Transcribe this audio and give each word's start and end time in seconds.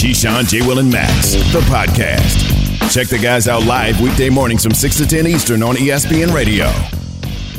Keyshawn, 0.00 0.48
J. 0.48 0.66
Will, 0.66 0.78
and 0.78 0.90
Max, 0.90 1.32
the 1.52 1.60
podcast. 1.68 2.90
Check 2.92 3.08
the 3.08 3.18
guys 3.18 3.46
out 3.48 3.64
live 3.66 4.00
weekday 4.00 4.30
mornings 4.30 4.62
from 4.62 4.72
6 4.72 4.96
to 4.96 5.06
10 5.06 5.26
Eastern 5.26 5.62
on 5.62 5.74
ESPN 5.76 6.34
Radio. 6.34 6.66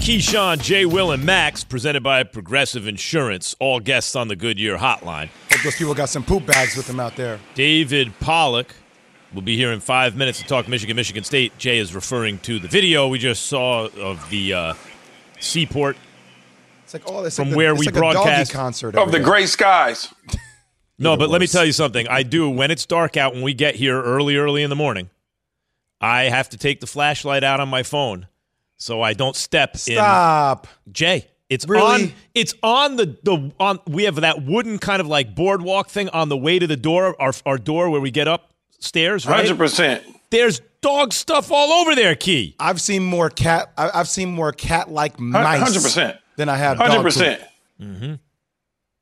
Keyshawn, 0.02 0.60
J. 0.60 0.86
Will, 0.88 1.12
and 1.12 1.24
Max, 1.24 1.64
presented 1.64 2.02
by 2.02 2.24
Progressive 2.24 2.88
Insurance. 2.88 3.56
All 3.60 3.80
guests 3.80 4.16
on 4.16 4.28
the 4.28 4.36
Goodyear 4.36 4.78
Hotline. 4.78 5.30
Hope 5.52 5.62
those 5.64 5.76
people 5.76 5.94
got 5.94 6.10
some 6.10 6.24
poop 6.24 6.46
bags 6.48 6.76
with 6.76 6.88
them 6.88 7.00
out 7.00 7.16
there. 7.16 7.40
David 7.54 8.12
Pollack 8.20 8.74
will 9.36 9.44
be 9.44 9.56
here 9.56 9.72
in 9.72 9.80
five 9.80 10.16
minutes 10.16 10.40
to 10.42 10.46
talk 10.46 10.68
Michigan, 10.68 10.96
Michigan 10.96 11.24
State. 11.24 11.56
Jay 11.60 11.78
is 11.78 11.94
referring 11.94 12.40
to 12.40 12.58
the 12.58 12.68
video 12.68 13.08
we 13.08 13.20
just 13.20 13.46
saw 13.46 13.88
of 14.00 14.28
the 14.32 14.54
uh, 14.54 14.74
Seaport 15.40 15.96
It's 16.86 16.94
like 16.96 17.04
oh, 17.06 17.24
it's 17.24 17.36
From 17.36 17.50
like 17.50 17.52
the- 17.52 17.58
where 17.58 17.72
it's 17.74 17.80
we 17.82 17.86
like 17.86 17.96
a 17.96 18.00
doggy 18.00 18.14
broadcast- 18.16 18.52
concert 18.52 18.96
of 18.96 19.12
the 19.12 19.20
there. 19.20 19.26
gray 19.28 19.46
skies. 19.46 20.12
No, 21.02 21.12
Even 21.14 21.20
but 21.20 21.30
let 21.30 21.42
me 21.42 21.48
tell 21.48 21.66
you 21.66 21.72
something. 21.72 22.08
I 22.08 22.24
do 22.24 22.50
when 22.50 22.70
it's 22.72 22.86
dark 22.86 23.18
out 23.18 23.34
when 23.34 23.42
we 23.42 23.54
get 23.54 23.76
here 23.76 24.02
early, 24.02 24.38
early 24.38 24.62
in 24.64 24.70
the 24.70 24.76
morning. 24.76 25.10
I 26.00 26.24
have 26.24 26.50
to 26.50 26.58
take 26.58 26.80
the 26.80 26.88
flashlight 26.88 27.44
out 27.44 27.60
on 27.60 27.70
my 27.70 27.84
phone 27.84 28.28
so 28.78 29.02
I 29.02 29.14
don't 29.14 29.36
step 29.36 29.78
Stop. 29.78 30.68
in. 30.88 30.94
Jay, 30.94 31.28
it's 31.50 31.68
Really? 31.68 32.04
on. 32.06 32.14
It's 32.34 32.54
on 32.64 32.96
the 32.96 33.18
the 33.24 33.52
on. 33.60 33.80
We 33.88 34.04
have 34.04 34.16
that 34.16 34.44
wooden 34.44 34.80
kind 34.80 35.00
of 35.00 35.08
like 35.08 35.36
boardwalk 35.36 35.90
thing 35.90 36.10
on 36.10 36.30
the 36.30 36.38
way 36.38 36.58
to 36.60 36.66
the 36.68 36.78
door, 36.78 37.16
our 37.22 37.34
our 37.46 37.58
door 37.58 37.90
where 37.90 38.02
we 38.02 38.10
get 38.12 38.28
upstairs. 38.28 39.26
Right, 39.26 39.38
Hundred 39.46 39.58
percent. 39.58 40.04
there's 40.32 40.62
dog 40.82 41.14
stuff 41.14 41.52
all 41.52 41.72
over 41.82 41.94
there. 41.96 42.16
Key. 42.16 42.56
I've 42.60 42.80
seen 42.82 43.04
more 43.04 43.30
cat. 43.30 43.72
I- 43.78 43.92
I've 43.94 44.08
seen 44.10 44.32
more 44.32 44.52
cat-like 44.52 45.20
mice. 45.20 45.60
100%. 45.78 46.18
Than 46.38 46.50
I 46.50 46.58
have. 46.58 46.78
Hundred 46.78 47.04
percent. 47.04 47.42
Mm-hmm. 47.80 48.14
poop. 48.14 48.20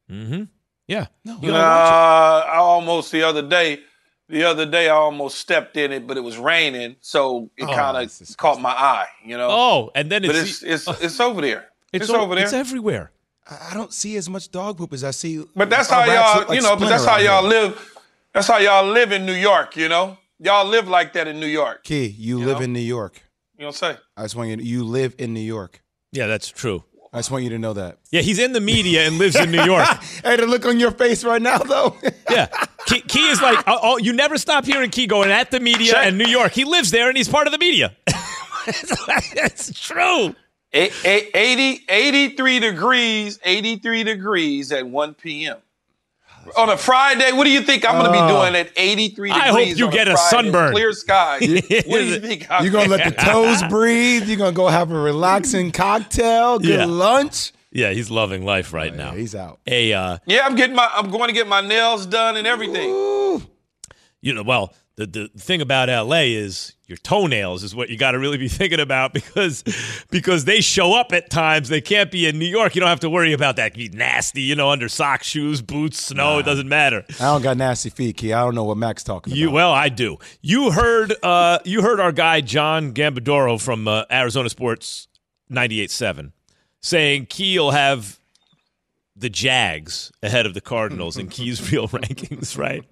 percent. 0.10 0.50
Yeah, 0.90 1.06
you 1.24 1.52
gotta 1.52 1.54
Uh, 1.54 2.52
I 2.52 2.58
almost 2.58 3.12
the 3.12 3.24
other 3.24 3.42
day. 3.48 3.80
The 4.28 4.44
other 4.44 4.66
day, 4.66 4.90
I 4.90 4.94
almost 4.94 5.38
stepped 5.40 5.76
in 5.78 5.92
it, 5.92 6.06
but 6.06 6.16
it 6.16 6.22
was 6.22 6.38
raining, 6.38 6.98
so 7.02 7.50
it 7.58 7.64
Oh, 7.64 7.74
kind 7.74 7.98
of 7.98 8.38
caught 8.38 8.60
my 8.62 8.70
eye. 8.72 9.08
You 9.26 9.38
know. 9.38 9.48
Oh, 9.50 9.92
and 9.96 10.12
then 10.12 10.22
but 10.24 10.36
it's 10.36 10.62
it's 10.64 10.88
it's 10.88 11.02
it's 11.04 11.20
over 11.20 11.42
there. 11.42 11.70
It's, 11.94 12.10
o- 12.10 12.22
over 12.22 12.36
there. 12.36 12.44
It's 12.44 12.54
everywhere. 12.54 13.12
I 13.50 13.70
I 13.72 13.74
don't 13.74 13.94
see 13.94 14.18
as 14.18 14.30
much 14.30 14.52
dog 14.52 14.78
poop 14.78 14.94
as 14.94 15.04
I 15.04 15.12
see. 15.12 15.44
but 15.56 15.70
that's 15.70 15.90
how 15.90 16.06
y'all, 16.06 16.48
like 16.48 16.56
you 16.56 16.62
know. 16.62 16.76
But 16.76 16.90
that's 16.90 17.06
how 17.06 17.18
y'all 17.18 17.42
here. 17.50 17.62
live. 17.62 17.98
That's 18.34 18.48
how 18.48 18.58
y'all 18.58 18.86
live 18.86 19.12
in 19.12 19.26
New 19.26 19.34
York. 19.50 19.76
You 19.78 19.90
know. 19.90 20.18
Y'all 20.42 20.66
live 20.68 20.88
like 20.88 21.14
that 21.14 21.28
in 21.28 21.40
New 21.40 21.48
York. 21.62 21.84
Key, 21.84 22.06
you, 22.08 22.40
You 22.40 22.46
live 22.46 22.60
know? 22.60 22.64
in 22.66 22.74
New 22.74 22.80
York. 22.80 23.22
You 23.58 23.64
know 23.64 23.70
what 23.70 23.84
I'm? 23.84 23.98
I 24.16 24.22
just 24.24 24.36
want 24.38 24.50
you. 24.50 24.56
To, 24.58 24.64
you 24.64 24.84
live 24.86 25.14
in 25.18 25.34
New 25.34 25.42
York. 25.58 25.82
Yeah, 26.14 26.28
that's 26.28 26.48
true. 26.50 26.84
I 27.12 27.18
just 27.20 27.32
want 27.32 27.44
you 27.44 27.50
to 27.52 27.60
know 27.60 27.74
that. 27.74 27.98
Yeah, 28.12 28.22
he's 28.22 28.38
in 28.40 28.52
the 28.54 28.62
media 28.62 29.08
and 29.08 29.18
lives 29.18 29.36
in 29.36 29.50
New 29.52 29.64
York. 29.64 29.88
Hey, 30.24 30.36
the 30.36 30.46
look 30.46 30.66
on 30.66 30.80
your 30.80 30.92
face 30.92 31.24
right 31.24 31.42
now, 31.42 31.58
though. 31.60 31.96
Yeah, 32.30 32.46
Key, 32.86 33.02
Key 33.02 33.28
is 33.30 33.42
like, 33.42 33.58
oh, 33.66 33.80
oh, 33.82 33.98
you 33.98 34.14
never 34.14 34.38
stop 34.38 34.64
hearing 34.66 34.92
Key 34.92 35.08
going 35.08 35.32
at 35.32 35.50
the 35.50 35.60
media 35.60 35.94
Check. 35.94 36.06
and 36.06 36.18
New 36.20 36.28
York. 36.28 36.52
He 36.52 36.64
lives 36.64 36.92
there 36.92 37.08
and 37.10 37.18
he's 37.18 37.28
part 37.28 37.48
of 37.48 37.52
the 37.54 37.58
media. 37.58 37.96
That's 39.36 39.72
true. 39.80 40.36
A- 40.74 40.92
a- 41.04 41.30
80, 41.38 41.86
83 41.90 42.60
degrees, 42.60 43.40
83 43.44 44.04
degrees 44.04 44.72
at 44.72 44.86
1 44.88 45.14
p.m. 45.16 45.58
On 46.58 46.70
a 46.70 46.78
Friday, 46.78 47.32
what 47.32 47.44
do 47.46 47.52
you 47.52 47.62
think 47.62 47.88
I'm 47.88 47.94
going 48.02 48.06
to 48.06 48.12
be 48.12 48.28
doing 48.28 48.56
at 48.56 48.72
83 48.76 49.30
degrees? 49.30 49.34
I 49.34 49.48
hope 49.50 49.78
you 49.78 49.86
on 49.86 49.92
get 49.92 50.08
a 50.08 50.12
Friday, 50.14 50.30
sunburn. 50.30 50.72
Clear 50.72 50.92
skies. 50.94 51.42
what 51.48 51.60
do 52.00 52.06
you 52.06 52.20
think? 52.20 52.48
I'm 52.50 52.64
You're 52.64 52.72
gonna 52.74 52.90
let 52.90 53.04
the 53.06 53.22
toes 53.24 53.62
breathe. 53.70 54.28
You're 54.28 54.38
gonna 54.38 54.52
go 54.52 54.68
have 54.68 54.92
a 54.92 55.00
relaxing 55.00 55.72
cocktail. 55.72 56.60
Good 56.60 56.70
Yeah. 56.70 56.86
lunch. 56.86 57.52
Yeah, 57.72 57.92
he's 57.92 58.10
loving 58.10 58.44
life 58.46 58.74
right 58.74 58.96
now. 58.96 59.12
He's 59.12 59.36
out. 59.36 59.60
A, 59.68 59.94
uh, 59.94 60.18
Yeah, 60.26 60.46
I'm 60.46 60.56
getting 60.56 60.76
my. 60.76 60.90
I'm 60.94 61.12
going 61.12 61.28
to 61.28 61.34
get 61.34 61.48
my 61.48 61.62
nails 61.62 62.06
done 62.08 62.36
and 62.36 62.48
everything. 62.48 62.90
you 64.22 64.34
know, 64.34 64.42
well, 64.44 64.74
the 65.06 65.28
the 65.34 65.42
thing 65.42 65.62
about 65.62 65.88
LA 65.90 66.24
is 66.24 66.74
your 66.88 66.98
toenails 66.98 67.64
is 67.64 67.74
what 67.76 67.90
you 67.90 67.98
got 67.98 68.12
to 68.12 68.20
really 68.20 68.38
be 68.38 68.48
thinking 68.60 68.80
about 68.80 69.14
because 69.14 69.64
because 70.12 70.46
they 70.46 70.60
show 70.62 70.94
up 70.94 71.14
at 71.14 71.30
times 71.30 71.70
they 71.70 71.82
can't 71.82 72.12
be 72.12 72.28
in 72.28 72.38
New 72.38 72.46
York. 72.46 72.76
You 72.76 72.82
don't 72.82 72.90
have 72.90 73.00
to 73.02 73.10
worry 73.10 73.32
about 73.34 73.56
that. 73.56 73.74
Be 73.76 73.90
nasty, 73.90 74.42
you 74.42 74.56
know, 74.56 74.70
under 74.70 74.90
socks, 74.90 75.26
shoes, 75.28 75.62
boots, 75.62 76.02
snow. 76.02 76.40
It 76.40 76.44
doesn't 76.44 76.68
matter. 76.68 77.06
I 77.20 77.24
don't 77.24 77.42
got 77.42 77.58
nasty 77.58 77.90
feet, 77.90 78.18
Key. 78.18 78.34
I 78.34 78.42
don't 78.44 78.56
know 78.56 78.64
what 78.66 78.78
Mac's 78.78 79.04
talking 79.04 79.34
You 79.34 79.46
about. 79.48 79.54
well, 79.56 79.72
I 79.72 79.90
do. 79.90 80.18
You 80.42 80.72
heard 80.72 81.14
uh, 81.24 81.60
you 81.64 81.82
heard 81.82 82.00
our 82.00 82.12
guy 82.12 82.42
John 82.42 82.94
Gambadoro 82.94 83.62
from 83.62 83.88
uh, 83.88 84.04
Arizona 84.12 84.50
Sports 84.50 85.08
98.7 85.52 86.32
saying 86.82 87.26
Key'll 87.28 87.72
have 87.72 88.20
the 89.16 89.30
Jags 89.30 90.12
ahead 90.24 90.46
of 90.46 90.54
the 90.54 90.62
Cardinals 90.62 91.18
in 91.18 91.28
Key's 91.28 91.72
real 91.72 91.88
rankings, 91.90 92.58
right? 92.58 92.84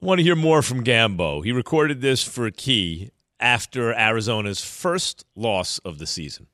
Want 0.00 0.18
to 0.20 0.22
hear 0.22 0.36
more 0.36 0.62
from 0.62 0.84
Gambo. 0.84 1.44
He 1.44 1.50
recorded 1.50 2.00
this 2.00 2.22
for 2.22 2.48
Key 2.52 3.10
after 3.40 3.92
Arizona's 3.92 4.62
first 4.62 5.24
loss 5.34 5.78
of 5.80 5.98
the 5.98 6.06
season. 6.06 6.46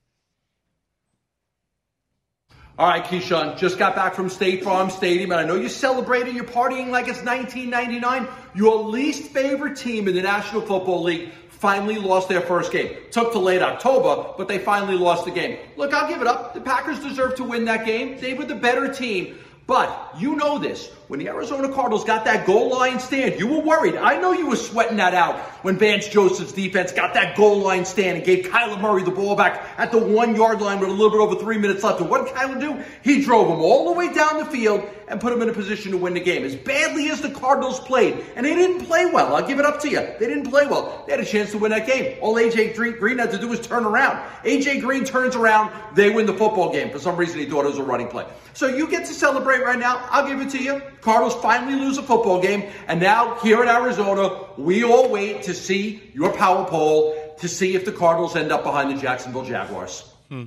All 2.78 2.88
right, 2.88 3.04
Keyshawn, 3.04 3.58
just 3.58 3.78
got 3.78 3.94
back 3.94 4.14
from 4.14 4.30
State 4.30 4.64
Farm 4.64 4.88
Stadium, 4.88 5.30
and 5.30 5.40
I 5.40 5.44
know 5.44 5.56
you're 5.56 5.68
celebrating, 5.68 6.34
you're 6.34 6.44
partying 6.44 6.88
like 6.88 7.06
it's 7.06 7.22
1999. 7.22 8.26
Your 8.54 8.82
least 8.82 9.30
favorite 9.30 9.76
team 9.76 10.08
in 10.08 10.14
the 10.14 10.22
National 10.22 10.62
Football 10.62 11.02
League 11.02 11.30
finally 11.50 11.96
lost 11.96 12.30
their 12.30 12.40
first 12.40 12.72
game. 12.72 12.96
Took 13.10 13.32
to 13.32 13.38
late 13.38 13.60
October, 13.60 14.32
but 14.38 14.48
they 14.48 14.58
finally 14.58 14.96
lost 14.96 15.26
the 15.26 15.30
game. 15.30 15.58
Look, 15.76 15.92
I'll 15.92 16.08
give 16.08 16.22
it 16.22 16.26
up. 16.26 16.54
The 16.54 16.62
Packers 16.62 16.98
deserve 16.98 17.34
to 17.36 17.44
win 17.44 17.66
that 17.66 17.84
game. 17.84 18.18
They 18.20 18.32
were 18.32 18.46
the 18.46 18.54
better 18.54 18.92
team. 18.92 19.38
But 19.66 20.14
you 20.18 20.36
know 20.36 20.58
this. 20.58 20.90
When 21.06 21.20
the 21.20 21.28
Arizona 21.28 21.70
Cardinals 21.70 22.02
got 22.04 22.24
that 22.24 22.46
goal 22.46 22.70
line 22.70 22.98
stand, 22.98 23.38
you 23.38 23.46
were 23.46 23.60
worried. 23.60 23.94
I 23.94 24.18
know 24.18 24.32
you 24.32 24.46
were 24.46 24.56
sweating 24.56 24.96
that 24.96 25.12
out 25.12 25.38
when 25.62 25.76
Vance 25.76 26.08
Joseph's 26.08 26.52
defense 26.52 26.92
got 26.92 27.12
that 27.12 27.36
goal 27.36 27.58
line 27.58 27.84
stand 27.84 28.16
and 28.16 28.24
gave 28.24 28.46
Kyler 28.46 28.80
Murray 28.80 29.02
the 29.02 29.10
ball 29.10 29.36
back 29.36 29.68
at 29.76 29.92
the 29.92 29.98
one 29.98 30.34
yard 30.34 30.62
line 30.62 30.80
with 30.80 30.88
a 30.88 30.92
little 30.92 31.10
bit 31.10 31.20
over 31.20 31.34
three 31.34 31.58
minutes 31.58 31.84
left. 31.84 32.00
And 32.00 32.08
what 32.08 32.24
did 32.24 32.34
Kyler 32.34 32.58
do? 32.58 32.82
He 33.02 33.22
drove 33.22 33.48
him 33.48 33.60
all 33.60 33.92
the 33.92 33.98
way 33.98 34.14
down 34.14 34.38
the 34.38 34.46
field 34.46 34.88
and 35.06 35.20
put 35.20 35.30
him 35.30 35.42
in 35.42 35.50
a 35.50 35.52
position 35.52 35.92
to 35.92 35.98
win 35.98 36.14
the 36.14 36.20
game. 36.20 36.42
As 36.42 36.56
badly 36.56 37.10
as 37.10 37.20
the 37.20 37.30
Cardinals 37.30 37.80
played, 37.80 38.24
and 38.34 38.46
they 38.46 38.54
didn't 38.54 38.86
play 38.86 39.04
well, 39.04 39.36
I'll 39.36 39.46
give 39.46 39.58
it 39.58 39.66
up 39.66 39.80
to 39.80 39.90
you. 39.90 40.00
They 40.00 40.26
didn't 40.26 40.48
play 40.48 40.66
well. 40.66 41.04
They 41.06 41.12
had 41.12 41.20
a 41.20 41.26
chance 41.26 41.50
to 41.50 41.58
win 41.58 41.70
that 41.72 41.86
game. 41.86 42.16
All 42.22 42.34
AJ 42.36 42.76
Green 42.76 42.96
Green 42.96 43.18
had 43.18 43.30
to 43.32 43.38
do 43.38 43.48
was 43.48 43.60
turn 43.60 43.84
around. 43.84 44.26
AJ 44.44 44.80
Green 44.80 45.04
turns 45.04 45.36
around, 45.36 45.70
they 45.94 46.08
win 46.08 46.24
the 46.24 46.32
football 46.32 46.72
game. 46.72 46.90
For 46.90 46.98
some 46.98 47.16
reason, 47.16 47.40
he 47.40 47.46
thought 47.46 47.66
it 47.66 47.68
was 47.68 47.78
a 47.78 47.82
running 47.82 48.08
play. 48.08 48.26
So 48.54 48.68
you 48.68 48.88
get 48.88 49.04
to 49.06 49.12
celebrate 49.12 49.62
right 49.62 49.78
now. 49.78 50.06
I'll 50.10 50.26
give 50.26 50.40
it 50.40 50.50
to 50.50 50.62
you. 50.62 50.80
Cardinals 51.04 51.34
finally 51.42 51.78
lose 51.78 51.98
a 51.98 52.02
football 52.02 52.40
game, 52.40 52.64
and 52.88 52.98
now 52.98 53.34
here 53.40 53.62
in 53.62 53.68
Arizona, 53.68 54.46
we 54.56 54.84
all 54.84 55.10
wait 55.10 55.42
to 55.42 55.52
see 55.52 56.10
your 56.14 56.32
power 56.32 56.64
poll 56.64 57.14
to 57.38 57.46
see 57.46 57.74
if 57.74 57.84
the 57.84 57.92
Cardinals 57.92 58.34
end 58.36 58.50
up 58.50 58.64
behind 58.64 58.90
the 58.90 58.98
Jacksonville 58.98 59.44
Jaguars. 59.44 60.10
Hmm. 60.30 60.44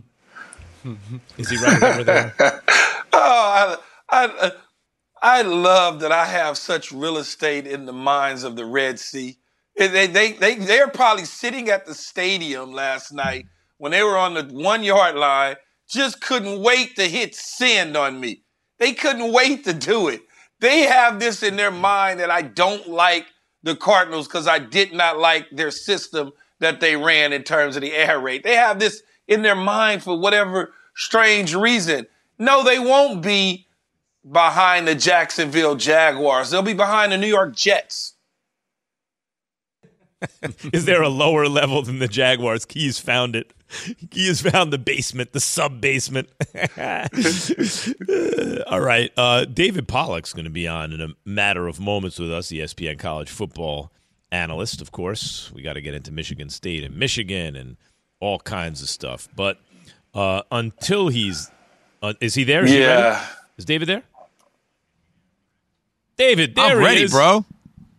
Is 1.38 1.52
he 1.52 1.58
right 1.58 1.84
over 1.84 2.04
there? 2.04 2.34
Oh, 3.20 3.78
I, 4.10 4.26
I, 4.26 4.52
I 5.22 5.42
love 5.42 6.02
that 6.02 6.12
I 6.12 6.26
have 6.26 6.58
such 6.58 6.92
real 6.92 7.18
estate 7.18 7.66
in 7.66 7.86
the 7.86 7.94
minds 7.94 8.44
of 8.44 8.56
the 8.56 8.66
Red 8.66 9.00
Sea. 9.00 9.38
They, 9.76 9.88
they, 9.88 10.08
they, 10.08 10.32
they, 10.34 10.56
they're 10.56 10.88
probably 10.88 11.26
sitting 11.26 11.70
at 11.70 11.86
the 11.86 11.96
stadium 11.96 12.74
last 12.74 13.12
night 13.12 13.46
when 13.78 13.92
they 13.92 14.04
were 14.04 14.18
on 14.18 14.36
the 14.36 14.44
one 14.44 14.84
yard 14.84 15.16
line, 15.16 15.56
just 15.90 16.22
couldn't 16.22 16.62
wait 16.62 16.96
to 16.98 17.04
hit 17.04 17.34
send 17.34 17.98
on 17.98 18.20
me. 18.20 18.44
They 18.78 18.94
couldn't 18.94 19.34
wait 19.34 19.64
to 19.66 19.74
do 19.74 20.10
it. 20.10 20.22
They 20.60 20.82
have 20.82 21.20
this 21.20 21.44
in 21.44 21.56
their 21.56 21.72
mind 21.72 22.20
that 22.20 22.32
I 22.32 22.42
don't 22.42 22.88
like 22.88 23.26
the 23.64 23.76
Cardinals 23.76 24.28
because 24.28 24.48
I 24.48 24.60
did 24.60 24.94
not 24.94 25.20
like 25.20 25.48
their 25.52 25.72
system 25.72 26.32
that 26.60 26.80
they 26.80 26.96
ran 26.96 27.34
in 27.34 27.44
terms 27.44 27.76
of 27.76 27.82
the 27.82 27.94
air 27.94 28.20
raid. 28.20 28.44
They 28.44 28.56
have 28.56 28.80
this 28.80 29.04
in 29.28 29.42
their 29.42 29.56
mind 29.56 30.04
for 30.04 30.18
whatever 30.18 30.74
strange 30.96 31.54
reason. 31.54 32.08
No, 32.40 32.64
they 32.64 32.80
won't 32.80 33.22
be 33.22 33.68
behind 34.30 34.88
the 34.88 34.96
Jacksonville 34.96 35.76
Jaguars. 35.76 36.50
They'll 36.50 36.62
be 36.62 36.74
behind 36.74 37.12
the 37.12 37.18
New 37.18 37.28
York 37.28 37.56
Jets. 37.56 38.14
Is 40.74 40.86
there 40.86 41.04
a 41.04 41.10
lower 41.10 41.48
level 41.48 41.84
than 41.84 42.00
the 42.00 42.08
Jaguars? 42.08 42.66
Keys 42.66 43.00
found 43.00 43.36
it. 43.36 43.54
He 44.12 44.28
has 44.28 44.42
found 44.42 44.72
the 44.72 44.78
basement, 44.78 45.34
the 45.34 45.40
sub 45.40 45.82
basement. 45.82 46.30
All 48.68 48.80
right. 48.80 49.12
Uh, 49.18 49.46
David 49.46 49.88
Pollack's 49.88 50.34
going 50.34 50.46
to 50.46 50.52
be 50.52 50.68
on 50.68 50.94
in 50.94 51.02
a 51.02 51.10
matter 51.26 51.68
of 51.68 51.80
moments 51.80 52.20
with 52.20 52.32
us, 52.32 52.50
ESPN 52.50 52.98
college 52.98 53.30
football 53.30 53.92
analyst, 54.32 54.82
of 54.82 54.92
course. 54.92 55.52
We 55.54 55.62
got 55.62 55.74
to 55.74 55.82
get 55.82 55.94
into 55.94 56.12
Michigan 56.12 56.50
State 56.50 56.84
and 56.84 56.98
Michigan 56.98 57.56
and 57.56 57.78
all 58.20 58.40
kinds 58.40 58.82
of 58.82 58.90
stuff. 58.90 59.28
But 59.36 59.60
uh, 60.14 60.44
until 60.52 61.10
he's. 61.10 61.52
Uh, 62.02 62.14
is 62.22 62.36
he 62.36 62.44
there? 62.44 62.66
Is 62.66 62.72
he? 62.72 62.80
Yeah. 62.80 63.26
Is 63.58 63.66
David 63.66 63.88
there? 63.88 64.04
David, 66.18 66.56
there 66.56 66.66
I'm 66.66 66.78
he 66.80 66.84
ready, 66.84 67.04
is. 67.04 67.12
bro. 67.12 67.46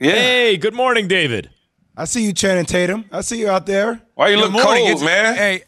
Yeah. 0.00 0.12
Hey, 0.12 0.56
good 0.56 0.74
morning, 0.74 1.08
David. 1.08 1.50
I 2.00 2.04
see 2.04 2.24
you, 2.24 2.32
Channing 2.32 2.64
Tatum. 2.64 3.04
I 3.10 3.22
see 3.22 3.40
you 3.40 3.48
out 3.50 3.66
there. 3.66 4.00
Why 4.14 4.28
you 4.28 4.36
Good 4.36 4.52
look 4.52 4.52
morning. 4.64 4.84
cold, 4.86 5.02
It's- 5.02 5.04
man? 5.04 5.34
Hey, 5.34 5.62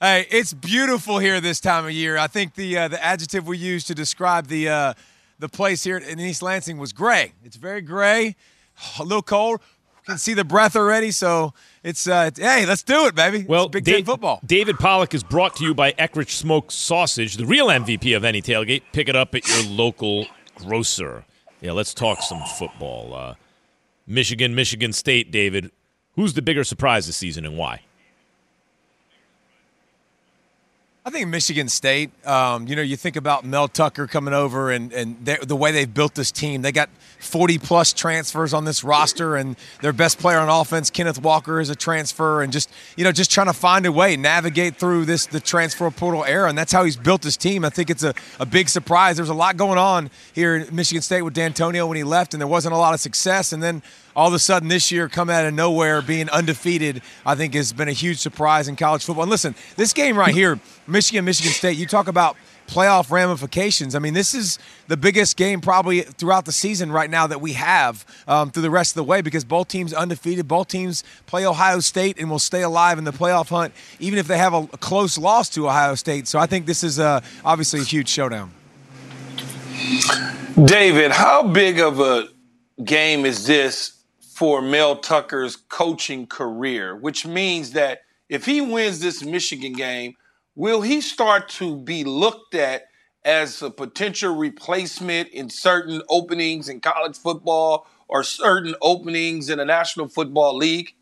hey, 0.00 0.26
it's 0.30 0.52
beautiful 0.54 1.18
here 1.18 1.40
this 1.40 1.58
time 1.58 1.84
of 1.84 1.90
year. 1.90 2.16
I 2.16 2.28
think 2.28 2.54
the 2.54 2.78
uh, 2.78 2.88
the 2.88 3.02
adjective 3.04 3.46
we 3.48 3.58
use 3.58 3.82
to 3.84 3.94
describe 3.94 4.46
the 4.46 4.68
uh, 4.68 4.94
the 5.40 5.48
place 5.48 5.82
here 5.82 5.96
in 5.98 6.20
East 6.20 6.42
Lansing 6.42 6.78
was 6.78 6.92
gray. 6.92 7.32
It's 7.44 7.56
very 7.56 7.80
gray, 7.80 8.36
a 9.00 9.02
little 9.02 9.20
cold. 9.22 9.60
You 10.02 10.12
can 10.14 10.18
see 10.18 10.34
the 10.34 10.44
breath 10.44 10.76
already, 10.76 11.10
so 11.10 11.54
it's 11.82 12.06
uh, 12.06 12.30
hey, 12.36 12.64
let's 12.64 12.84
do 12.84 13.06
it, 13.06 13.16
baby. 13.16 13.44
Well, 13.48 13.64
it's 13.64 13.72
Big 13.72 13.84
Da- 13.84 13.94
Ten 13.96 14.04
football. 14.04 14.40
David 14.46 14.76
Pollack 14.78 15.12
is 15.12 15.24
brought 15.24 15.56
to 15.56 15.64
you 15.64 15.74
by 15.74 15.90
Eckrich 15.92 16.30
Smoked 16.30 16.70
Sausage, 16.70 17.36
the 17.36 17.46
real 17.46 17.66
MVP 17.66 18.16
of 18.16 18.24
any 18.24 18.40
tailgate. 18.42 18.82
Pick 18.92 19.08
it 19.08 19.16
up 19.16 19.34
at 19.34 19.48
your 19.48 19.64
local 19.64 20.26
grocer. 20.56 21.24
Yeah, 21.60 21.72
let's 21.72 21.94
talk 21.94 22.22
some 22.22 22.42
football. 22.58 23.36
Michigan, 24.06 24.54
Michigan 24.54 24.92
State, 24.92 25.30
David. 25.30 25.70
Who's 26.14 26.34
the 26.34 26.42
bigger 26.42 26.64
surprise 26.64 27.06
this 27.06 27.16
season 27.16 27.44
and 27.44 27.56
why? 27.56 27.82
I 31.04 31.10
think 31.10 31.28
Michigan 31.28 31.68
State. 31.68 32.10
Um, 32.24 32.68
you 32.68 32.76
know, 32.76 32.82
you 32.82 32.96
think 32.96 33.16
about 33.16 33.44
Mel 33.44 33.66
Tucker 33.66 34.06
coming 34.06 34.32
over 34.32 34.70
and 34.70 34.92
and 34.92 35.24
the 35.24 35.56
way 35.56 35.72
they've 35.72 35.92
built 35.92 36.14
this 36.14 36.30
team. 36.30 36.62
They 36.62 36.70
got 36.70 36.90
40 37.18 37.58
plus 37.58 37.92
transfers 37.92 38.54
on 38.54 38.64
this 38.64 38.84
roster, 38.84 39.34
and 39.34 39.56
their 39.80 39.92
best 39.92 40.20
player 40.20 40.38
on 40.38 40.48
offense, 40.48 40.90
Kenneth 40.90 41.20
Walker, 41.20 41.58
is 41.58 41.70
a 41.70 41.74
transfer, 41.74 42.40
and 42.40 42.52
just 42.52 42.70
you 42.96 43.02
know, 43.02 43.10
just 43.10 43.32
trying 43.32 43.48
to 43.48 43.52
find 43.52 43.84
a 43.84 43.90
way 43.90 44.16
navigate 44.16 44.76
through 44.76 45.04
this 45.04 45.26
the 45.26 45.40
transfer 45.40 45.90
portal 45.90 46.24
era, 46.24 46.48
and 46.48 46.56
that's 46.56 46.70
how 46.70 46.84
he's 46.84 46.96
built 46.96 47.24
his 47.24 47.36
team. 47.36 47.64
I 47.64 47.70
think 47.70 47.90
it's 47.90 48.04
a, 48.04 48.14
a 48.38 48.46
big 48.46 48.68
surprise. 48.68 49.16
There's 49.16 49.28
a 49.28 49.34
lot 49.34 49.56
going 49.56 49.78
on 49.78 50.08
here 50.34 50.54
in 50.54 50.72
Michigan 50.72 51.02
State 51.02 51.22
with 51.22 51.34
D'Antonio 51.34 51.84
when 51.84 51.96
he 51.96 52.04
left, 52.04 52.32
and 52.32 52.40
there 52.40 52.46
wasn't 52.46 52.74
a 52.74 52.78
lot 52.78 52.94
of 52.94 53.00
success, 53.00 53.52
and 53.52 53.60
then 53.60 53.82
all 54.14 54.28
of 54.28 54.34
a 54.34 54.38
sudden 54.38 54.68
this 54.68 54.90
year 54.90 55.08
come 55.08 55.30
out 55.30 55.44
of 55.44 55.54
nowhere 55.54 56.02
being 56.02 56.28
undefeated 56.30 57.02
i 57.24 57.34
think 57.34 57.54
has 57.54 57.72
been 57.72 57.88
a 57.88 57.92
huge 57.92 58.18
surprise 58.18 58.68
in 58.68 58.76
college 58.76 59.04
football. 59.04 59.22
And 59.22 59.30
listen 59.30 59.54
this 59.76 59.92
game 59.92 60.16
right 60.16 60.34
here 60.34 60.58
michigan 60.86 61.24
michigan 61.24 61.52
state 61.52 61.76
you 61.76 61.86
talk 61.86 62.08
about 62.08 62.36
playoff 62.66 63.10
ramifications. 63.10 63.94
I 63.94 63.98
mean 63.98 64.14
this 64.14 64.34
is 64.34 64.58
the 64.88 64.96
biggest 64.96 65.36
game 65.36 65.60
probably 65.60 66.02
throughout 66.02 66.44
the 66.44 66.52
season 66.52 66.90
right 66.90 67.10
now 67.10 67.26
that 67.26 67.40
we 67.40 67.52
have 67.52 68.04
um, 68.26 68.50
through 68.50 68.62
the 68.62 68.70
rest 68.70 68.92
of 68.92 68.96
the 68.96 69.04
way 69.04 69.20
because 69.20 69.44
both 69.44 69.68
teams 69.68 69.92
undefeated 69.92 70.48
both 70.48 70.68
teams 70.68 71.04
play 71.26 71.46
ohio 71.46 71.80
state 71.80 72.18
and 72.18 72.30
will 72.30 72.38
stay 72.38 72.62
alive 72.62 72.98
in 72.98 73.04
the 73.04 73.12
playoff 73.12 73.48
hunt 73.48 73.74
even 73.98 74.18
if 74.18 74.26
they 74.26 74.38
have 74.38 74.54
a, 74.54 74.68
a 74.72 74.78
close 74.78 75.18
loss 75.18 75.48
to 75.50 75.66
ohio 75.68 75.94
state. 75.94 76.26
So 76.26 76.38
i 76.38 76.46
think 76.46 76.66
this 76.66 76.82
is 76.82 76.98
uh, 76.98 77.20
obviously 77.44 77.80
a 77.80 77.84
huge 77.84 78.08
showdown. 78.08 78.52
David, 80.64 81.10
how 81.10 81.42
big 81.42 81.80
of 81.80 82.00
a 82.00 82.28
game 82.84 83.26
is 83.26 83.46
this 83.46 84.01
for 84.42 84.60
Mel 84.60 84.96
Tucker's 84.96 85.54
coaching 85.54 86.26
career? 86.26 86.96
Which 86.96 87.24
means 87.24 87.70
that 87.74 88.00
if 88.28 88.44
he 88.44 88.60
wins 88.60 88.98
this 88.98 89.22
Michigan 89.22 89.72
game, 89.72 90.14
will 90.56 90.80
he 90.80 91.00
start 91.00 91.48
to 91.50 91.76
be 91.76 92.02
looked 92.02 92.56
at 92.56 92.88
as 93.24 93.62
a 93.62 93.70
potential 93.70 94.34
replacement 94.34 95.28
in 95.28 95.48
certain 95.48 96.02
openings 96.08 96.68
in 96.68 96.80
college 96.80 97.16
football 97.16 97.86
or 98.08 98.24
certain 98.24 98.74
openings 98.82 99.48
in 99.48 99.58
the 99.58 99.64
National 99.64 100.08
Football 100.08 100.56
League? 100.56 100.96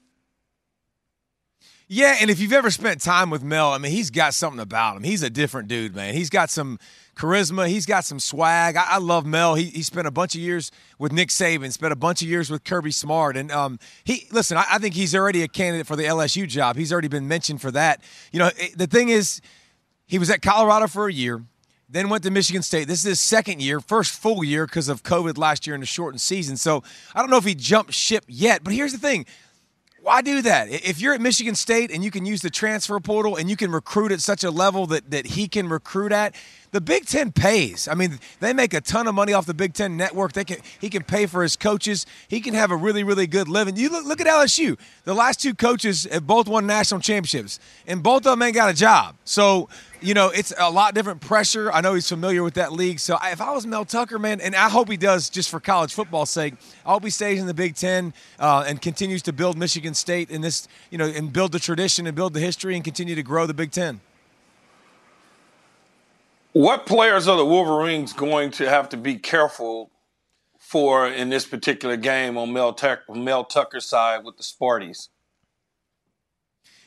Yeah, 1.92 2.19
and 2.20 2.31
if 2.31 2.38
you've 2.38 2.52
ever 2.52 2.70
spent 2.70 3.00
time 3.00 3.31
with 3.31 3.42
Mel, 3.42 3.72
I 3.72 3.78
mean, 3.78 3.90
he's 3.90 4.12
got 4.12 4.32
something 4.32 4.60
about 4.60 4.96
him. 4.96 5.02
He's 5.02 5.25
a 5.25 5.28
different 5.28 5.66
dude, 5.66 5.92
man. 5.92 6.14
He's 6.14 6.31
got 6.31 6.48
some 6.48 6.78
charisma. 7.16 7.66
He's 7.66 7.84
got 7.84 8.04
some 8.04 8.20
swag. 8.20 8.76
I, 8.76 8.84
I 8.90 8.98
love 8.98 9.26
Mel. 9.26 9.56
He, 9.56 9.64
he 9.64 9.82
spent 9.82 10.06
a 10.06 10.12
bunch 10.12 10.37
of 10.37 10.40
years 10.40 10.70
with 11.00 11.10
Nick 11.10 11.31
Saban, 11.31 11.72
spent 11.72 11.92
a 11.92 11.96
bunch 11.96 12.22
of 12.22 12.28
years 12.28 12.48
with 12.48 12.62
Kirby 12.62 12.92
Smart, 12.92 13.37
and 13.37 13.50
um, 13.50 13.81
he 14.04 14.28
listen. 14.31 14.56
I, 14.56 14.66
I 14.70 14.78
think 14.78 14.94
he's 14.94 15.16
already 15.16 15.42
a 15.42 15.48
candidate 15.48 15.88
for 15.88 15.96
the 15.96 16.04
LSU 16.04 16.46
job. 16.46 16.76
He's 16.76 16.92
already 16.92 17.08
been 17.08 17.26
mentioned 17.26 17.60
for 17.60 17.72
that. 17.72 18.04
You 18.31 18.38
know, 18.38 18.50
it, 18.56 18.78
the 18.78 18.87
thing 18.87 19.08
is, 19.08 19.40
he 20.06 20.20
was 20.20 20.31
at 20.31 20.42
Colorado 20.42 20.87
for 20.87 21.08
a 21.08 21.12
year. 21.12 21.42
Then 21.88 22.08
went 22.08 22.22
to 22.22 22.31
Michigan 22.31 22.62
State. 22.62 22.87
This 22.87 23.00
is 23.00 23.04
his 23.04 23.20
second 23.20 23.62
year, 23.62 23.81
first 23.81 24.12
full 24.12 24.44
year 24.44 24.64
because 24.64 24.88
of 24.88 25.02
COVID 25.02 25.37
last 25.37 25.66
year 25.66 25.75
in 25.75 25.81
the 25.81 25.88
shortened 25.88 26.20
season. 26.20 26.56
So 26.56 26.84
I 27.16 27.20
don't 27.20 27.31
know 27.31 27.37
if 27.37 27.44
he 27.44 27.56
jumped 27.56 27.94
ship 27.94 28.25
yet. 28.28 28.62
But 28.62 28.75
here's 28.75 28.92
the 28.92 28.98
thing 28.98 29.26
why 30.02 30.23
do 30.23 30.43
that? 30.43 30.69
If 30.70 31.00
you're 31.00 31.14
at 31.14 31.20
Michigan 31.20 31.55
State 31.55 31.91
and 31.91 32.02
you 32.02 32.11
can 32.11 32.25
use 32.25 32.41
the 32.41 32.50
transfer 32.50 32.99
portal 33.00 33.37
and 33.37 33.50
you 33.50 33.56
can 33.56 33.70
recruit 33.70 34.12
at 34.12 34.20
such 34.20 34.44
a 34.44 34.50
level 34.50 34.87
that, 34.87 35.11
that 35.11 35.26
he 35.26 35.47
can 35.47 35.69
recruit 35.69 36.12
at, 36.12 36.35
the 36.72 36.81
Big 36.81 37.06
Ten 37.06 37.32
pays. 37.32 37.88
I 37.88 37.94
mean, 37.94 38.19
they 38.40 38.52
make 38.52 38.75
a 38.75 38.81
ton 38.81 39.06
of 39.06 39.14
money 39.14 39.32
off 39.32 39.46
the 39.46 39.55
Big 39.55 39.75
Ten 39.75 39.96
network. 39.96 40.32
They 40.32 40.44
can 40.44 40.58
he 40.81 40.88
can 40.88 41.02
pay 41.02 41.26
for 41.26 41.43
his 41.43 41.56
coaches. 41.56 42.06
He 42.28 42.40
can 42.40 42.55
have 42.55 42.70
a 42.70 42.76
really, 42.76 43.02
really 43.02 43.26
good 43.26 43.49
living. 43.49 43.76
You 43.76 43.90
look 43.90 44.05
look 44.05 44.20
at 44.20 44.26
LSU. 44.26 44.78
The 45.05 45.14
last 45.14 45.40
two 45.40 45.55
coaches 45.55 46.06
have 46.11 46.26
both 46.26 46.49
won 46.49 46.67
national 46.67 47.00
championships, 47.00 47.58
and 47.87 48.02
both 48.02 48.19
of 48.19 48.32
them 48.32 48.43
ain't 48.43 48.55
got 48.55 48.70
a 48.70 48.75
job. 48.75 49.17
So 49.25 49.69
you 50.02 50.14
know, 50.14 50.28
it's 50.31 50.52
a 50.58 50.70
lot 50.70 50.94
different 50.94 51.20
pressure. 51.20 51.70
I 51.72 51.81
know 51.81 51.94
he's 51.94 52.08
familiar 52.08 52.43
with 52.43 52.55
that 52.55 52.73
league. 52.73 52.99
So 53.00 53.19
if 53.23 53.40
I 53.40 53.52
was 53.52 53.66
Mel 53.66 53.84
Tucker, 53.84 54.19
man, 54.19 54.40
and 54.40 54.55
I 54.55 54.69
hope 54.69 54.88
he 54.88 54.96
does 54.96 55.28
just 55.28 55.50
for 55.50 55.61
college 55.61 55.93
football's 55.93 56.31
sake, 56.31 56.55
I 56.87 56.93
hope 56.93 57.05
he 57.05 57.11
stays 57.11 57.40
in 57.40 57.46
the 57.46 57.55
Big 57.55 57.75
Ten 57.75 58.14
uh, 58.38 58.64
and 58.66 58.81
continues 58.81 59.23
to 59.23 59.32
build 59.32 59.58
Michigan 59.58 59.94
State 59.94 60.31
in 60.31 60.40
this, 60.40 60.69
you 60.90 60.99
know, 60.99 61.06
and 61.06 61.32
build 61.32 61.52
the 61.52 61.58
tradition 61.58 62.06
and 62.06 62.16
build 62.16 62.34
the 62.34 62.40
history 62.40 62.75
and 62.75 62.84
continue 62.84 63.14
to 63.14 63.23
grow 63.23 63.46
the 63.46 63.55
Big 63.55 63.73
Ten. 63.73 64.00
What 66.52 66.85
players 66.85 67.29
are 67.29 67.37
the 67.37 67.47
Wolverines 67.47 68.12
going 68.12 68.50
to 68.52 68.69
have 68.69 68.88
to 68.88 68.97
be 68.97 69.17
careful 69.17 69.91
for 70.58 71.06
in 71.06 71.29
this 71.29 71.47
particular 71.47 71.97
game 71.97 72.37
on 72.37 72.52
Mel, 72.52 72.73
Tuck- 72.73 73.08
Mel 73.08 73.44
Tucker's 73.44 73.87
side 73.87 74.25
with 74.25 74.37
the 74.37 74.43
Sparties? 74.43 75.08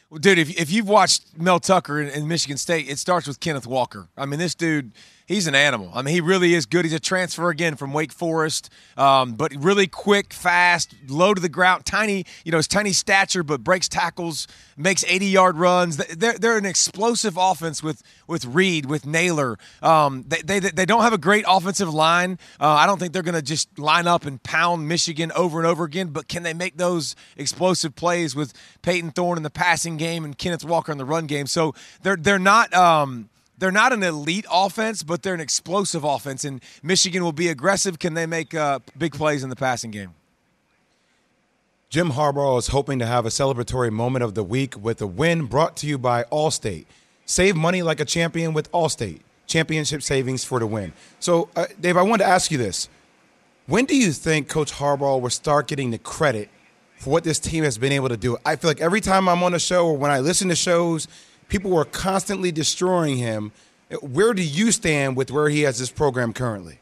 Well, 0.10 0.20
dude, 0.20 0.38
if, 0.38 0.60
if 0.60 0.70
you've 0.70 0.88
watched 0.88 1.38
Mel 1.38 1.60
Tucker 1.60 2.02
in, 2.02 2.10
in 2.10 2.28
Michigan 2.28 2.58
State, 2.58 2.90
it 2.90 3.00
starts 3.00 3.26
with 3.26 3.40
Kenneth 3.40 3.66
Walker. 3.66 4.10
I 4.18 4.26
mean, 4.26 4.38
this 4.38 4.54
dude, 4.54 4.92
he's 5.26 5.48
an 5.48 5.56
animal. 5.56 5.92
I 5.94 6.02
mean, 6.02 6.14
he 6.14 6.22
really 6.22 6.54
is 6.54 6.66
good. 6.66 6.86
He's 6.86 6.94
a 6.94 7.00
transfer 7.00 7.50
again 7.50 7.76
from 7.76 7.94
Wake 7.94 8.12
Forest, 8.12 8.70
um, 8.98 9.34
but 9.34 9.54
really 9.58 9.88
quick, 9.88 10.34
fast, 10.34 10.96
low 11.08 11.34
to 11.34 11.42
the 11.42 11.50
ground, 11.50 11.86
tiny, 11.86 12.26
you 12.44 12.52
know, 12.52 12.58
his 12.58 12.68
tiny 12.68 12.92
stature, 12.94 13.44
but 13.44 13.64
breaks 13.64 13.88
tackles, 13.88 14.48
makes 14.78 15.04
80 15.06 15.26
yard 15.28 15.58
runs. 15.58 15.98
They're, 15.98 16.38
they're 16.38 16.58
an 16.58 16.66
explosive 16.66 17.38
offense 17.38 17.82
with 17.82 18.02
with 18.28 18.46
Reed, 18.46 18.86
with 18.86 19.06
Nailor. 19.06 19.58
Um, 19.82 20.24
they, 20.28 20.42
they, 20.42 20.60
they 20.60 20.86
don't 20.86 21.02
have 21.02 21.14
a 21.14 21.18
great 21.18 21.46
offensive 21.48 21.94
line. 21.94 22.40
Uh, 22.60 22.70
I 22.70 22.86
don't 22.86 23.00
think 23.00 23.14
they're 23.14 23.22
going 23.22 23.36
to 23.36 23.42
just 23.42 23.78
line 23.78 24.08
up 24.08 24.26
and 24.26 24.42
pound 24.44 24.88
Michigan 24.88 25.32
over 25.36 25.60
and 25.60 25.68
over 25.68 25.84
again, 25.84 26.08
but 26.08 26.28
can 26.28 26.44
they 26.44 26.54
make 26.54 26.78
those 26.78 27.16
explosive 27.38 27.96
plays 27.96 28.36
with 28.36 28.54
Payton 28.82 29.12
Thorne 29.12 29.38
in 29.38 29.44
the 29.44 29.50
passing 29.50 29.98
game 29.98 30.26
and 30.26 30.38
Kenneth 30.38 30.64
Walker 30.64 30.92
in 30.92 30.98
the 30.98 31.06
run 31.06 31.28
game? 31.28 31.48
So 31.48 31.74
they're 32.02 32.18
they're 32.18 32.40
not. 32.40 32.74
Um, 32.74 33.30
they're 33.58 33.72
not 33.72 33.94
an 33.94 34.04
elite 34.04 34.46
offense, 34.52 35.04
but 35.04 35.24
they're 35.24 35.34
an 35.34 35.40
explosive 35.40 36.04
offense, 36.04 36.44
and 36.44 36.62
Michigan 36.82 37.24
will 37.24 37.32
be 37.32 37.50
aggressive. 37.50 38.00
Can 38.00 38.14
they 38.14 38.26
make 38.26 38.54
uh, 38.54 38.80
big 38.98 39.14
plays 39.14 39.44
in 39.44 39.50
the 39.50 39.56
passing 39.56 39.92
game? 39.92 40.14
Jim 41.90 42.12
Harbaugh 42.12 42.58
is 42.58 42.68
hoping 42.68 42.98
to 42.98 43.06
have 43.06 43.26
a 43.26 43.30
celebratory 43.30 43.92
moment 43.92 44.24
of 44.24 44.34
the 44.34 44.44
week 44.44 44.76
with 44.76 45.00
a 45.02 45.06
win 45.06 45.46
brought 45.46 45.78
to 45.78 45.88
you 45.88 46.00
by 46.00 46.24
Allstate. 46.32 46.86
Save 47.26 47.56
money 47.56 47.84
like 47.84 48.00
a 48.00 48.06
champion 48.06 48.54
with 48.54 48.72
Allstate. 48.72 49.22
Championship 49.46 50.02
savings 50.02 50.44
for 50.44 50.60
the 50.60 50.66
win. 50.66 50.94
So, 51.20 51.50
uh, 51.56 51.68
Dave, 51.80 51.96
I 51.96 52.02
wanted 52.02 52.24
to 52.24 52.30
ask 52.30 52.50
you 52.50 52.58
this. 52.58 52.90
When 53.68 53.86
do 53.86 53.96
you 53.96 54.12
think 54.12 54.50
Coach 54.50 54.74
Harbaugh 54.74 55.22
will 55.22 55.30
start 55.30 55.68
getting 55.68 55.92
the 55.92 56.00
credit 56.00 56.50
for 56.98 57.12
what 57.12 57.24
this 57.24 57.40
team 57.40 57.64
has 57.64 57.78
been 57.78 57.92
able 57.92 58.10
to 58.10 58.18
do? 58.18 58.38
I 58.44 58.56
feel 58.56 58.70
like 58.70 58.82
every 58.82 59.00
time 59.00 59.30
I'm 59.30 59.44
on 59.44 59.54
a 59.54 59.60
show 59.60 59.86
or 59.86 59.96
when 59.96 60.10
I 60.10 60.20
listen 60.20 60.50
to 60.50 60.56
shows, 60.56 61.08
people 61.48 61.72
were 61.72 61.86
constantly 61.86 62.52
destroying 62.52 63.18
him. 63.18 63.52
Where 64.02 64.34
do 64.34 64.44
you 64.44 64.72
stand 64.72 65.16
with 65.16 65.32
where 65.32 65.50
he 65.50 65.62
has 65.62 65.78
this 65.80 65.92
program 65.92 66.34
currently? 66.34 66.80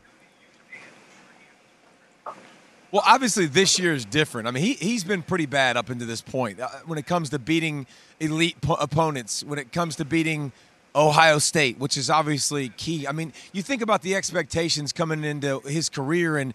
Well, 2.91 3.03
obviously 3.05 3.45
this 3.45 3.79
year 3.79 3.93
is 3.93 4.03
different. 4.03 4.47
I 4.49 4.51
mean, 4.51 4.63
he 4.63 4.73
he's 4.73 5.05
been 5.05 5.21
pretty 5.21 5.45
bad 5.45 5.77
up 5.77 5.89
into 5.89 6.05
this 6.05 6.21
point 6.21 6.59
uh, 6.59 6.67
when 6.85 6.99
it 6.99 7.05
comes 7.05 7.29
to 7.29 7.39
beating 7.39 7.87
elite 8.19 8.59
po- 8.59 8.73
opponents. 8.73 9.43
When 9.43 9.59
it 9.59 9.71
comes 9.71 9.95
to 9.97 10.05
beating 10.05 10.51
Ohio 10.93 11.39
State, 11.39 11.79
which 11.79 11.95
is 11.95 12.09
obviously 12.09 12.69
key. 12.69 13.07
I 13.07 13.13
mean, 13.13 13.31
you 13.53 13.61
think 13.61 13.81
about 13.81 14.01
the 14.01 14.13
expectations 14.15 14.91
coming 14.91 15.23
into 15.23 15.61
his 15.61 15.87
career 15.87 16.37
and 16.37 16.53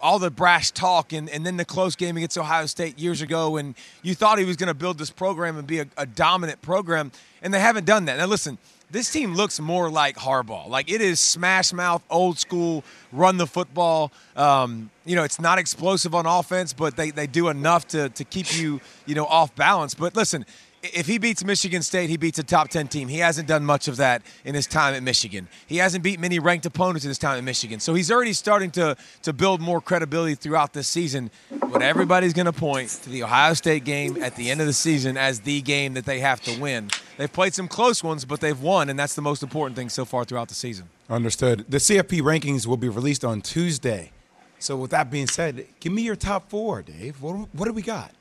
all 0.00 0.18
the 0.18 0.30
brash 0.30 0.70
talk 0.70 1.12
and, 1.12 1.28
and 1.30 1.44
then 1.44 1.56
the 1.56 1.64
close 1.64 1.96
game 1.96 2.16
against 2.16 2.38
Ohio 2.38 2.66
State 2.66 2.98
years 2.98 3.22
ago, 3.22 3.56
and 3.56 3.74
you 4.02 4.14
thought 4.14 4.38
he 4.38 4.44
was 4.44 4.56
going 4.56 4.68
to 4.68 4.74
build 4.74 4.98
this 4.98 5.10
program 5.10 5.56
and 5.56 5.66
be 5.66 5.80
a, 5.80 5.86
a 5.96 6.06
dominant 6.06 6.62
program, 6.62 7.12
and 7.42 7.52
they 7.52 7.60
haven't 7.60 7.84
done 7.84 8.06
that. 8.06 8.18
Now, 8.18 8.26
listen, 8.26 8.58
this 8.90 9.10
team 9.10 9.34
looks 9.34 9.60
more 9.60 9.90
like 9.90 10.16
Harbaugh. 10.16 10.68
Like 10.68 10.90
it 10.90 11.00
is 11.00 11.20
smash 11.20 11.72
mouth, 11.72 12.02
old 12.08 12.38
school, 12.38 12.84
run 13.12 13.36
the 13.36 13.46
football. 13.46 14.12
Um, 14.34 14.90
you 15.04 15.14
know, 15.14 15.24
it's 15.24 15.40
not 15.40 15.58
explosive 15.58 16.14
on 16.14 16.26
offense, 16.26 16.72
but 16.72 16.96
they, 16.96 17.10
they 17.10 17.26
do 17.26 17.48
enough 17.48 17.86
to, 17.88 18.08
to 18.10 18.24
keep 18.24 18.56
you, 18.58 18.80
you 19.06 19.14
know, 19.14 19.26
off 19.26 19.54
balance. 19.54 19.94
But 19.94 20.16
listen, 20.16 20.46
if 20.82 21.06
he 21.06 21.18
beats 21.18 21.44
Michigan 21.44 21.82
State, 21.82 22.08
he 22.08 22.16
beats 22.16 22.38
a 22.38 22.42
top 22.42 22.68
10 22.68 22.88
team. 22.88 23.08
He 23.08 23.18
hasn't 23.18 23.48
done 23.48 23.64
much 23.64 23.88
of 23.88 23.96
that 23.96 24.22
in 24.44 24.54
his 24.54 24.66
time 24.66 24.94
at 24.94 25.02
Michigan. 25.02 25.48
He 25.66 25.78
hasn't 25.78 26.04
beat 26.04 26.20
many 26.20 26.38
ranked 26.38 26.66
opponents 26.66 27.04
in 27.04 27.08
his 27.08 27.18
time 27.18 27.38
at 27.38 27.44
Michigan. 27.44 27.80
So 27.80 27.94
he's 27.94 28.10
already 28.10 28.32
starting 28.32 28.70
to, 28.72 28.96
to 29.22 29.32
build 29.32 29.60
more 29.60 29.80
credibility 29.80 30.34
throughout 30.34 30.72
this 30.72 30.88
season. 30.88 31.30
But 31.50 31.82
everybody's 31.82 32.32
going 32.32 32.46
to 32.46 32.52
point 32.52 32.90
to 33.02 33.10
the 33.10 33.24
Ohio 33.24 33.54
State 33.54 33.84
game 33.84 34.22
at 34.22 34.36
the 34.36 34.50
end 34.50 34.60
of 34.60 34.66
the 34.66 34.72
season 34.72 35.16
as 35.16 35.40
the 35.40 35.60
game 35.62 35.94
that 35.94 36.04
they 36.04 36.20
have 36.20 36.40
to 36.42 36.60
win. 36.60 36.90
They've 37.16 37.32
played 37.32 37.54
some 37.54 37.68
close 37.68 38.04
ones, 38.04 38.24
but 38.24 38.40
they've 38.40 38.60
won, 38.60 38.88
and 38.88 38.98
that's 38.98 39.14
the 39.14 39.22
most 39.22 39.42
important 39.42 39.76
thing 39.76 39.88
so 39.88 40.04
far 40.04 40.24
throughout 40.24 40.48
the 40.48 40.54
season. 40.54 40.88
Understood. 41.10 41.64
The 41.68 41.78
CFP 41.78 42.20
rankings 42.20 42.66
will 42.66 42.76
be 42.76 42.88
released 42.88 43.24
on 43.24 43.40
Tuesday. 43.40 44.12
So, 44.60 44.76
with 44.76 44.90
that 44.90 45.08
being 45.10 45.28
said, 45.28 45.66
give 45.78 45.92
me 45.92 46.02
your 46.02 46.16
top 46.16 46.50
four, 46.50 46.82
Dave. 46.82 47.22
What, 47.22 47.48
what 47.54 47.66
do 47.66 47.72
we 47.72 47.82
got? 47.82 48.12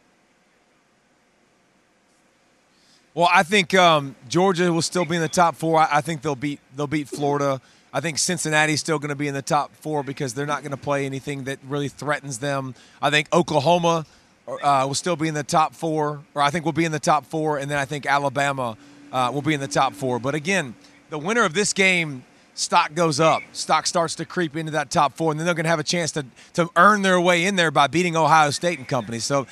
Well, 3.18 3.30
I 3.34 3.42
think 3.42 3.74
um, 3.74 4.16
Georgia 4.30 4.72
will 4.72 4.84
still 4.84 5.04
be 5.04 5.16
in 5.16 5.24
the 5.24 5.28
top 5.28 5.56
four. 5.56 5.80
I, 5.80 5.88
I 5.92 6.02
think 6.02 6.22
they'll 6.22 6.36
beat 6.36 6.60
they'll 6.76 6.86
beat 6.86 7.08
Florida. 7.08 7.60
I 7.92 8.00
think 8.00 8.20
Cincinnati's 8.20 8.80
still 8.80 9.00
going 9.00 9.10
to 9.10 9.16
be 9.16 9.28
in 9.28 9.34
the 9.34 9.42
top 9.42 9.76
four 9.78 10.04
because 10.04 10.36
they're 10.36 10.46
not 10.46 10.62
going 10.62 10.70
to 10.70 10.78
play 10.78 11.04
anything 11.08 11.46
that 11.46 11.58
really 11.68 11.88
threatens 11.88 12.38
them. 12.38 12.76
I 13.02 13.10
think 13.10 13.28
Oklahoma 13.34 14.06
uh, 14.48 14.86
will 14.88 14.94
still 14.94 15.16
be 15.16 15.28
in 15.28 15.34
the 15.34 15.42
top 15.42 15.74
four, 15.74 16.22
or 16.36 16.44
I 16.44 16.52
think 16.52 16.64
will 16.64 16.74
be 16.74 16.86
in 16.86 16.92
the 16.92 17.00
top 17.00 17.26
four, 17.26 17.58
and 17.58 17.72
then 17.72 17.80
I 17.80 17.86
think 17.86 18.06
Alabama 18.06 18.78
uh, 19.12 19.32
will 19.34 19.42
be 19.42 19.56
in 19.56 19.62
the 19.62 19.68
top 19.68 19.96
four. 19.96 20.20
But 20.20 20.36
again, 20.36 20.76
the 21.10 21.18
winner 21.18 21.44
of 21.44 21.56
this 21.56 21.74
game, 21.74 22.24
stock 22.54 22.94
goes 22.94 23.20
up. 23.20 23.42
Stock 23.52 23.88
starts 23.88 24.14
to 24.18 24.26
creep 24.26 24.56
into 24.56 24.74
that 24.74 24.92
top 24.92 25.18
four, 25.18 25.32
and 25.32 25.40
then 25.40 25.46
they're 25.46 25.56
going 25.56 25.64
to 25.64 25.72
have 25.72 25.80
a 25.80 25.84
chance 25.84 26.12
to 26.12 26.24
to 26.54 26.70
earn 26.76 27.02
their 27.02 27.20
way 27.20 27.46
in 27.46 27.56
there 27.56 27.72
by 27.72 27.88
beating 27.88 28.16
Ohio 28.16 28.52
State 28.52 28.78
and 28.78 28.88
company. 28.88 29.18
So 29.18 29.48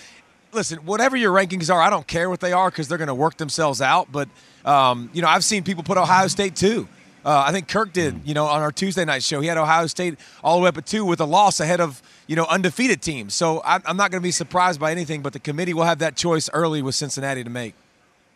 listen, 0.55 0.79
whatever 0.79 1.15
your 1.15 1.33
rankings 1.33 1.71
are, 1.71 1.81
I 1.81 1.89
don't 1.89 2.07
care 2.07 2.29
what 2.29 2.39
they 2.39 2.53
are 2.53 2.69
because 2.71 2.87
they're 2.87 2.97
going 2.97 3.09
to 3.09 3.15
work 3.15 3.37
themselves 3.37 3.81
out. 3.81 4.11
But 4.11 4.29
um, 4.63 5.09
you 5.13 5.21
know, 5.21 5.27
I've 5.27 5.43
seen 5.43 5.63
people 5.63 5.83
put 5.83 5.97
Ohio 5.97 6.27
State 6.27 6.55
too. 6.55 6.87
Uh, 7.23 7.43
I 7.47 7.51
think 7.51 7.67
Kirk 7.67 7.91
did, 7.91 8.21
you 8.23 8.35
know, 8.35 8.45
on 8.45 8.61
our 8.61 8.71
Tuesday 8.71 9.03
night 9.03 9.23
show. 9.23 9.41
He 9.41 9.47
had 9.47 9.57
Ohio 9.57 9.87
State 9.87 10.19
all 10.43 10.57
the 10.57 10.63
way 10.63 10.69
up 10.69 10.77
at 10.77 10.85
two 10.85 11.03
with 11.03 11.19
a 11.19 11.25
loss 11.25 11.59
ahead 11.59 11.81
of, 11.81 12.03
you 12.27 12.35
know, 12.35 12.45
undefeated 12.45 13.01
teams. 13.01 13.33
So 13.33 13.63
I'm, 13.65 13.81
I'm 13.85 13.97
not 13.97 14.11
going 14.11 14.21
to 14.21 14.23
be 14.23 14.31
surprised 14.31 14.79
by 14.79 14.91
anything, 14.91 15.23
but 15.23 15.33
the 15.33 15.39
committee 15.39 15.73
will 15.73 15.85
have 15.85 15.97
that 15.99 16.15
choice 16.15 16.51
early 16.53 16.83
with 16.83 16.93
Cincinnati 16.93 17.43
to 17.43 17.49
make. 17.49 17.73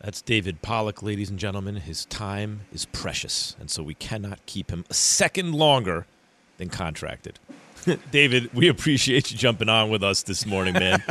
That's 0.00 0.22
David 0.22 0.60
Pollack, 0.60 1.04
ladies 1.04 1.30
and 1.30 1.38
gentlemen. 1.38 1.76
His 1.76 2.04
time 2.06 2.62
is 2.72 2.86
precious, 2.86 3.54
and 3.60 3.70
so 3.70 3.82
we 3.82 3.94
cannot 3.94 4.44
keep 4.46 4.70
him 4.70 4.84
a 4.90 4.94
second 4.94 5.52
longer 5.52 6.06
than 6.56 6.68
contracted. 6.68 7.38
David, 8.10 8.52
we 8.54 8.68
appreciate 8.68 9.30
you 9.30 9.38
jumping 9.38 9.68
on 9.68 9.90
with 9.90 10.02
us 10.02 10.22
this 10.22 10.46
morning, 10.46 10.74
man. 10.74 11.00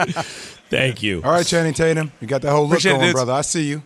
Thank 0.69 1.01
you. 1.01 1.21
All 1.23 1.31
right, 1.31 1.45
Channing 1.45 1.73
Tatum, 1.73 2.11
you 2.21 2.27
got 2.27 2.41
the 2.41 2.51
whole 2.51 2.63
look 2.63 2.71
Appreciate 2.79 2.91
it, 2.91 2.95
going, 2.95 3.05
dudes. 3.07 3.13
brother. 3.13 3.33
I 3.33 3.41
see 3.41 3.63
you. 3.67 3.83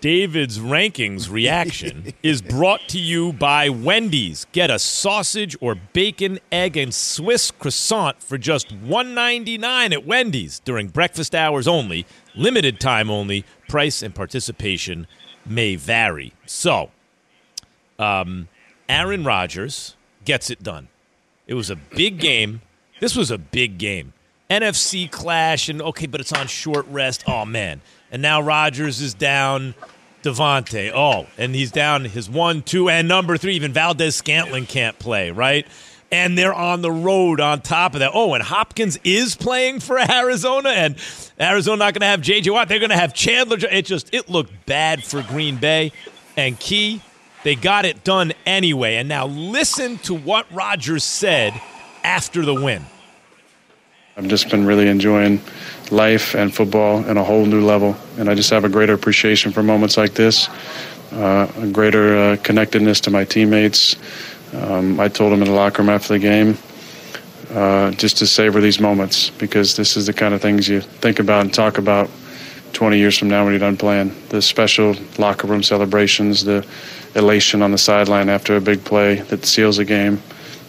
David's 0.00 0.58
rankings 0.58 1.30
reaction 1.30 2.14
is 2.22 2.40
brought 2.40 2.80
to 2.88 2.98
you 2.98 3.32
by 3.34 3.68
Wendy's. 3.68 4.46
Get 4.52 4.70
a 4.70 4.78
sausage 4.78 5.56
or 5.60 5.74
bacon, 5.74 6.38
egg, 6.50 6.76
and 6.76 6.94
Swiss 6.94 7.50
croissant 7.50 8.22
for 8.22 8.38
just 8.38 8.68
$1.99 8.82 9.92
at 9.92 10.06
Wendy's 10.06 10.60
during 10.60 10.88
breakfast 10.88 11.34
hours 11.34 11.68
only, 11.68 12.06
limited 12.34 12.80
time 12.80 13.10
only. 13.10 13.44
Price 13.68 14.02
and 14.02 14.14
participation 14.14 15.06
may 15.44 15.76
vary. 15.76 16.32
So, 16.46 16.90
um, 17.98 18.48
Aaron 18.88 19.22
Rodgers 19.24 19.96
gets 20.24 20.48
it 20.50 20.62
done. 20.62 20.88
It 21.50 21.54
was 21.54 21.68
a 21.68 21.74
big 21.74 22.20
game. 22.20 22.60
This 23.00 23.16
was 23.16 23.32
a 23.32 23.36
big 23.36 23.76
game. 23.76 24.12
NFC 24.48 25.10
clash, 25.10 25.68
and 25.68 25.82
okay, 25.82 26.06
but 26.06 26.20
it's 26.20 26.32
on 26.32 26.46
short 26.46 26.86
rest. 26.86 27.24
Oh, 27.26 27.44
man. 27.44 27.80
And 28.12 28.22
now 28.22 28.40
Rodgers 28.40 29.00
is 29.00 29.14
down 29.14 29.74
Davante. 30.22 30.92
Oh, 30.94 31.26
and 31.36 31.52
he's 31.52 31.72
down 31.72 32.04
his 32.04 32.30
one, 32.30 32.62
two, 32.62 32.88
and 32.88 33.08
number 33.08 33.36
three. 33.36 33.56
Even 33.56 33.72
Valdes-Scantling 33.72 34.66
can't 34.66 34.96
play, 35.00 35.32
right? 35.32 35.66
And 36.12 36.38
they're 36.38 36.54
on 36.54 36.82
the 36.82 36.92
road 36.92 37.40
on 37.40 37.62
top 37.62 37.94
of 37.94 38.00
that. 38.00 38.12
Oh, 38.14 38.34
and 38.34 38.44
Hopkins 38.44 39.00
is 39.02 39.34
playing 39.34 39.80
for 39.80 39.98
Arizona, 40.10 40.68
and 40.68 40.94
Arizona 41.40 41.78
not 41.78 41.94
going 41.94 42.02
to 42.02 42.06
have 42.06 42.20
J.J. 42.20 42.48
Watt. 42.50 42.68
They're 42.68 42.78
going 42.78 42.90
to 42.90 42.96
have 42.96 43.12
Chandler. 43.12 43.58
It 43.68 43.86
just 43.86 44.14
it 44.14 44.28
looked 44.28 44.66
bad 44.66 45.02
for 45.02 45.20
Green 45.24 45.56
Bay. 45.56 45.90
And 46.36 46.58
Key, 46.60 47.02
they 47.44 47.54
got 47.54 47.84
it 47.84 48.04
done 48.04 48.32
anyway. 48.46 48.96
And 48.96 49.08
now 49.08 49.26
listen 49.26 49.98
to 49.98 50.14
what 50.14 50.46
Rodgers 50.52 51.04
said 51.04 51.60
after 52.04 52.44
the 52.44 52.54
win. 52.54 52.84
I've 54.16 54.28
just 54.28 54.50
been 54.50 54.66
really 54.66 54.88
enjoying 54.88 55.40
life 55.90 56.34
and 56.34 56.54
football 56.54 57.04
in 57.06 57.16
a 57.16 57.24
whole 57.24 57.46
new 57.46 57.64
level, 57.64 57.96
and 58.18 58.28
I 58.28 58.34
just 58.34 58.50
have 58.50 58.64
a 58.64 58.68
greater 58.68 58.92
appreciation 58.92 59.52
for 59.52 59.62
moments 59.62 59.96
like 59.96 60.14
this, 60.14 60.48
uh, 61.12 61.50
a 61.56 61.66
greater 61.68 62.16
uh, 62.16 62.36
connectedness 62.42 63.00
to 63.00 63.10
my 63.10 63.24
teammates. 63.24 63.96
Um, 64.52 65.00
I 65.00 65.08
told 65.08 65.32
them 65.32 65.42
in 65.42 65.48
the 65.48 65.54
locker 65.54 65.82
room 65.82 65.88
after 65.88 66.12
the 66.14 66.18
game 66.18 66.58
uh, 67.50 67.90
just 67.92 68.18
to 68.18 68.26
savor 68.26 68.60
these 68.60 68.80
moments 68.80 69.30
because 69.30 69.76
this 69.76 69.96
is 69.96 70.06
the 70.06 70.12
kind 70.12 70.34
of 70.34 70.40
things 70.40 70.68
you 70.68 70.80
think 70.80 71.18
about 71.18 71.42
and 71.42 71.52
talk 71.52 71.78
about 71.78 72.10
20 72.72 72.98
years 72.98 73.18
from 73.18 73.28
now 73.28 73.44
when 73.44 73.52
you're 73.52 73.60
done 73.60 73.76
playing. 73.76 74.14
The 74.28 74.40
special 74.40 74.94
locker 75.18 75.46
room 75.46 75.62
celebrations, 75.62 76.44
the 76.44 76.66
elation 77.14 77.62
on 77.62 77.70
the 77.72 77.78
sideline 77.78 78.28
after 78.28 78.56
a 78.56 78.60
big 78.60 78.84
play 78.84 79.16
that 79.16 79.44
seals 79.44 79.78
a 79.78 79.84
game. 79.84 80.20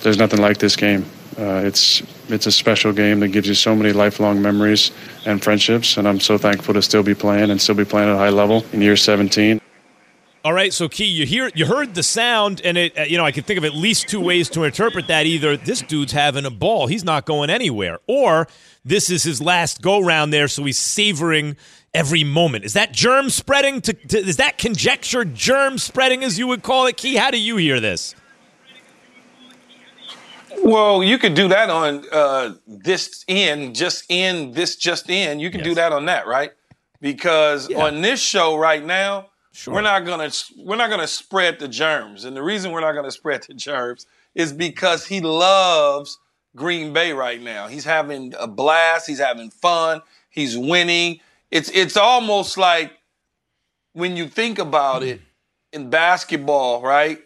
There's 0.01 0.17
nothing 0.17 0.41
like 0.41 0.57
this 0.57 0.75
game. 0.75 1.05
Uh, 1.37 1.61
it's 1.63 2.03
it's 2.29 2.45
a 2.45 2.51
special 2.51 2.91
game 2.91 3.19
that 3.21 3.29
gives 3.29 3.47
you 3.47 3.53
so 3.53 3.75
many 3.75 3.93
lifelong 3.93 4.41
memories 4.41 4.91
and 5.25 5.41
friendships, 5.41 5.97
and 5.97 6.07
I'm 6.07 6.19
so 6.19 6.37
thankful 6.37 6.73
to 6.73 6.81
still 6.81 7.03
be 7.03 7.15
playing 7.15 7.51
and 7.51 7.61
still 7.61 7.75
be 7.75 7.85
playing 7.85 8.09
at 8.09 8.15
a 8.15 8.17
high 8.17 8.29
level 8.29 8.65
in 8.73 8.81
year 8.81 8.97
17. 8.97 9.61
All 10.43 10.53
right, 10.53 10.73
so 10.73 10.89
Key, 10.89 11.05
you 11.05 11.25
hear 11.25 11.51
you 11.53 11.67
heard 11.67 11.93
the 11.93 12.01
sound, 12.01 12.61
and 12.63 12.75
it 12.75 12.97
uh, 12.97 13.03
you 13.03 13.15
know 13.15 13.25
I 13.25 13.31
can 13.31 13.43
think 13.43 13.59
of 13.59 13.65
at 13.65 13.75
least 13.75 14.09
two 14.09 14.19
ways 14.19 14.49
to 14.49 14.63
interpret 14.63 15.07
that. 15.07 15.25
Either 15.25 15.55
this 15.55 15.81
dude's 15.81 16.11
having 16.11 16.45
a 16.45 16.49
ball, 16.49 16.87
he's 16.87 17.03
not 17.03 17.25
going 17.25 17.51
anywhere, 17.51 17.99
or 18.07 18.47
this 18.83 19.09
is 19.09 19.23
his 19.23 19.41
last 19.41 19.81
go 19.81 19.99
round 19.99 20.33
there, 20.33 20.47
so 20.47 20.63
he's 20.63 20.79
savoring 20.79 21.55
every 21.93 22.23
moment. 22.23 22.65
Is 22.65 22.73
that 22.73 22.91
germ 22.91 23.29
spreading? 23.29 23.81
To, 23.81 23.93
to 23.93 24.17
is 24.17 24.37
that 24.37 24.57
conjecture 24.57 25.25
germ 25.25 25.77
spreading, 25.77 26.23
as 26.23 26.39
you 26.39 26.47
would 26.47 26.63
call 26.63 26.87
it? 26.87 26.97
Key, 26.97 27.15
how 27.15 27.31
do 27.31 27.39
you 27.39 27.57
hear 27.57 27.79
this? 27.79 28.15
Well, 30.63 31.03
you 31.03 31.17
could 31.17 31.33
do 31.33 31.47
that 31.47 31.69
on 31.69 32.05
uh, 32.11 32.53
this 32.67 33.23
in, 33.27 33.73
just 33.73 34.05
in, 34.09 34.51
this 34.51 34.75
just 34.75 35.09
in. 35.09 35.39
You 35.39 35.49
can 35.49 35.63
do 35.63 35.73
that 35.75 35.91
on 35.91 36.05
that, 36.05 36.27
right? 36.27 36.51
Because 36.99 37.69
Yeah. 37.69 37.83
on 37.85 38.01
this 38.01 38.21
show 38.21 38.55
right 38.57 38.83
now, 38.83 39.27
Sure. 39.53 39.73
we're 39.73 39.81
not 39.81 40.05
gonna 40.05 40.29
we're 40.57 40.75
not 40.75 40.89
gonna 40.89 41.07
spread 41.07 41.59
the 41.59 41.67
germs, 41.67 42.25
and 42.25 42.37
the 42.37 42.43
reason 42.43 42.71
we're 42.71 42.81
not 42.81 42.93
gonna 42.93 43.11
spread 43.11 43.43
the 43.47 43.53
germs 43.53 44.05
is 44.35 44.53
because 44.53 45.07
he 45.07 45.19
loves 45.19 46.19
Green 46.55 46.93
Bay 46.93 47.13
right 47.13 47.41
now. 47.41 47.67
He's 47.67 47.85
having 47.85 48.33
a 48.39 48.47
blast. 48.47 49.07
He's 49.07 49.19
having 49.19 49.49
fun. 49.49 50.01
He's 50.29 50.57
winning. 50.57 51.19
It's 51.49 51.69
it's 51.69 51.97
almost 51.97 52.57
like 52.57 52.91
when 53.93 54.15
you 54.15 54.27
think 54.27 54.59
about 54.59 55.03
it 55.03 55.21
in 55.73 55.89
basketball, 55.89 56.81
right? 56.81 57.19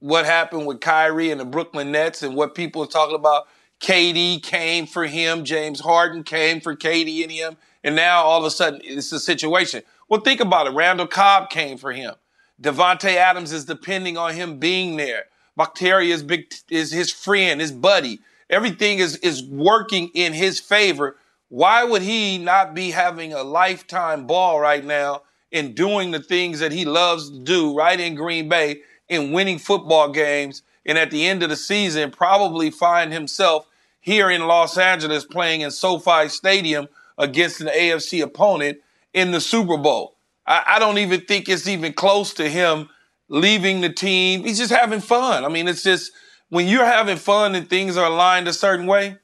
What 0.00 0.26
happened 0.26 0.66
with 0.66 0.80
Kyrie 0.80 1.30
and 1.30 1.40
the 1.40 1.44
Brooklyn 1.44 1.90
Nets 1.90 2.22
and 2.22 2.34
what 2.34 2.54
people 2.54 2.82
are 2.82 2.88
talking 2.88 3.16
about. 3.16 3.48
KD 3.80 4.42
came 4.42 4.86
for 4.86 5.04
him, 5.04 5.44
James 5.44 5.80
Harden 5.80 6.24
came 6.24 6.62
for 6.62 6.74
KD 6.74 7.22
and 7.22 7.30
him, 7.30 7.56
and 7.84 7.94
now 7.94 8.22
all 8.22 8.38
of 8.38 8.46
a 8.46 8.50
sudden 8.50 8.80
it's 8.82 9.12
a 9.12 9.20
situation. 9.20 9.82
Well, 10.08 10.20
think 10.20 10.40
about 10.40 10.66
it. 10.66 10.70
Randall 10.70 11.06
Cobb 11.06 11.50
came 11.50 11.76
for 11.76 11.92
him. 11.92 12.14
Davante 12.60 13.16
Adams 13.16 13.52
is 13.52 13.66
depending 13.66 14.16
on 14.16 14.34
him 14.34 14.58
being 14.58 14.96
there. 14.96 15.24
Bakhtiari 15.56 16.10
is 16.10 16.22
big 16.22 16.52
is 16.70 16.90
his 16.90 17.10
friend, 17.10 17.60
his 17.60 17.72
buddy. 17.72 18.20
Everything 18.48 18.98
is 18.98 19.16
is 19.16 19.44
working 19.44 20.10
in 20.14 20.32
his 20.32 20.60
favor. 20.60 21.16
Why 21.48 21.84
would 21.84 22.02
he 22.02 22.38
not 22.38 22.74
be 22.74 22.90
having 22.90 23.32
a 23.32 23.42
lifetime 23.42 24.26
ball 24.26 24.60
right 24.60 24.84
now 24.84 25.22
and 25.52 25.74
doing 25.74 26.10
the 26.10 26.20
things 26.20 26.58
that 26.60 26.72
he 26.72 26.84
loves 26.84 27.30
to 27.30 27.38
do 27.38 27.76
right 27.76 27.98
in 27.98 28.14
Green 28.14 28.48
Bay 28.48 28.80
and 29.08 29.32
winning 29.32 29.58
football 29.58 30.10
games 30.10 30.62
and 30.84 30.98
at 30.98 31.10
the 31.10 31.26
end 31.26 31.42
of 31.42 31.50
the 31.50 31.56
season 31.56 32.10
probably 32.10 32.70
find 32.70 33.12
himself 33.12 33.66
here 34.00 34.30
in 34.30 34.46
Los 34.46 34.78
Angeles 34.78 35.24
playing 35.24 35.62
in 35.62 35.70
SoFi 35.70 36.28
Stadium 36.28 36.88
against 37.18 37.60
an 37.60 37.68
AFC 37.68 38.22
opponent 38.22 38.78
in 39.12 39.32
the 39.32 39.40
Super 39.40 39.76
Bowl. 39.76 40.16
I, 40.46 40.62
I 40.66 40.78
don't 40.78 40.98
even 40.98 41.22
think 41.22 41.48
it's 41.48 41.66
even 41.66 41.92
close 41.92 42.34
to 42.34 42.48
him 42.48 42.88
leaving 43.28 43.80
the 43.80 43.88
team. 43.88 44.44
He's 44.44 44.58
just 44.58 44.72
having 44.72 45.00
fun. 45.00 45.44
I 45.44 45.48
mean, 45.48 45.66
it's 45.66 45.82
just 45.82 46.12
when 46.48 46.66
you're 46.66 46.84
having 46.84 47.16
fun 47.16 47.54
and 47.54 47.68
things 47.68 47.96
are 47.96 48.06
aligned 48.06 48.48
a 48.48 48.52
certain 48.52 48.86
way, 48.86 49.16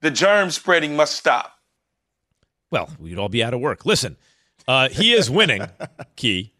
the 0.00 0.10
germ 0.10 0.50
spreading 0.50 0.96
must 0.96 1.14
stop. 1.14 1.52
Well, 2.70 2.90
we'd 2.98 3.18
all 3.18 3.28
be 3.28 3.42
out 3.42 3.54
of 3.54 3.60
work. 3.60 3.86
Listen, 3.86 4.16
uh, 4.66 4.88
he 4.90 5.12
is 5.12 5.30
winning, 5.30 5.66
Key, 6.16 6.52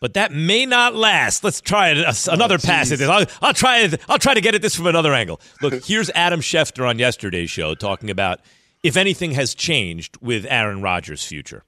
but 0.00 0.14
that 0.14 0.32
may 0.32 0.66
not 0.66 0.94
last. 0.94 1.44
Let's 1.44 1.60
try 1.60 1.90
it, 1.90 2.04
uh, 2.04 2.12
another 2.30 2.58
pass 2.58 2.90
at 2.90 2.98
this. 2.98 3.08
I'll, 3.08 3.26
I'll 3.40 3.54
try 3.54 3.80
it. 3.80 4.00
I'll 4.08 4.18
try 4.18 4.34
to 4.34 4.40
get 4.40 4.54
at 4.54 4.62
this 4.62 4.74
from 4.74 4.88
another 4.88 5.14
angle. 5.14 5.40
Look, 5.60 5.84
here's 5.84 6.10
Adam 6.10 6.40
Schefter 6.40 6.88
on 6.88 6.98
yesterday's 6.98 7.50
show 7.50 7.74
talking 7.74 8.10
about 8.10 8.40
if 8.82 8.96
anything 8.96 9.30
has 9.32 9.54
changed 9.54 10.18
with 10.20 10.44
Aaron 10.48 10.82
Rodgers' 10.82 11.24
future. 11.24 11.62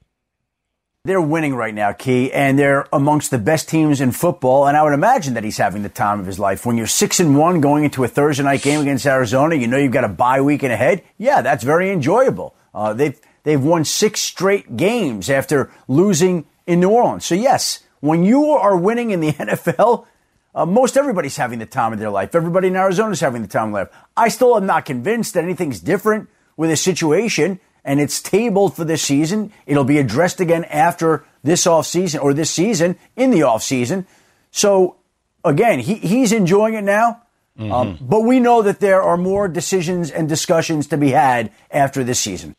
They're 1.06 1.20
winning 1.20 1.54
right 1.54 1.74
now, 1.74 1.92
Key, 1.92 2.32
and 2.32 2.58
they're 2.58 2.86
amongst 2.90 3.30
the 3.30 3.36
best 3.36 3.68
teams 3.68 4.00
in 4.00 4.10
football. 4.12 4.66
And 4.66 4.74
I 4.74 4.82
would 4.82 4.94
imagine 4.94 5.34
that 5.34 5.44
he's 5.44 5.58
having 5.58 5.82
the 5.82 5.90
time 5.90 6.18
of 6.18 6.24
his 6.24 6.38
life. 6.38 6.64
When 6.64 6.78
you're 6.78 6.86
six 6.86 7.20
and 7.20 7.36
one 7.36 7.60
going 7.60 7.84
into 7.84 8.04
a 8.04 8.08
Thursday 8.08 8.42
night 8.42 8.62
game 8.62 8.80
against 8.80 9.04
Arizona, 9.04 9.54
you 9.54 9.66
know 9.66 9.76
you've 9.76 9.92
got 9.92 10.04
a 10.04 10.08
bye 10.08 10.40
weekend 10.40 10.72
ahead. 10.72 11.02
Yeah, 11.18 11.42
that's 11.42 11.62
very 11.62 11.90
enjoyable. 11.90 12.54
Uh, 12.74 12.94
they've 12.94 13.20
they've 13.42 13.62
won 13.62 13.84
six 13.84 14.20
straight 14.20 14.78
games 14.78 15.28
after 15.28 15.70
losing 15.88 16.46
in 16.66 16.80
New 16.80 16.88
Orleans. 16.88 17.26
So 17.26 17.34
yes, 17.34 17.80
when 18.00 18.24
you 18.24 18.46
are 18.52 18.74
winning 18.74 19.10
in 19.10 19.20
the 19.20 19.32
NFL, 19.44 20.06
Uh, 20.54 20.64
most 20.64 20.96
everybody's 20.96 21.36
having 21.36 21.58
the 21.58 21.66
time 21.66 21.92
of 21.92 21.98
their 21.98 22.10
life. 22.10 22.34
Everybody 22.34 22.68
in 22.68 22.76
Arizona 22.76 23.10
is 23.10 23.20
having 23.20 23.42
the 23.42 23.48
time 23.48 23.68
of 23.68 23.74
their 23.74 23.84
life. 23.84 23.94
I 24.16 24.28
still 24.30 24.56
am 24.56 24.64
not 24.64 24.86
convinced 24.86 25.34
that 25.34 25.42
anything's 25.44 25.80
different 25.80 26.28
with 26.56 26.70
this 26.70 26.80
situation, 26.80 27.58
and 27.84 28.00
it's 28.00 28.20
tabled 28.22 28.74
for 28.74 28.84
this 28.84 29.02
season. 29.02 29.52
It'll 29.66 29.84
be 29.84 29.98
addressed 29.98 30.40
again 30.40 30.64
after 30.64 31.24
this 31.42 31.66
offseason 31.66 32.22
or 32.22 32.32
this 32.32 32.50
season 32.50 32.96
in 33.16 33.30
the 33.30 33.40
offseason. 33.40 34.06
So, 34.50 34.96
again, 35.44 35.80
he, 35.80 35.96
he's 35.96 36.32
enjoying 36.32 36.74
it 36.74 36.84
now. 36.84 37.22
Mm-hmm. 37.58 37.72
Um, 37.72 37.98
but 38.00 38.22
we 38.22 38.40
know 38.40 38.62
that 38.62 38.80
there 38.80 39.02
are 39.02 39.16
more 39.16 39.46
decisions 39.46 40.10
and 40.10 40.28
discussions 40.28 40.88
to 40.88 40.96
be 40.96 41.10
had 41.10 41.52
after 41.70 42.02
this 42.02 42.18
season. 42.18 42.56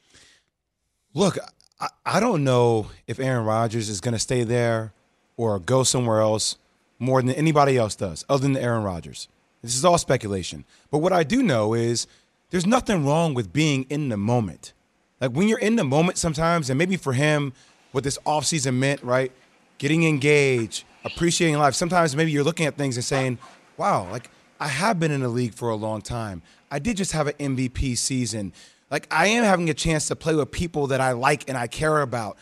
Look, 1.13 1.37
I, 1.79 1.89
I 2.05 2.19
don't 2.19 2.43
know 2.43 2.87
if 3.07 3.19
Aaron 3.19 3.45
Rodgers 3.45 3.89
is 3.89 3.99
going 3.99 4.13
to 4.13 4.19
stay 4.19 4.43
there 4.43 4.93
or 5.35 5.59
go 5.59 5.83
somewhere 5.83 6.21
else 6.21 6.57
more 6.97 7.21
than 7.21 7.31
anybody 7.31 7.77
else 7.77 7.95
does, 7.95 8.23
other 8.29 8.43
than 8.43 8.55
Aaron 8.55 8.83
Rodgers. 8.83 9.27
This 9.61 9.75
is 9.75 9.83
all 9.83 9.97
speculation. 9.97 10.63
But 10.91 10.99
what 10.99 11.11
I 11.11 11.23
do 11.23 11.43
know 11.43 11.73
is 11.73 12.07
there's 12.51 12.65
nothing 12.65 13.05
wrong 13.05 13.33
with 13.33 13.51
being 13.51 13.83
in 13.89 14.09
the 14.09 14.17
moment. 14.17 14.73
Like 15.21 15.31
when 15.31 15.47
you're 15.47 15.59
in 15.59 15.75
the 15.75 15.83
moment 15.83 16.17
sometimes, 16.17 16.69
and 16.69 16.77
maybe 16.77 16.97
for 16.97 17.13
him, 17.13 17.53
what 17.91 18.03
this 18.03 18.17
offseason 18.25 18.75
meant, 18.75 19.01
right? 19.03 19.31
Getting 19.77 20.03
engaged, 20.03 20.83
appreciating 21.03 21.57
life. 21.57 21.75
Sometimes 21.75 22.15
maybe 22.15 22.31
you're 22.31 22.43
looking 22.43 22.65
at 22.65 22.77
things 22.77 22.97
and 22.97 23.05
saying, 23.05 23.37
wow, 23.77 24.09
like 24.11 24.29
I 24.59 24.67
have 24.67 24.99
been 24.99 25.11
in 25.11 25.21
the 25.21 25.29
league 25.29 25.53
for 25.53 25.69
a 25.69 25.75
long 25.75 26.01
time. 26.01 26.41
I 26.69 26.79
did 26.79 26.97
just 26.97 27.13
have 27.13 27.27
an 27.27 27.33
MVP 27.33 27.97
season. 27.97 28.53
Like 28.91 29.07
I 29.11 29.27
am 29.27 29.43
having 29.43 29.69
a 29.69 29.73
chance 29.73 30.07
to 30.09 30.15
play 30.15 30.35
with 30.35 30.51
people 30.51 30.87
that 30.87 31.01
I 31.01 31.13
like 31.13 31.47
and 31.47 31.57
I 31.57 31.67
care 31.67 32.01
about 32.01 32.37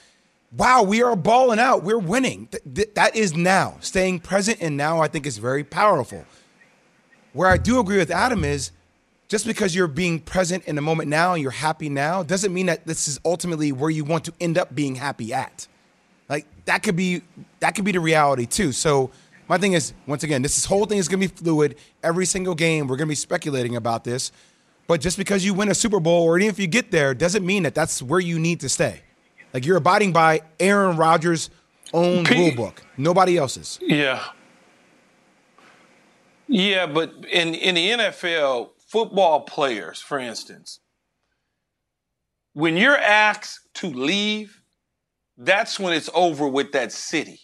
wow, 0.56 0.84
we 0.84 1.02
are 1.02 1.16
balling 1.16 1.60
out. 1.60 1.84
We're 1.84 1.98
winning. 1.98 2.48
Th- 2.48 2.64
th- 2.76 2.94
that 2.94 3.16
is 3.16 3.36
now. 3.36 3.78
Staying 3.80 4.20
present 4.20 4.60
and 4.62 4.78
now, 4.78 5.00
I 5.02 5.08
think, 5.08 5.26
is 5.26 5.38
very 5.38 5.64
powerful. 5.64 6.26
Where 7.34 7.50
I 7.50 7.58
do 7.58 7.80
agree 7.80 7.98
with 7.98 8.12
Adam 8.12 8.44
is 8.44 8.72
just 9.34 9.48
because 9.48 9.74
you're 9.74 9.88
being 9.88 10.20
present 10.20 10.64
in 10.66 10.76
the 10.76 10.82
moment 10.84 11.10
now 11.10 11.34
and 11.34 11.42
you're 11.42 11.50
happy 11.50 11.90
now 11.90 12.22
doesn't 12.22 12.54
mean 12.54 12.68
that 12.68 12.86
this 12.86 13.08
is 13.08 13.20
ultimately 13.26 13.72
where 13.72 13.90
you 13.90 14.04
want 14.04 14.24
to 14.24 14.32
end 14.40 14.60
up 14.60 14.76
being 14.76 14.94
happy 14.94 15.34
at. 15.34 15.68
Like 16.30 16.46
that 16.66 16.84
could 16.84 16.96
be 16.96 17.24
that 17.60 17.74
could 17.74 17.84
be 17.84 17.94
the 17.94 18.00
reality 18.00 18.46
too. 18.46 18.72
So 18.72 19.10
my 19.48 19.58
thing 19.58 19.74
is, 19.74 19.94
once 20.06 20.22
again, 20.22 20.44
this 20.44 20.64
whole 20.66 20.86
thing 20.86 21.00
is 21.00 21.08
going 21.08 21.20
to 21.20 21.28
be 21.28 21.36
fluid. 21.36 21.78
Every 22.04 22.28
single 22.28 22.54
game, 22.54 22.86
we're 22.86 22.96
going 22.96 23.08
to 23.08 23.12
be 23.12 23.16
speculating 23.16 23.76
about 23.76 24.04
this. 24.04 24.32
But 24.86 25.02
just 25.02 25.18
because 25.18 25.44
you 25.44 25.56
win 25.56 25.68
a 25.68 25.74
Super 25.74 26.00
Bowl, 26.00 26.26
or 26.26 26.38
even 26.38 26.52
if 26.52 26.60
you 26.60 26.68
get 26.68 26.92
there, 26.92 27.16
doesn't 27.16 27.44
mean 27.44 27.64
that 27.64 27.74
that's 27.74 28.04
where 28.04 28.20
you 28.20 28.38
need 28.38 28.60
to 28.60 28.70
stay. 28.70 29.02
Like 29.52 29.66
you're 29.66 29.78
abiding 29.78 30.14
by 30.14 30.42
Aaron 30.60 30.96
Rodgers' 30.96 31.50
own 31.92 32.24
P- 32.24 32.38
rule 32.38 32.56
book, 32.56 32.84
nobody 32.98 33.36
else's. 33.36 33.80
Yeah. 33.82 34.24
Yeah, 36.48 36.86
but 36.86 37.16
in, 37.32 37.56
in 37.56 37.74
the 37.74 37.90
NFL, 37.90 38.70
football 38.94 39.42
players, 39.42 40.00
for 40.00 40.20
instance, 40.20 40.80
when 42.54 42.78
you're 42.78 42.96
asked 42.96 43.62
to 43.74 43.88
leave, 43.88 44.62
that's 45.36 45.80
when 45.80 45.94
it's 45.94 46.12
over 46.14 46.48
with 46.48 46.74
that 46.74 46.92
city. 46.92 47.40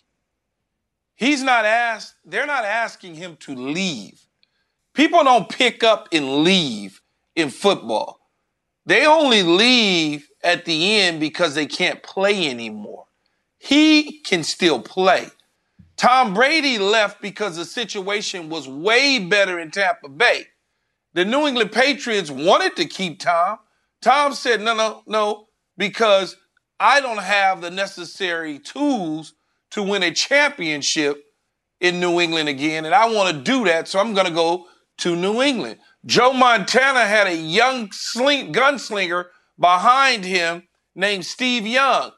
He's 1.15 1.41
not 1.41 1.65
asked, 1.65 2.13
they're 2.23 2.45
not 2.45 2.65
asking 2.65 3.15
him 3.15 3.35
to 3.37 3.55
leave. 3.55 4.21
People 4.93 5.23
don't 5.23 5.49
pick 5.49 5.83
up 5.83 6.07
and 6.11 6.43
leave 6.43 7.01
in 7.35 7.49
football. 7.49 8.19
They 8.85 9.07
only 9.07 9.41
leave 9.41 10.29
at 10.43 10.65
the 10.65 10.97
end 10.97 11.19
because 11.19 11.55
they 11.55 11.65
can't 11.65 12.03
play 12.03 12.47
anymore. 12.47 13.05
He 13.57 14.19
can 14.19 14.43
still 14.43 14.83
play. 14.83 15.29
Tom 15.97 16.35
Brady 16.35 16.77
left 16.77 17.23
because 17.23 17.55
the 17.55 17.65
situation 17.65 18.49
was 18.49 18.67
way 18.67 19.17
better 19.17 19.57
in 19.59 19.71
Tampa 19.71 20.09
Bay. 20.09 20.45
The 21.19 21.25
New 21.25 21.47
England 21.47 21.73
Patriots 21.73 22.31
wanted 22.31 22.77
to 22.77 22.85
keep 22.85 23.19
Tom. 23.19 23.59
Tom 24.01 24.31
said, 24.31 24.61
no, 24.61 24.73
no, 24.73 25.03
no, 25.05 25.47
because 25.75 26.37
I 26.79 27.01
don't 27.01 27.19
have 27.21 27.59
the 27.59 27.69
necessary 27.69 28.57
tools 28.57 29.33
to 29.71 29.83
win 29.83 30.01
a 30.01 30.11
championship 30.11 31.21
in 31.81 31.99
New 31.99 32.21
England 32.21 32.47
again, 32.47 32.85
and 32.85 32.95
I 32.95 33.09
want 33.09 33.35
to 33.35 33.43
do 33.43 33.65
that, 33.65 33.89
so 33.89 33.99
I'm 33.99 34.13
going 34.13 34.27
to 34.27 34.33
go 34.33 34.67
to 34.99 35.13
New 35.13 35.41
England. 35.41 35.81
Joe 36.05 36.31
Montana 36.31 37.01
had 37.05 37.27
a 37.27 37.35
young 37.35 37.91
sling, 37.91 38.53
gunslinger 38.53 39.25
behind 39.59 40.23
him 40.23 40.69
named 40.95 41.25
Steve 41.25 41.67
Young, 41.67 42.11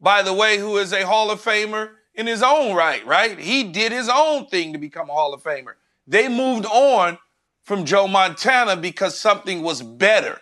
by 0.00 0.22
the 0.22 0.32
way, 0.32 0.58
who 0.58 0.76
is 0.76 0.92
a 0.92 1.04
Hall 1.04 1.32
of 1.32 1.42
Famer 1.42 1.90
in 2.14 2.28
his 2.28 2.40
own 2.40 2.76
right, 2.76 3.04
right? 3.04 3.36
He 3.36 3.64
did 3.64 3.90
his 3.90 4.08
own 4.08 4.46
thing 4.46 4.74
to 4.74 4.78
become 4.78 5.10
a 5.10 5.12
Hall 5.12 5.34
of 5.34 5.42
Famer. 5.42 5.74
They 6.06 6.28
moved 6.28 6.66
on 6.66 7.18
from 7.64 7.84
Joe 7.84 8.06
Montana 8.06 8.76
because 8.76 9.18
something 9.18 9.62
was 9.62 9.82
better. 9.82 10.38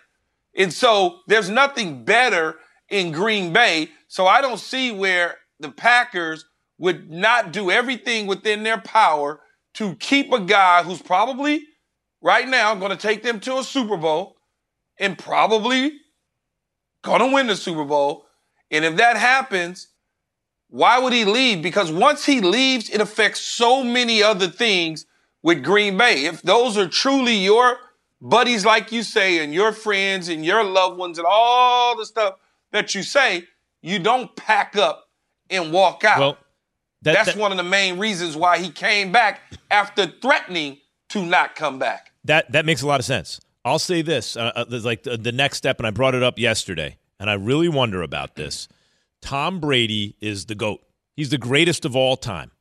And 0.55 0.71
so 0.71 1.19
there's 1.27 1.49
nothing 1.49 2.05
better 2.05 2.57
in 2.89 3.11
Green 3.11 3.51
Bay. 3.51 3.89
So 4.07 4.27
I 4.27 4.41
don't 4.41 4.59
see 4.59 4.91
where 4.91 5.37
the 5.59 5.69
Packers 5.69 6.45
would 6.77 7.09
not 7.09 7.51
do 7.51 7.71
everything 7.71 8.27
within 8.27 8.63
their 8.63 8.79
power 8.79 9.41
to 9.75 9.95
keep 9.95 10.31
a 10.31 10.39
guy 10.39 10.83
who's 10.83 11.01
probably 11.01 11.63
right 12.21 12.47
now 12.47 12.75
going 12.75 12.91
to 12.91 12.97
take 12.97 13.23
them 13.23 13.39
to 13.41 13.57
a 13.57 13.63
Super 13.63 13.97
Bowl 13.97 14.35
and 14.99 15.17
probably 15.17 15.93
gonna 17.03 17.31
win 17.31 17.47
the 17.47 17.55
Super 17.55 17.83
Bowl. 17.83 18.25
And 18.71 18.85
if 18.85 18.95
that 18.97 19.17
happens, 19.17 19.89
why 20.69 20.97
would 20.97 21.13
he 21.13 21.25
leave? 21.25 21.61
Because 21.61 21.91
once 21.91 22.25
he 22.25 22.41
leaves, 22.41 22.89
it 22.89 23.01
affects 23.01 23.41
so 23.41 23.83
many 23.83 24.23
other 24.23 24.47
things 24.47 25.05
with 25.43 25.63
Green 25.63 25.97
Bay. 25.97 26.25
If 26.25 26.41
those 26.41 26.77
are 26.77 26.87
truly 26.87 27.35
your 27.35 27.77
buddies, 28.19 28.65
like 28.65 28.91
you 28.91 29.03
say, 29.03 29.43
and 29.43 29.53
your 29.53 29.71
friends 29.71 30.29
and 30.29 30.43
your 30.43 30.63
loved 30.63 30.97
ones 30.97 31.19
and 31.19 31.27
all 31.29 31.95
the 31.95 32.05
stuff 32.05 32.35
that 32.71 32.95
you 32.95 33.03
say, 33.03 33.43
you 33.81 33.99
don't 33.99 34.35
pack 34.35 34.75
up 34.75 35.09
and 35.49 35.71
walk 35.71 36.03
out. 36.03 36.19
Well, 36.19 36.37
that, 37.03 37.13
That's 37.13 37.33
that, 37.33 37.37
one 37.37 37.51
of 37.51 37.57
the 37.57 37.63
main 37.63 37.99
reasons 37.99 38.35
why 38.35 38.57
he 38.57 38.69
came 38.69 39.11
back 39.11 39.41
after 39.69 40.07
threatening 40.07 40.77
to 41.09 41.25
not 41.25 41.53
come 41.53 41.77
back. 41.77 42.11
That 42.23 42.51
that 42.53 42.65
makes 42.65 42.81
a 42.81 42.87
lot 42.87 43.01
of 43.01 43.05
sense. 43.05 43.41
I'll 43.65 43.79
say 43.79 44.01
this: 44.01 44.37
uh, 44.37 44.51
uh, 44.55 44.65
like 44.69 45.03
the, 45.03 45.17
the 45.17 45.33
next 45.33 45.57
step, 45.57 45.79
and 45.79 45.85
I 45.85 45.91
brought 45.91 46.15
it 46.15 46.23
up 46.23 46.39
yesterday, 46.39 46.97
and 47.19 47.29
I 47.29 47.33
really 47.33 47.67
wonder 47.67 48.01
about 48.01 48.35
this. 48.35 48.69
Tom 49.21 49.59
Brady 49.59 50.15
is 50.21 50.45
the 50.45 50.55
goat. 50.55 50.81
He's 51.15 51.29
the 51.29 51.37
greatest 51.37 51.83
of 51.83 51.95
all 51.95 52.15
time, 52.15 52.51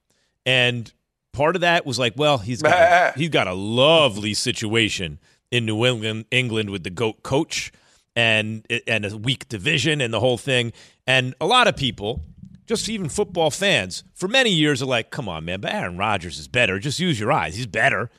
and 0.44 0.92
part 1.32 1.56
of 1.56 1.60
that 1.62 1.84
was 1.86 1.98
like, 1.98 2.14
well, 2.16 2.38
he's 2.38 2.62
got 2.62 2.72
a, 2.72 3.12
he's 3.18 3.28
got 3.28 3.46
a 3.46 3.54
lovely 3.54 4.34
situation 4.34 5.18
in 5.50 5.66
New 5.66 5.84
England, 5.84 6.26
England 6.30 6.70
with 6.70 6.84
the 6.84 6.90
goat 6.90 7.22
coach 7.22 7.72
and 8.14 8.66
and 8.86 9.06
a 9.06 9.16
weak 9.16 9.48
division 9.48 10.00
and 10.00 10.12
the 10.12 10.20
whole 10.20 10.38
thing. 10.38 10.72
And 11.06 11.34
a 11.40 11.46
lot 11.46 11.66
of 11.68 11.76
people, 11.76 12.22
just 12.66 12.88
even 12.88 13.08
football 13.08 13.50
fans, 13.50 14.04
for 14.14 14.28
many 14.28 14.50
years 14.50 14.82
are 14.82 14.86
like, 14.86 15.10
come 15.10 15.28
on, 15.28 15.44
man, 15.44 15.60
but 15.60 15.72
Aaron 15.72 15.96
Rodgers 15.96 16.38
is 16.38 16.48
better. 16.48 16.78
Just 16.78 17.00
use 17.00 17.18
your 17.18 17.32
eyes. 17.32 17.56
He's 17.56 17.66
better. 17.66 18.10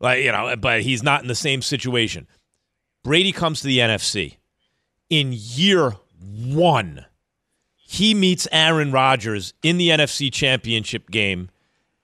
Like, 0.00 0.24
you 0.24 0.32
know, 0.32 0.54
but 0.56 0.82
he's 0.82 1.02
not 1.02 1.22
in 1.22 1.28
the 1.28 1.34
same 1.34 1.62
situation. 1.62 2.26
Brady 3.04 3.32
comes 3.32 3.60
to 3.60 3.66
the 3.66 3.78
NFC. 3.78 4.36
In 5.08 5.32
year 5.32 5.96
one, 6.20 7.06
he 7.76 8.14
meets 8.14 8.46
Aaron 8.52 8.92
Rodgers 8.92 9.52
in 9.62 9.76
the 9.76 9.88
NFC 9.88 10.32
championship 10.32 11.10
game, 11.10 11.50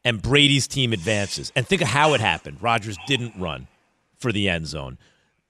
and 0.07 0.23
Brady's 0.23 0.69
team 0.69 0.93
advances. 0.93 1.51
And 1.57 1.67
think 1.67 1.83
of 1.83 1.89
how 1.89 2.15
it 2.15 2.21
happened. 2.21 2.63
Rodgers 2.63 2.97
didn't 3.09 3.35
run 3.37 3.67
for 4.19 4.31
the 4.31 4.49
end 4.49 4.69
zone. 4.69 4.99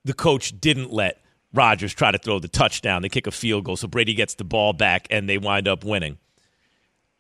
The 0.07 0.15
coach 0.15 0.59
didn't 0.59 0.91
let 0.91 1.21
Rodgers 1.53 1.93
try 1.93 2.11
to 2.11 2.17
throw 2.17 2.39
the 2.39 2.49
touchdown. 2.49 3.03
They 3.03 3.11
kick 3.11 3.27
a 3.27 3.31
field 3.31 3.65
goal, 3.65 3.77
so 3.77 3.87
Brady 3.87 4.15
gets 4.15 4.33
the 4.35 4.45
ball 4.45 4.73
back, 4.73 5.09
and 5.11 5.29
they 5.29 5.37
wind 5.37 5.69
up 5.69 5.85
winning. 5.85 6.17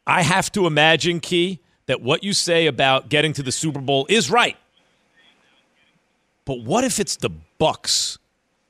I 0.07 0.22
have 0.22 0.51
to 0.53 0.66
imagine, 0.66 1.20
Key, 1.20 1.61
that 1.85 2.01
what 2.01 2.25
you 2.25 2.33
say 2.33 2.66
about 2.66 3.11
getting 3.11 3.35
to 3.35 3.42
the 3.42 3.53
Super 3.53 3.83
Bowl 3.83 4.07
is 4.09 4.31
right. 4.31 4.57
But 6.46 6.62
what 6.62 6.85
if 6.85 6.99
it's 6.99 7.16
the 7.16 7.31
Bucks 7.59 8.18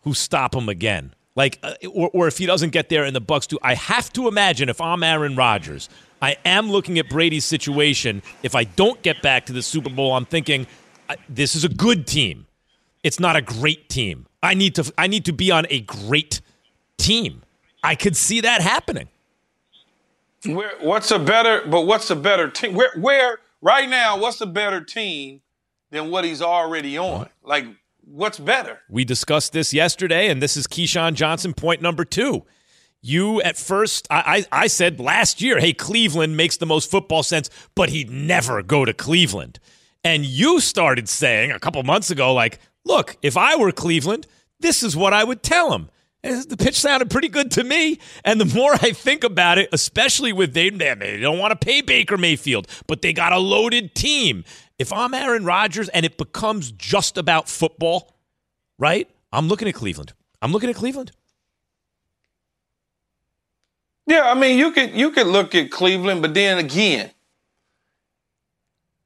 who 0.01 0.13
stop 0.13 0.57
him 0.57 0.69
again? 0.69 1.15
Like, 1.37 1.61
uh, 1.63 1.75
or, 1.95 2.11
or 2.13 2.27
if 2.27 2.39
he 2.39 2.47
doesn't 2.47 2.71
get 2.71 2.89
there 2.89 3.05
and 3.05 3.15
the 3.15 3.21
Bucks 3.21 3.47
do, 3.47 3.61
I 3.63 3.75
have 3.75 4.13
to 4.15 4.27
imagine 4.27 4.69
if 4.69 4.81
I'm 4.81 5.05
Aaron 5.05 5.37
Rodgers, 5.37 5.89
I 6.21 6.37
am 6.45 6.71
looking 6.71 6.99
at 6.99 7.09
Brady's 7.09 7.45
situation. 7.45 8.23
If 8.43 8.55
I 8.55 8.65
don't 8.65 9.01
get 9.03 9.23
back 9.23 9.47
to 9.47 9.53
the 9.53 9.63
Super 9.63 9.91
Bowl, 9.91 10.15
I'm 10.15 10.25
thinking 10.25 10.67
this 11.29 11.55
is 11.55 11.65
a 11.65 11.69
good 11.69 12.07
team. 12.07 12.47
It's 13.03 13.21
not 13.21 13.37
a 13.37 13.43
great 13.43 13.89
team. 13.89 14.27
I 14.43 14.55
need 14.55 14.75
to 14.77 14.93
I 14.97 15.07
need 15.07 15.25
to 15.27 15.33
be 15.33 15.51
on 15.51 15.67
a 15.71 15.81
great 15.81 16.41
team. 16.99 17.43
I 17.83 17.95
could 17.95 18.17
see 18.17 18.41
that 18.41 18.63
happening. 18.63 19.09
Where, 20.45 20.73
what's 20.81 21.11
a 21.11 21.19
better? 21.19 21.63
But 21.67 21.83
what's 21.83 22.11
a 22.11 22.17
better 22.17 22.49
team? 22.51 22.75
Where, 22.75 22.91
where 22.97 23.39
right 23.61 23.89
now? 23.89 24.19
What's 24.19 24.41
a 24.41 24.47
better 24.47 24.81
team 24.81 25.43
than 25.91 26.11
what 26.11 26.25
he's 26.25 26.43
already 26.43 26.99
on. 26.99 27.29
Like, 27.43 27.67
what's 28.05 28.39
better? 28.39 28.81
We 28.89 29.05
discussed 29.05 29.53
this 29.53 29.73
yesterday, 29.73 30.29
and 30.29 30.43
this 30.43 30.57
is 30.57 30.67
Keyshawn 30.67 31.15
Johnson, 31.15 31.55
point 31.55 31.81
number 31.81 32.05
two. 32.05 32.45
You 33.07 33.41
at 33.43 33.57
first, 33.57 34.09
I, 34.11 34.47
I, 34.51 34.63
I 34.65 34.67
said 34.67 34.99
last 34.99 35.41
year, 35.41 35.61
hey, 35.61 35.73
Cleveland 35.73 36.37
makes 36.37 36.57
the 36.57 36.67
most 36.67 36.91
football 36.91 37.23
sense, 37.23 37.49
but 37.77 37.91
he'd 37.91 38.11
never 38.11 38.65
go 38.65 38.85
to 38.85 38.93
Cleveland. 38.93 39.61
And 40.03 40.25
you 40.25 40.59
started 40.59 41.09
saying 41.09 41.53
a 41.53 41.61
couple 41.61 41.81
months 41.85 42.11
ago, 42.11 42.35
like, 42.35 42.59
look, 42.85 43.17
if 43.23 43.37
I 43.37 43.55
were 43.55 43.71
Cleveland, 43.71 44.27
this 44.59 44.83
is 44.83 44.97
what 44.97 45.13
I 45.13 45.23
would 45.23 45.45
tell 45.45 45.73
him. 45.73 45.89
And 46.25 46.43
the 46.49 46.57
pitch 46.57 46.75
sounded 46.75 47.09
pretty 47.09 47.29
good 47.29 47.53
to 47.53 47.63
me. 47.63 48.01
And 48.25 48.41
the 48.41 48.53
more 48.53 48.75
I 48.75 48.91
think 48.91 49.23
about 49.23 49.59
it, 49.59 49.69
especially 49.73 50.33
with 50.33 50.53
they, 50.53 50.71
they 50.71 51.21
don't 51.21 51.39
want 51.39 51.53
to 51.53 51.65
pay 51.65 51.83
Baker 51.83 52.17
Mayfield, 52.17 52.67
but 52.89 53.03
they 53.03 53.13
got 53.13 53.33
a 53.33 53.39
loaded 53.39 53.95
team. 53.95 54.43
If 54.81 54.93
I'm 54.93 55.15
Aaron 55.15 55.45
Rodgers 55.45 55.89
and 55.91 56.05
it 56.05 56.19
becomes 56.19 56.73
just 56.73 57.17
about 57.17 57.49
football, 57.49 58.17
right? 58.81 59.09
I'm 59.33 59.47
looking 59.47 59.69
at 59.69 59.75
Cleveland. 59.75 60.13
I'm 60.43 60.51
looking 60.51 60.71
at 60.71 60.75
Cleveland. 60.77 61.13
Yeah, 64.07 64.31
I 64.31 64.35
mean, 64.35 64.59
you 64.59 64.71
could 64.71 64.95
you 64.95 65.11
could 65.11 65.27
look 65.27 65.55
at 65.55 65.71
Cleveland, 65.71 66.23
but 66.23 66.35
then 66.35 66.59
again, 66.59 67.11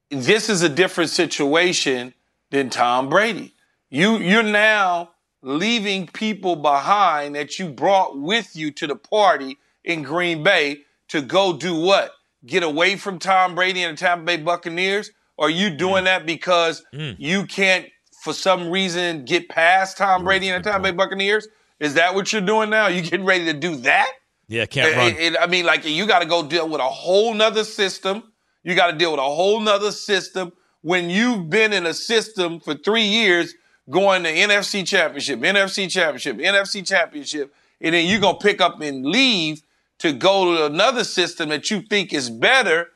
this 0.09 0.49
is 0.49 0.61
a 0.61 0.69
different 0.69 1.09
situation 1.09 2.13
than 2.51 2.69
Tom 2.69 3.09
Brady. 3.09 3.53
You 3.89 4.17
you're 4.17 4.43
now 4.43 5.11
leaving 5.41 6.07
people 6.07 6.55
behind 6.55 7.35
that 7.35 7.57
you 7.57 7.67
brought 7.67 8.19
with 8.19 8.55
you 8.55 8.71
to 8.71 8.87
the 8.87 8.95
party 8.95 9.57
in 9.83 10.03
Green 10.03 10.43
Bay 10.43 10.81
to 11.07 11.21
go 11.21 11.53
do 11.53 11.75
what? 11.75 12.11
Get 12.45 12.63
away 12.63 12.95
from 12.95 13.19
Tom 13.19 13.55
Brady 13.55 13.83
and 13.83 13.97
the 13.97 14.01
Tampa 14.01 14.25
Bay 14.25 14.37
Buccaneers? 14.37 15.11
Or 15.37 15.47
are 15.47 15.49
you 15.49 15.69
doing 15.71 16.03
mm. 16.03 16.05
that 16.05 16.25
because 16.25 16.83
mm. 16.93 17.15
you 17.17 17.45
can't, 17.45 17.87
for 18.23 18.33
some 18.33 18.69
reason, 18.69 19.25
get 19.25 19.49
past 19.49 19.97
Tom 19.97 20.23
Brady 20.23 20.49
and 20.49 20.63
the 20.63 20.69
Tampa 20.69 20.91
Bay 20.91 20.95
Buccaneers? 20.95 21.47
Is 21.79 21.95
that 21.95 22.13
what 22.13 22.31
you're 22.31 22.41
doing 22.41 22.69
now? 22.69 22.87
You 22.87 23.01
getting 23.01 23.25
ready 23.25 23.45
to 23.45 23.53
do 23.53 23.75
that? 23.77 24.11
Yeah, 24.51 24.65
can't 24.65 24.93
run. 24.97 25.07
It, 25.13 25.19
it, 25.19 25.35
I 25.39 25.47
mean, 25.47 25.65
like 25.65 25.85
you 25.85 26.05
got 26.05 26.19
to 26.19 26.27
go 26.27 26.43
deal 26.43 26.67
with 26.67 26.81
a 26.81 26.89
whole 26.89 27.33
nother 27.33 27.63
system. 27.63 28.21
You 28.63 28.75
got 28.75 28.91
to 28.91 28.97
deal 28.97 29.11
with 29.11 29.21
a 29.21 29.23
whole 29.23 29.61
nother 29.61 29.93
system. 29.93 30.51
When 30.81 31.09
you've 31.09 31.49
been 31.49 31.71
in 31.71 31.85
a 31.85 31.93
system 31.93 32.59
for 32.59 32.75
three 32.75 33.05
years, 33.05 33.53
going 33.89 34.23
to 34.23 34.29
NFC 34.29 34.85
Championship, 34.85 35.39
NFC 35.39 35.89
Championship, 35.89 36.37
NFC 36.37 36.85
Championship, 36.85 37.53
and 37.79 37.95
then 37.95 38.05
you're 38.05 38.19
gonna 38.19 38.37
pick 38.39 38.59
up 38.59 38.81
and 38.81 39.05
leave 39.05 39.61
to 39.99 40.11
go 40.11 40.57
to 40.57 40.65
another 40.65 41.05
system 41.05 41.47
that 41.49 41.71
you 41.71 41.81
think 41.81 42.11
is 42.11 42.29
better 42.29 42.89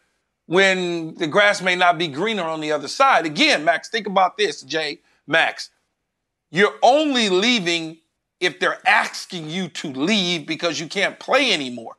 when 0.47 1.15
the 1.15 1.27
grass 1.27 1.61
may 1.61 1.77
not 1.77 1.97
be 1.97 2.09
greener 2.09 2.43
on 2.43 2.59
the 2.59 2.73
other 2.73 2.89
side. 2.89 3.25
Again, 3.25 3.63
Max, 3.63 3.87
think 3.87 4.07
about 4.07 4.37
this, 4.37 4.61
Jay, 4.61 4.99
Max. 5.25 5.69
You're 6.51 6.75
only 6.83 7.29
leaving 7.29 7.99
if 8.39 8.59
they're 8.59 8.85
asking 8.87 9.49
you 9.49 9.67
to 9.69 9.87
leave 9.87 10.45
because 10.45 10.79
you 10.79 10.87
can't 10.87 11.19
play 11.19 11.53
anymore. 11.53 11.95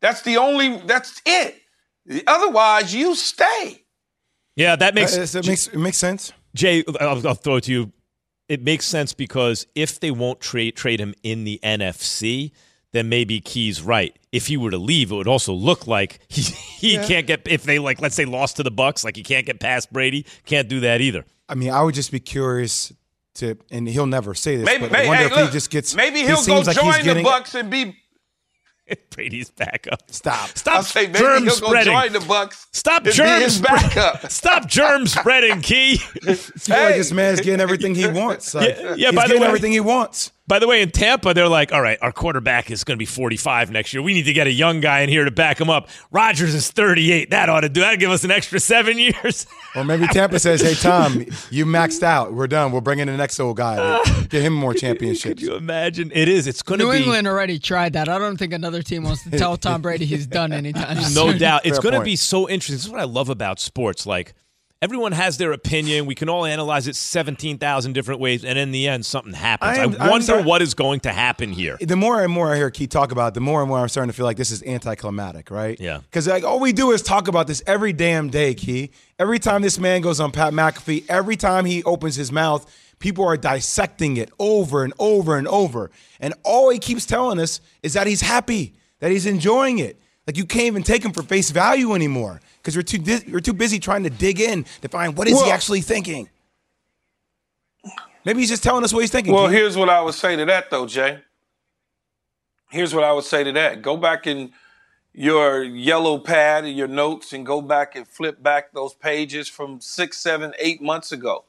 That's 0.00 0.22
the 0.22 0.36
only, 0.36 0.78
that's 0.86 1.20
it. 1.24 1.56
Otherwise, 2.26 2.94
you 2.94 3.14
stay. 3.14 3.84
Yeah, 4.54 4.76
that 4.76 4.94
makes, 4.94 5.16
uh, 5.16 5.38
it 5.38 5.46
makes, 5.46 5.66
it 5.66 5.78
makes 5.78 5.98
sense. 5.98 6.32
Jay, 6.54 6.84
I'll, 7.00 7.26
I'll 7.28 7.34
throw 7.34 7.56
it 7.56 7.64
to 7.64 7.72
you. 7.72 7.92
It 8.48 8.62
makes 8.62 8.86
sense 8.86 9.12
because 9.12 9.66
if 9.74 9.98
they 9.98 10.10
won't 10.10 10.40
trade 10.40 10.76
trade 10.76 11.00
him 11.00 11.14
in 11.24 11.44
the 11.44 11.58
NFC, 11.64 12.52
then 12.92 13.08
maybe 13.08 13.40
Key's 13.40 13.82
right. 13.82 14.16
If 14.30 14.46
he 14.46 14.56
were 14.56 14.70
to 14.70 14.78
leave, 14.78 15.10
it 15.10 15.16
would 15.16 15.28
also 15.28 15.52
look 15.52 15.86
like 15.86 16.20
he, 16.28 16.42
he 16.42 16.94
yeah. 16.94 17.06
can't 17.06 17.26
get 17.26 17.42
if 17.46 17.64
they 17.64 17.78
like 17.78 18.00
let's 18.00 18.14
say 18.14 18.24
lost 18.24 18.56
to 18.56 18.62
the 18.62 18.70
Bucks, 18.70 19.04
like 19.04 19.16
he 19.16 19.22
can't 19.24 19.44
get 19.44 19.58
past 19.58 19.92
Brady, 19.92 20.24
can't 20.44 20.68
do 20.68 20.80
that 20.80 21.00
either. 21.00 21.24
I 21.48 21.56
mean, 21.56 21.70
I 21.70 21.82
would 21.82 21.94
just 21.94 22.12
be 22.12 22.20
curious 22.20 22.92
to, 23.36 23.56
and 23.70 23.88
he'll 23.88 24.06
never 24.06 24.34
say 24.34 24.56
this, 24.56 24.66
maybe, 24.66 24.82
but 24.82 24.92
maybe, 24.92 25.06
I 25.06 25.08
wonder 25.08 25.22
hey, 25.22 25.26
if 25.26 25.36
look, 25.36 25.46
he 25.46 25.52
just 25.52 25.70
gets. 25.70 25.94
Maybe 25.94 26.20
he'll 26.20 26.40
he 26.40 26.46
go 26.46 26.60
like 26.60 26.76
join 26.76 27.02
getting, 27.02 27.22
the 27.22 27.22
Bucks 27.22 27.54
and 27.54 27.70
be. 27.70 27.96
Brady's 29.10 29.50
backup. 29.50 30.10
Stop. 30.10 30.56
Stop. 30.56 30.84
say 30.84 31.06
maybe 31.06 31.18
germ 31.18 31.44
he'll 31.44 31.52
spreading. 31.52 31.92
go 31.92 32.00
join 32.02 32.12
the 32.12 32.20
Bucks. 32.20 32.66
Stop 32.72 33.04
germ 33.04 33.50
backup. 33.62 34.30
Stop 34.30 34.66
germ 34.68 35.06
spreading, 35.06 35.60
Key. 35.60 35.94
I 36.26 36.34
feel 36.34 36.76
hey. 36.76 36.84
like 36.84 36.96
this 36.96 37.12
man's 37.12 37.40
getting 37.40 37.60
everything 37.60 37.94
he 37.94 38.06
wants. 38.06 38.54
Like, 38.54 38.76
yeah, 38.78 38.94
yeah 38.96 39.08
he's 39.08 39.16
by 39.16 39.22
getting 39.22 39.36
the 39.36 39.42
way, 39.42 39.46
everything 39.48 39.72
he 39.72 39.80
wants. 39.80 40.30
By 40.48 40.60
the 40.60 40.68
way, 40.68 40.80
in 40.80 40.90
Tampa, 40.90 41.34
they're 41.34 41.48
like, 41.48 41.72
all 41.72 41.82
right, 41.82 41.98
our 42.00 42.12
quarterback 42.12 42.70
is 42.70 42.84
going 42.84 42.96
to 42.96 42.98
be 42.98 43.06
45 43.06 43.72
next 43.72 43.92
year. 43.92 44.00
We 44.00 44.14
need 44.14 44.24
to 44.24 44.32
get 44.32 44.46
a 44.46 44.52
young 44.52 44.80
guy 44.80 45.00
in 45.00 45.08
here 45.08 45.24
to 45.24 45.30
back 45.32 45.60
him 45.60 45.68
up. 45.68 45.88
Rodgers 46.12 46.54
is 46.54 46.70
38. 46.70 47.30
That 47.30 47.48
ought 47.48 47.62
to 47.62 47.68
do. 47.68 47.80
That'd 47.80 47.98
give 47.98 48.10
us 48.10 48.22
an 48.22 48.30
extra 48.30 48.60
seven 48.60 48.96
years. 48.98 49.46
Or 49.74 49.84
maybe 49.84 50.06
Tampa 50.06 50.38
says, 50.38 50.60
hey, 50.60 50.74
Tom, 50.74 51.24
you 51.50 51.66
maxed 51.66 52.04
out. 52.04 52.32
We're 52.32 52.46
done. 52.46 52.70
We'll 52.70 52.80
bring 52.80 53.00
in 53.00 53.08
the 53.08 53.16
next 53.16 53.40
old 53.40 53.56
guy. 53.56 54.02
Get 54.28 54.42
him 54.42 54.52
more 54.52 54.72
championships. 54.72 55.24
Could 55.40 55.42
you 55.42 55.56
imagine? 55.56 56.12
It 56.14 56.28
is. 56.28 56.46
It's 56.46 56.62
going 56.62 56.78
to 56.78 56.84
be. 56.86 56.90
New 56.90 56.96
England 56.96 57.26
already 57.26 57.58
tried 57.58 57.94
that. 57.94 58.08
I 58.08 58.18
don't 58.18 58.36
think 58.36 58.52
another 58.52 58.82
team 58.82 59.02
wants 59.02 59.24
to 59.24 59.30
tell 59.30 59.56
Tom 59.56 59.82
Brady 59.82 60.06
he's 60.06 60.26
done 60.28 60.52
anytime 60.52 60.96
soon. 61.02 61.32
No 61.32 61.36
doubt. 61.36 61.66
It's 61.66 61.80
going 61.80 61.94
to 61.94 62.02
be 62.02 62.14
so 62.16 62.48
interesting. 62.48 62.76
This 62.76 62.84
is 62.84 62.90
what 62.90 63.00
I 63.00 63.04
love 63.04 63.30
about 63.30 63.58
sports. 63.58 64.06
Like, 64.06 64.34
everyone 64.82 65.12
has 65.12 65.38
their 65.38 65.52
opinion. 65.52 66.06
We 66.06 66.14
can 66.14 66.28
all 66.28 66.44
analyze 66.44 66.86
it 66.86 66.96
17,000 66.96 67.92
different 67.92 68.20
ways, 68.20 68.44
and 68.44 68.58
in 68.58 68.70
the 68.70 68.88
end, 68.88 69.06
something 69.06 69.32
happens. 69.32 69.78
I, 69.78 69.82
am, 69.82 69.96
I 70.00 70.10
wonder 70.10 70.42
what 70.42 70.62
is 70.62 70.74
going 70.74 71.00
to 71.00 71.12
happen 71.12 71.52
here. 71.52 71.78
The 71.80 71.96
more 71.96 72.22
and 72.22 72.32
more 72.32 72.52
I 72.52 72.56
hear 72.56 72.70
Keith 72.70 72.90
talk 72.90 73.12
about 73.12 73.28
it, 73.28 73.34
the 73.34 73.40
more 73.40 73.60
and 73.60 73.68
more 73.68 73.78
I'm 73.78 73.88
starting 73.88 74.10
to 74.10 74.16
feel 74.16 74.26
like 74.26 74.36
this 74.36 74.50
is 74.50 74.62
anticlimactic, 74.62 75.50
right? 75.50 75.78
Yeah. 75.80 76.00
Because 76.00 76.26
like 76.26 76.44
all 76.44 76.60
we 76.60 76.72
do 76.72 76.92
is 76.92 77.02
talk 77.02 77.28
about 77.28 77.46
this 77.46 77.62
every 77.66 77.92
damn 77.92 78.28
day, 78.28 78.54
Key. 78.54 78.90
Every 79.18 79.38
time 79.38 79.62
this 79.62 79.78
man 79.78 80.02
goes 80.02 80.20
on 80.20 80.30
Pat 80.30 80.52
McAfee, 80.52 81.04
every 81.08 81.36
time 81.36 81.64
he 81.64 81.82
opens 81.84 82.16
his 82.16 82.30
mouth, 82.30 82.70
people 82.98 83.24
are 83.24 83.36
dissecting 83.36 84.16
it 84.16 84.30
over 84.38 84.84
and 84.84 84.92
over 84.98 85.36
and 85.36 85.48
over. 85.48 85.90
And 86.20 86.34
all 86.44 86.70
he 86.70 86.78
keeps 86.78 87.06
telling 87.06 87.38
us 87.38 87.60
is 87.82 87.94
that 87.94 88.06
he's 88.06 88.20
happy, 88.20 88.74
that 89.00 89.10
he's 89.10 89.26
enjoying 89.26 89.78
it. 89.78 90.00
Like 90.26 90.36
you 90.36 90.44
can't 90.44 90.64
even 90.64 90.82
take 90.82 91.04
him 91.04 91.12
for 91.12 91.22
face 91.22 91.50
value 91.50 91.94
anymore 91.94 92.40
because 92.58 92.74
you're 92.74 92.82
too 92.82 92.98
di- 92.98 93.24
you're 93.26 93.40
too 93.40 93.52
busy 93.52 93.78
trying 93.78 94.02
to 94.04 94.10
dig 94.10 94.40
in 94.40 94.64
to 94.82 94.88
find 94.88 95.16
what 95.16 95.28
is 95.28 95.34
well, 95.34 95.44
he 95.44 95.50
actually 95.50 95.80
thinking. 95.80 96.28
Maybe 98.24 98.40
he's 98.40 98.48
just 98.48 98.64
telling 98.64 98.82
us 98.82 98.92
what 98.92 99.00
he's 99.00 99.12
thinking. 99.12 99.32
Well, 99.32 99.46
here's 99.46 99.76
what 99.76 99.88
I 99.88 100.00
would 100.00 100.14
say 100.14 100.34
to 100.34 100.44
that, 100.46 100.68
though, 100.68 100.86
Jay. 100.86 101.20
Here's 102.70 102.92
what 102.92 103.04
I 103.04 103.12
would 103.12 103.24
say 103.24 103.44
to 103.44 103.52
that. 103.52 103.82
Go 103.82 103.96
back 103.96 104.26
in 104.26 104.52
your 105.12 105.62
yellow 105.62 106.18
pad 106.18 106.64
and 106.64 106.76
your 106.76 106.88
notes 106.88 107.32
and 107.32 107.46
go 107.46 107.62
back 107.62 107.94
and 107.94 108.06
flip 108.06 108.42
back 108.42 108.72
those 108.72 108.94
pages 108.94 109.48
from 109.48 109.80
six, 109.80 110.18
seven, 110.18 110.52
eight 110.58 110.82
months 110.82 111.12
ago. 111.12 111.44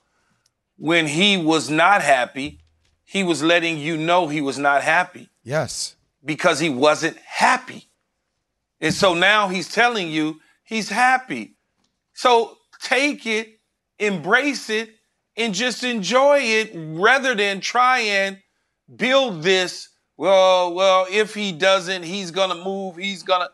When 0.77 1.07
he 1.07 1.35
was 1.35 1.67
not 1.69 2.03
happy, 2.03 2.59
he 3.03 3.23
was 3.23 3.41
letting 3.41 3.79
you 3.79 3.97
know 3.97 4.27
he 4.27 4.41
was 4.41 4.59
not 4.59 4.83
happy. 4.83 5.29
Yes. 5.43 5.95
Because 6.23 6.59
he 6.59 6.69
wasn't 6.69 7.17
happy. 7.17 7.87
And 8.79 8.93
so 8.93 9.13
now 9.13 9.47
he's 9.47 9.69
telling 9.69 10.09
you 10.09 10.39
he's 10.63 10.89
happy. 10.89 11.55
So 12.13 12.57
take 12.81 13.25
it, 13.25 13.59
embrace 13.99 14.69
it, 14.69 14.89
and 15.35 15.53
just 15.53 15.83
enjoy 15.83 16.39
it 16.39 16.71
rather 16.75 17.35
than 17.35 17.61
try 17.61 17.99
and 17.99 18.39
build 18.95 19.43
this. 19.43 19.89
Well, 20.17 20.73
well, 20.73 21.05
if 21.09 21.35
he 21.35 21.51
doesn't, 21.51 22.03
he's 22.03 22.31
gonna 22.31 22.55
move, 22.55 22.97
he's 22.97 23.23
gonna. 23.23 23.49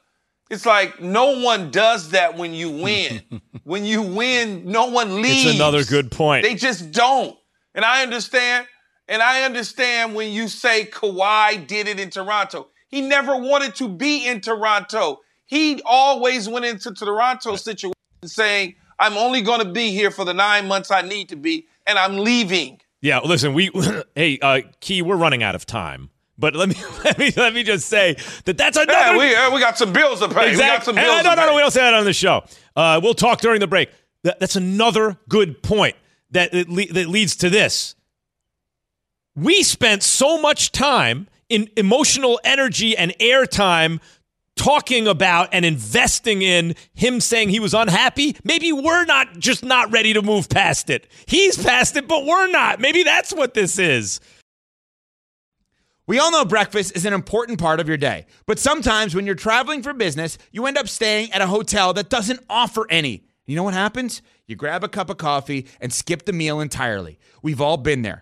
It's 0.50 0.66
like 0.66 1.02
no 1.02 1.40
one 1.40 1.72
does 1.72 2.12
that 2.12 2.38
when 2.38 2.54
you 2.54 2.70
win. 2.70 3.22
when 3.64 3.86
you 3.86 4.02
win, 4.02 4.66
no 4.66 4.88
one 4.88 5.22
leaves. 5.22 5.46
It's 5.46 5.56
another 5.56 5.84
good 5.84 6.12
point. 6.12 6.44
They 6.44 6.56
just 6.56 6.92
don't. 6.92 7.36
And 7.76 7.84
I 7.84 8.04
understand, 8.04 8.68
and 9.08 9.22
I 9.22 9.44
understand 9.44 10.16
when 10.16 10.32
you 10.32 10.48
say 10.48 10.86
Kawhi 10.86 11.66
did 11.68 11.88
it 11.88 12.00
in 12.00 12.10
Toronto. 12.10 12.68
He 12.94 13.02
never 13.02 13.36
wanted 13.36 13.74
to 13.78 13.90
be 13.90 14.28
in 14.28 14.40
Toronto. 14.40 15.22
He 15.48 15.82
always 15.84 16.48
went 16.48 16.66
into 16.66 16.94
Toronto 16.94 17.56
situation 17.56 17.96
saying, 18.24 18.76
I'm 19.00 19.18
only 19.18 19.42
going 19.42 19.62
to 19.62 19.72
be 19.72 19.90
here 19.90 20.12
for 20.12 20.24
the 20.24 20.34
nine 20.36 20.68
months 20.68 20.92
I 20.92 21.02
need 21.02 21.30
to 21.30 21.36
be, 21.36 21.66
and 21.88 21.98
I'm 21.98 22.20
leaving. 22.20 22.82
Yeah, 23.02 23.18
listen, 23.22 23.56
we 23.56 23.72
hey, 24.16 24.38
uh, 24.44 24.62
Key, 24.80 25.02
we're 25.02 25.16
running 25.16 25.42
out 25.42 25.56
of 25.56 25.66
time. 25.66 26.12
But 26.38 26.56
let 26.56 26.70
me 26.70 26.76
let 27.04 27.18
me 27.18 27.34
let 27.36 27.56
me 27.56 27.64
just 27.64 27.88
say 27.88 28.16
that 28.46 28.60
that's 28.60 28.78
another. 28.78 29.16
Yeah, 29.16 29.50
we, 29.50 29.56
we 29.56 29.60
got 29.60 29.76
some 29.76 29.92
bills 29.92 30.20
to 30.20 30.30
pay. 30.30 30.52
Exactly. 30.52 30.94
no, 30.94 31.22
no, 31.24 31.34
no, 31.34 31.48
no, 31.48 31.56
we 31.56 31.62
don't 31.62 31.72
say 31.72 31.82
that 31.82 31.96
on 31.96 32.06
the 32.06 32.14
show. 32.14 32.44
Uh, 32.76 33.00
we'll 33.02 33.16
talk 33.16 33.42
during 33.42 33.60
the 33.60 33.66
break. 33.66 33.90
That, 34.22 34.40
that's 34.40 34.56
another 34.56 35.18
good 35.28 35.64
point 35.64 35.96
that 36.30 36.54
le- 36.54 36.94
that 36.94 37.08
leads 37.08 37.38
to 37.38 37.50
this 37.50 37.96
we 39.36 39.64
spent 39.64 40.04
so 40.04 40.40
much 40.40 40.72
time 40.72 41.28
in 41.50 41.70
emotional 41.78 42.40
energy 42.44 42.96
and 42.98 43.12
airtime 43.20 44.00
talking 44.56 45.08
about 45.08 45.50
and 45.52 45.66
investing 45.66 46.42
in 46.42 46.76
him 46.94 47.20
saying 47.20 47.50
he 47.50 47.60
was 47.60 47.74
unhappy, 47.74 48.36
maybe 48.44 48.72
we're 48.72 49.06
not 49.06 49.40
just 49.40 49.64
not 49.64 49.92
ready 49.92 50.14
to 50.14 50.22
move 50.22 50.50
past 50.50 50.90
it. 50.90 51.08
He's 51.26 51.62
past 51.62 51.96
it, 51.96 52.08
but 52.08 52.26
we're 52.26 52.48
not. 52.48 52.80
Maybe 52.80 53.04
that's 53.04 53.34
what 53.34 53.54
this 53.54 53.80
is. 53.80 54.20
We 56.06 56.20
all 56.20 56.32
know 56.32 56.44
breakfast 56.44 56.96
is 56.96 57.06
an 57.06 57.14
important 57.14 57.60
part 57.60 57.80
of 57.80 57.88
your 57.88 57.98
day, 57.98 58.26
but 58.46 58.60
sometimes 58.60 59.16
when 59.16 59.26
you're 59.26 59.36
traveling 59.36 59.82
for 59.82 59.94
business, 59.94 60.38
you 60.52 60.66
end 60.66 60.78
up 60.78 60.90
staying 60.90 61.32
at 61.32 61.42
a 61.42 61.48
hotel 61.48 61.94
that 61.94 62.10
doesn't 62.10 62.42
offer 62.50 62.86
any. 62.90 63.24
You 63.46 63.56
know 63.56 63.64
what 63.64 63.74
happens? 63.74 64.22
You 64.46 64.58
grab 64.58 64.84
a 64.84 64.90
cup 64.90 65.10
of 65.10 65.18
coffee 65.18 65.68
and 65.80 65.94
skip 65.94 66.26
the 66.26 66.34
meal 66.34 66.60
entirely. 66.60 67.20
We've 67.42 67.62
all 67.62 67.78
been 67.78 68.02
there. 68.02 68.22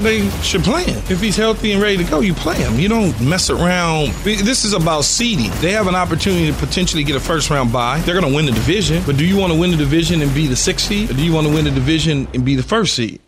They 0.00 0.28
should 0.42 0.62
play 0.62 0.84
him. 0.84 0.98
If 1.10 1.20
he's 1.20 1.36
healthy 1.36 1.72
and 1.72 1.82
ready 1.82 1.96
to 1.96 2.04
go, 2.04 2.20
you 2.20 2.32
play 2.32 2.56
him. 2.56 2.78
You 2.78 2.88
don't 2.88 3.20
mess 3.20 3.50
around. 3.50 4.10
This 4.22 4.64
is 4.64 4.72
about 4.72 5.02
seeding. 5.04 5.50
They 5.60 5.72
have 5.72 5.88
an 5.88 5.96
opportunity 5.96 6.46
to 6.46 6.56
potentially 6.56 7.02
get 7.02 7.16
a 7.16 7.20
first 7.20 7.50
round 7.50 7.72
bye. 7.72 8.00
They're 8.00 8.18
going 8.18 8.30
to 8.30 8.34
win 8.34 8.46
the 8.46 8.52
division. 8.52 9.02
But 9.04 9.16
do 9.16 9.26
you 9.26 9.36
want 9.36 9.52
to 9.52 9.58
win 9.58 9.72
the 9.72 9.76
division 9.76 10.22
and 10.22 10.32
be 10.34 10.46
the 10.46 10.54
sixth 10.56 10.86
seed? 10.86 11.10
Or 11.10 11.14
do 11.14 11.24
you 11.24 11.32
want 11.32 11.48
to 11.48 11.52
win 11.52 11.64
the 11.64 11.72
division 11.72 12.28
and 12.32 12.44
be 12.44 12.54
the 12.54 12.62
first 12.62 12.94
seed? 12.94 13.20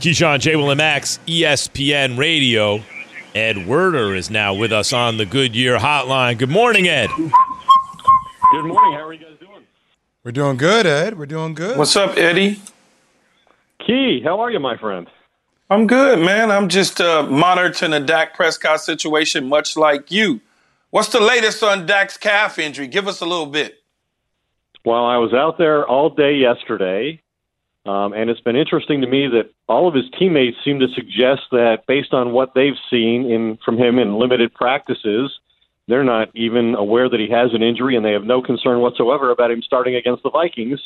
Keyshawn, 0.00 0.40
J. 0.40 0.54
Will, 0.56 0.70
and 0.70 0.78
Max, 0.78 1.18
ESPN 1.26 2.16
Radio. 2.16 2.82
Ed 3.34 3.66
Werder 3.66 4.14
is 4.14 4.30
now 4.30 4.54
with 4.54 4.72
us 4.72 4.92
on 4.92 5.16
the 5.16 5.24
Goodyear 5.26 5.78
Hotline. 5.78 6.38
Good 6.38 6.50
morning, 6.50 6.86
Ed. 6.86 7.08
Good 7.16 8.64
morning. 8.64 8.92
How 8.92 9.06
are 9.06 9.12
you 9.12 9.24
guys 9.24 9.38
doing? 9.40 9.62
We're 10.22 10.32
doing 10.32 10.56
good, 10.58 10.86
Ed. 10.86 11.18
We're 11.18 11.26
doing 11.26 11.54
good. 11.54 11.76
What's 11.78 11.96
up, 11.96 12.16
Eddie? 12.16 12.60
Key, 13.86 14.20
how 14.22 14.38
are 14.40 14.50
you, 14.50 14.60
my 14.60 14.76
friend? 14.76 15.08
I'm 15.72 15.86
good, 15.86 16.18
man. 16.18 16.50
I'm 16.50 16.68
just 16.68 17.00
uh, 17.00 17.22
monitoring 17.22 17.92
the 17.92 18.00
Dak 18.00 18.34
Prescott 18.34 18.82
situation, 18.82 19.48
much 19.48 19.74
like 19.74 20.10
you. 20.10 20.42
What's 20.90 21.08
the 21.08 21.18
latest 21.18 21.62
on 21.62 21.86
Dak's 21.86 22.18
calf 22.18 22.58
injury? 22.58 22.86
Give 22.88 23.08
us 23.08 23.22
a 23.22 23.24
little 23.24 23.46
bit. 23.46 23.82
Well, 24.84 25.06
I 25.06 25.16
was 25.16 25.32
out 25.32 25.56
there 25.56 25.88
all 25.88 26.10
day 26.10 26.34
yesterday, 26.34 27.22
um, 27.86 28.12
and 28.12 28.28
it's 28.28 28.42
been 28.42 28.54
interesting 28.54 29.00
to 29.00 29.06
me 29.06 29.28
that 29.28 29.50
all 29.66 29.88
of 29.88 29.94
his 29.94 30.04
teammates 30.18 30.58
seem 30.62 30.78
to 30.80 30.88
suggest 30.88 31.40
that, 31.52 31.86
based 31.88 32.12
on 32.12 32.32
what 32.32 32.52
they've 32.54 32.76
seen 32.90 33.30
in 33.30 33.58
from 33.64 33.78
him 33.78 33.98
in 33.98 34.18
limited 34.18 34.52
practices, 34.52 35.32
they're 35.88 36.04
not 36.04 36.28
even 36.34 36.74
aware 36.74 37.08
that 37.08 37.18
he 37.18 37.30
has 37.30 37.54
an 37.54 37.62
injury, 37.62 37.96
and 37.96 38.04
they 38.04 38.12
have 38.12 38.24
no 38.24 38.42
concern 38.42 38.80
whatsoever 38.80 39.30
about 39.30 39.50
him 39.50 39.62
starting 39.62 39.94
against 39.94 40.22
the 40.22 40.30
Vikings. 40.30 40.80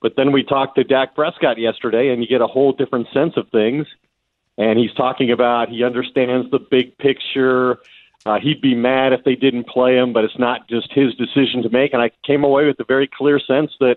But 0.00 0.14
then 0.16 0.32
we 0.32 0.42
talked 0.42 0.76
to 0.76 0.84
Dak 0.84 1.14
Prescott 1.14 1.58
yesterday, 1.58 2.08
and 2.08 2.22
you 2.22 2.28
get 2.28 2.40
a 2.40 2.46
whole 2.46 2.72
different 2.72 3.08
sense 3.12 3.34
of 3.36 3.50
things 3.50 3.86
and 4.62 4.78
he's 4.78 4.92
talking 4.92 5.32
about 5.32 5.68
he 5.68 5.82
understands 5.82 6.48
the 6.50 6.60
big 6.60 6.96
picture. 6.98 7.78
Uh, 8.24 8.38
he'd 8.38 8.60
be 8.60 8.76
mad 8.76 9.12
if 9.12 9.24
they 9.24 9.34
didn't 9.34 9.66
play 9.66 9.96
him, 9.96 10.12
but 10.12 10.22
it's 10.22 10.38
not 10.38 10.68
just 10.68 10.92
his 10.92 11.12
decision 11.16 11.62
to 11.62 11.68
make. 11.68 11.92
And 11.92 12.00
I 12.00 12.12
came 12.24 12.44
away 12.44 12.66
with 12.66 12.78
a 12.78 12.84
very 12.84 13.08
clear 13.08 13.40
sense 13.40 13.72
that 13.80 13.96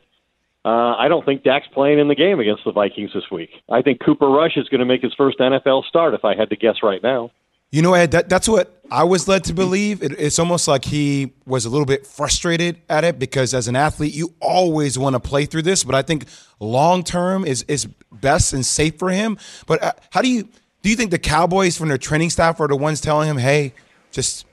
uh, 0.65 0.95
I 0.97 1.07
don't 1.07 1.23
think 1.23 1.43
Dak's 1.43 1.67
playing 1.67 1.99
in 1.99 2.07
the 2.07 2.15
game 2.15 2.39
against 2.39 2.63
the 2.65 2.71
Vikings 2.71 3.11
this 3.13 3.29
week. 3.31 3.51
I 3.69 3.83
think 3.83 3.99
Cooper 4.03 4.27
Rush 4.27 4.57
is 4.57 4.67
going 4.67 4.79
to 4.79 4.85
make 4.85 5.03
his 5.03 5.13
first 5.13 5.37
NFL 5.37 5.85
start, 5.85 6.15
if 6.15 6.25
I 6.25 6.35
had 6.35 6.49
to 6.49 6.55
guess 6.55 6.77
right 6.81 7.03
now. 7.03 7.29
You 7.71 7.81
know, 7.81 7.93
Ed, 7.93 8.11
that, 8.11 8.29
that's 8.29 8.47
what 8.47 8.81
I 8.91 9.03
was 9.03 9.27
led 9.27 9.43
to 9.45 9.53
believe. 9.53 10.03
It, 10.03 10.13
it's 10.19 10.39
almost 10.39 10.67
like 10.67 10.85
he 10.85 11.33
was 11.45 11.65
a 11.65 11.69
little 11.69 11.85
bit 11.85 12.05
frustrated 12.05 12.81
at 12.89 13.03
it 13.03 13.19
because 13.19 13.53
as 13.53 13.67
an 13.67 13.75
athlete, 13.75 14.13
you 14.13 14.33
always 14.39 14.97
want 14.97 15.15
to 15.15 15.19
play 15.19 15.45
through 15.45 15.63
this. 15.63 15.83
But 15.83 15.95
I 15.95 16.01
think 16.01 16.25
long 16.59 17.03
term 17.03 17.43
is 17.45 17.63
is 17.67 17.87
best 18.11 18.53
and 18.53 18.65
safe 18.65 18.97
for 18.97 19.09
him. 19.09 19.37
But 19.65 19.83
uh, 19.83 19.93
how 20.11 20.21
do 20.21 20.29
you 20.29 20.47
do 20.83 20.89
you 20.89 20.95
think 20.95 21.11
the 21.11 21.19
Cowboys 21.19 21.77
from 21.77 21.89
their 21.89 21.97
training 21.97 22.29
staff 22.29 22.59
are 22.59 22.67
the 22.67 22.75
ones 22.75 23.01
telling 23.01 23.29
him, 23.29 23.37
"Hey, 23.37 23.73
just 24.11 24.45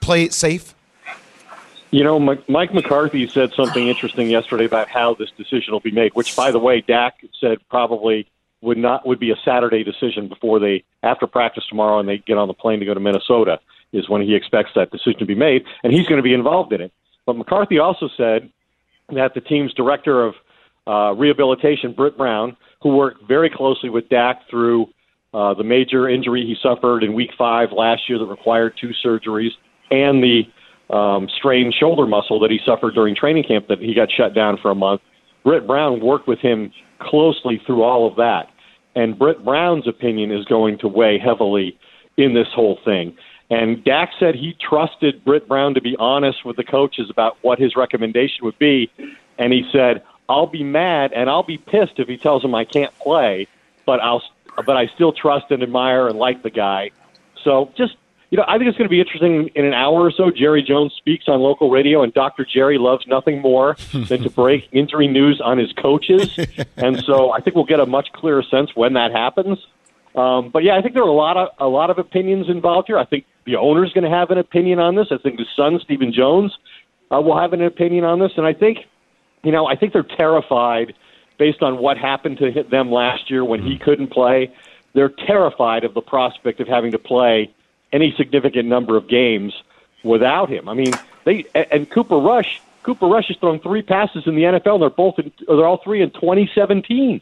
play 0.00 0.24
it 0.24 0.32
safe"? 0.32 0.74
You 1.90 2.02
know, 2.02 2.18
Mike 2.18 2.74
McCarthy 2.74 3.28
said 3.28 3.52
something 3.54 3.86
interesting 3.86 4.28
yesterday 4.28 4.64
about 4.64 4.88
how 4.88 5.14
this 5.14 5.30
decision 5.36 5.72
will 5.72 5.80
be 5.80 5.92
made. 5.92 6.12
Which, 6.14 6.34
by 6.34 6.50
the 6.50 6.58
way, 6.58 6.80
Dak 6.80 7.24
said 7.40 7.58
probably 7.70 8.26
would 8.66 8.76
not 8.76 9.06
would 9.06 9.20
be 9.20 9.30
a 9.30 9.36
Saturday 9.44 9.84
decision 9.84 10.28
before 10.28 10.58
they 10.58 10.82
after 11.02 11.26
practice 11.26 11.64
tomorrow 11.68 12.00
and 12.00 12.08
they 12.08 12.18
get 12.18 12.36
on 12.36 12.48
the 12.48 12.54
plane 12.54 12.80
to 12.80 12.84
go 12.84 12.92
to 12.92 13.00
Minnesota 13.00 13.60
is 13.92 14.08
when 14.08 14.20
he 14.20 14.34
expects 14.34 14.70
that 14.74 14.90
decision 14.90 15.20
to 15.20 15.24
be 15.24 15.34
made, 15.34 15.64
and 15.82 15.92
he's 15.92 16.06
going 16.06 16.18
to 16.18 16.22
be 16.22 16.34
involved 16.34 16.72
in 16.72 16.80
it. 16.80 16.92
But 17.24 17.36
McCarthy 17.36 17.78
also 17.78 18.08
said 18.16 18.50
that 19.10 19.32
the 19.34 19.40
team's 19.40 19.72
director 19.74 20.24
of 20.26 20.34
uh, 20.86 21.14
rehabilitation, 21.14 21.92
Britt 21.92 22.18
Brown, 22.18 22.56
who 22.82 22.96
worked 22.96 23.26
very 23.26 23.48
closely 23.48 23.88
with 23.88 24.08
Dak 24.08 24.42
through 24.50 24.88
uh, 25.32 25.54
the 25.54 25.64
major 25.64 26.08
injury 26.08 26.42
he 26.42 26.56
suffered 26.60 27.04
in 27.04 27.14
Week 27.14 27.30
Five 27.38 27.70
last 27.70 28.02
year 28.08 28.18
that 28.18 28.26
required 28.26 28.74
two 28.80 28.90
surgeries, 29.04 29.50
and 29.90 30.22
the 30.22 30.42
um, 30.94 31.28
strained 31.38 31.74
shoulder 31.78 32.06
muscle 32.06 32.40
that 32.40 32.50
he 32.50 32.58
suffered 32.66 32.94
during 32.94 33.14
training 33.14 33.44
camp 33.44 33.68
that 33.68 33.78
he 33.78 33.94
got 33.94 34.08
shut 34.10 34.34
down 34.34 34.58
for 34.60 34.70
a 34.70 34.74
month. 34.74 35.00
Britt 35.44 35.66
Brown 35.66 36.00
worked 36.00 36.26
with 36.26 36.40
him 36.40 36.72
closely 36.98 37.60
through 37.66 37.82
all 37.82 38.08
of 38.08 38.16
that. 38.16 38.48
And 38.96 39.16
Britt 39.16 39.44
Brown's 39.44 39.86
opinion 39.86 40.32
is 40.32 40.44
going 40.46 40.78
to 40.78 40.88
weigh 40.88 41.18
heavily 41.18 41.78
in 42.16 42.34
this 42.34 42.48
whole 42.52 42.78
thing. 42.84 43.16
And 43.50 43.84
Dak 43.84 44.10
said 44.18 44.34
he 44.34 44.56
trusted 44.58 45.24
Britt 45.24 45.46
Brown 45.46 45.74
to 45.74 45.80
be 45.80 45.94
honest 45.98 46.44
with 46.44 46.56
the 46.56 46.64
coaches 46.64 47.10
about 47.10 47.36
what 47.42 47.60
his 47.60 47.76
recommendation 47.76 48.44
would 48.44 48.58
be. 48.58 48.90
And 49.38 49.52
he 49.52 49.68
said, 49.70 50.02
I'll 50.28 50.48
be 50.48 50.64
mad 50.64 51.12
and 51.12 51.30
I'll 51.30 51.44
be 51.44 51.58
pissed 51.58 51.98
if 51.98 52.08
he 52.08 52.16
tells 52.16 52.42
him 52.42 52.54
I 52.54 52.64
can't 52.64 52.92
play, 52.98 53.46
but 53.84 54.00
I'll 54.00 54.22
but 54.64 54.76
I 54.76 54.86
still 54.86 55.12
trust 55.12 55.50
and 55.50 55.62
admire 55.62 56.08
and 56.08 56.18
like 56.18 56.42
the 56.42 56.50
guy. 56.50 56.90
So 57.44 57.70
just 57.76 57.94
you 58.36 58.42
know, 58.42 58.48
I 58.48 58.58
think 58.58 58.68
it's 58.68 58.76
going 58.76 58.84
to 58.84 58.90
be 58.90 59.00
interesting 59.00 59.50
in 59.54 59.64
an 59.64 59.72
hour 59.72 60.02
or 60.02 60.10
so. 60.10 60.30
Jerry 60.30 60.62
Jones 60.62 60.92
speaks 60.92 61.24
on 61.26 61.40
local 61.40 61.70
radio, 61.70 62.02
and 62.02 62.12
Dr. 62.12 62.44
Jerry 62.44 62.76
loves 62.76 63.06
nothing 63.06 63.40
more 63.40 63.78
than 63.94 64.22
to 64.24 64.28
break 64.28 64.68
injury 64.72 65.08
news 65.08 65.40
on 65.42 65.56
his 65.56 65.72
coaches. 65.72 66.38
and 66.76 67.02
so 67.02 67.32
I 67.32 67.40
think 67.40 67.56
we'll 67.56 67.64
get 67.64 67.80
a 67.80 67.86
much 67.86 68.12
clearer 68.12 68.42
sense 68.42 68.76
when 68.76 68.92
that 68.92 69.10
happens. 69.10 69.58
Um, 70.14 70.50
but 70.50 70.64
yeah, 70.64 70.76
I 70.76 70.82
think 70.82 70.92
there 70.92 71.02
are 71.02 71.08
a 71.08 71.12
lot 71.12 71.38
of 71.38 71.48
a 71.58 71.66
lot 71.66 71.88
of 71.88 71.98
opinions 71.98 72.50
involved 72.50 72.88
here. 72.88 72.98
I 72.98 73.06
think 73.06 73.24
the 73.46 73.56
owner's 73.56 73.94
going 73.94 74.04
to 74.04 74.10
have 74.10 74.30
an 74.30 74.36
opinion 74.36 74.80
on 74.80 74.96
this. 74.96 75.06
I 75.10 75.16
think 75.16 75.38
the 75.38 75.46
son, 75.56 75.80
Stephen 75.82 76.12
Jones, 76.12 76.54
uh, 77.10 77.18
will 77.22 77.38
have 77.38 77.54
an 77.54 77.62
opinion 77.62 78.04
on 78.04 78.18
this. 78.18 78.32
And 78.36 78.46
I 78.46 78.52
think, 78.52 78.80
you 79.44 79.52
know, 79.52 79.66
I 79.66 79.76
think 79.76 79.94
they're 79.94 80.02
terrified 80.02 80.92
based 81.38 81.62
on 81.62 81.78
what 81.78 81.96
happened 81.96 82.36
to 82.38 82.64
them 82.70 82.92
last 82.92 83.30
year 83.30 83.46
when 83.46 83.62
he 83.62 83.78
couldn't 83.78 84.08
play. 84.08 84.52
They're 84.92 85.12
terrified 85.26 85.84
of 85.84 85.94
the 85.94 86.02
prospect 86.02 86.60
of 86.60 86.68
having 86.68 86.92
to 86.92 86.98
play 86.98 87.54
any 87.96 88.14
significant 88.16 88.68
number 88.68 88.96
of 88.96 89.08
games 89.08 89.52
without 90.04 90.48
him. 90.48 90.68
I 90.68 90.74
mean, 90.74 90.92
they 91.24 91.44
and 91.54 91.90
Cooper 91.90 92.18
Rush. 92.18 92.60
Cooper 92.82 93.06
Rush 93.06 93.26
has 93.26 93.36
thrown 93.38 93.58
three 93.58 93.82
passes 93.82 94.28
in 94.28 94.36
the 94.36 94.42
NFL. 94.42 94.74
And 94.74 94.82
they're 94.82 94.90
both 94.90 95.18
in, 95.18 95.32
they're 95.48 95.66
all 95.66 95.82
three 95.82 96.02
in 96.02 96.10
2017. 96.12 97.20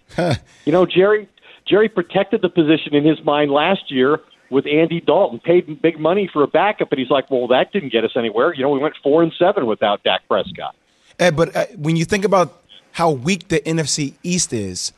you 0.67 0.73
know, 0.73 0.85
Jerry 0.85 1.27
Jerry 1.67 1.89
protected 1.89 2.43
the 2.43 2.51
position 2.51 2.95
in 2.95 3.05
his 3.05 3.25
mind 3.25 3.51
last 3.51 3.91
year 3.91 4.21
with 4.51 4.67
Andy 4.67 5.01
Dalton, 5.01 5.41
paid 5.41 5.81
big 5.81 5.99
money 5.99 6.29
for 6.31 6.43
a 6.43 6.47
backup, 6.47 6.93
and 6.93 6.99
he's 6.99 7.11
like, 7.11 7.31
well, 7.31 7.49
that 7.49 7.73
didn't 7.73 7.91
get 7.91 8.05
us 8.05 8.13
anywhere. 8.15 8.55
You 8.55 8.63
know, 8.63 8.71
we 8.71 8.79
went 8.79 8.95
four 9.03 9.23
and 9.23 9.33
seven 9.39 9.67
without 9.67 10.03
Dak 10.05 10.21
Prescott. 10.29 10.77
Ed, 11.19 11.37
but 11.37 11.57
uh, 11.57 11.67
when 11.77 11.97
you 11.97 12.05
think 12.05 12.25
about 12.25 12.63
how 12.93 13.11
weak 13.11 13.49
the 13.49 13.61
NFC 13.61 14.15
East 14.23 14.53
is, 14.53 14.93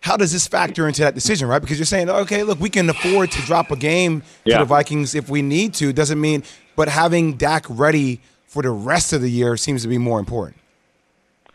how 0.00 0.16
does 0.16 0.32
this 0.32 0.46
factor 0.46 0.86
into 0.86 1.02
that 1.02 1.14
decision, 1.14 1.48
right? 1.48 1.60
Because 1.60 1.78
you're 1.78 1.86
saying, 1.86 2.08
okay, 2.08 2.42
look, 2.42 2.60
we 2.60 2.70
can 2.70 2.88
afford 2.88 3.30
to 3.32 3.42
drop 3.42 3.70
a 3.70 3.76
game 3.76 4.22
yeah. 4.44 4.58
to 4.58 4.64
the 4.64 4.66
Vikings 4.66 5.14
if 5.14 5.28
we 5.28 5.42
need 5.42 5.74
to. 5.74 5.92
Doesn't 5.92 6.20
mean, 6.20 6.44
but 6.76 6.88
having 6.88 7.34
Dak 7.34 7.66
ready 7.68 8.20
for 8.46 8.62
the 8.62 8.70
rest 8.70 9.12
of 9.12 9.20
the 9.20 9.30
year 9.30 9.56
seems 9.56 9.82
to 9.82 9.88
be 9.88 9.98
more 9.98 10.18
important. 10.20 10.56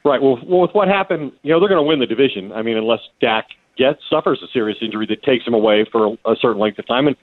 Right. 0.03 0.21
Well, 0.21 0.37
well 0.45 0.61
with 0.61 0.71
what 0.71 0.87
happened, 0.89 1.31
you 1.41 1.51
know, 1.51 1.59
they're 1.59 1.69
going 1.69 1.81
to 1.81 1.87
win 1.87 1.99
the 1.99 2.05
division. 2.05 2.51
I 2.51 2.61
mean, 2.61 2.77
unless 2.77 2.99
Dak 3.21 3.47
gets 3.77 4.01
suffers 4.09 4.41
a 4.43 4.47
serious 4.51 4.77
injury 4.81 5.05
that 5.07 5.23
takes 5.23 5.45
him 5.45 5.53
away 5.53 5.85
for 5.91 6.17
a 6.25 6.35
certain 6.35 6.59
length 6.59 6.79
of 6.79 6.87
time. 6.87 7.07
And 7.07 7.15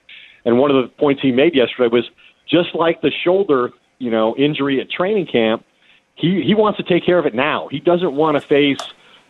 and 0.43 0.57
one 0.57 0.71
of 0.71 0.81
the 0.81 0.89
points 0.89 1.21
he 1.21 1.31
made 1.31 1.55
yesterday 1.55 1.87
was 1.87 2.09
just 2.49 2.73
like 2.73 3.01
the 3.01 3.11
shoulder, 3.23 3.71
you 3.99 4.09
know, 4.09 4.35
injury 4.35 4.81
at 4.81 4.89
training 4.89 5.27
camp. 5.27 5.63
He 6.15 6.41
he 6.43 6.55
wants 6.55 6.77
to 6.77 6.83
take 6.83 7.05
care 7.05 7.19
of 7.19 7.25
it 7.25 7.35
now. 7.35 7.67
He 7.69 7.79
doesn't 7.79 8.13
want 8.13 8.35
to 8.35 8.41
face 8.41 8.79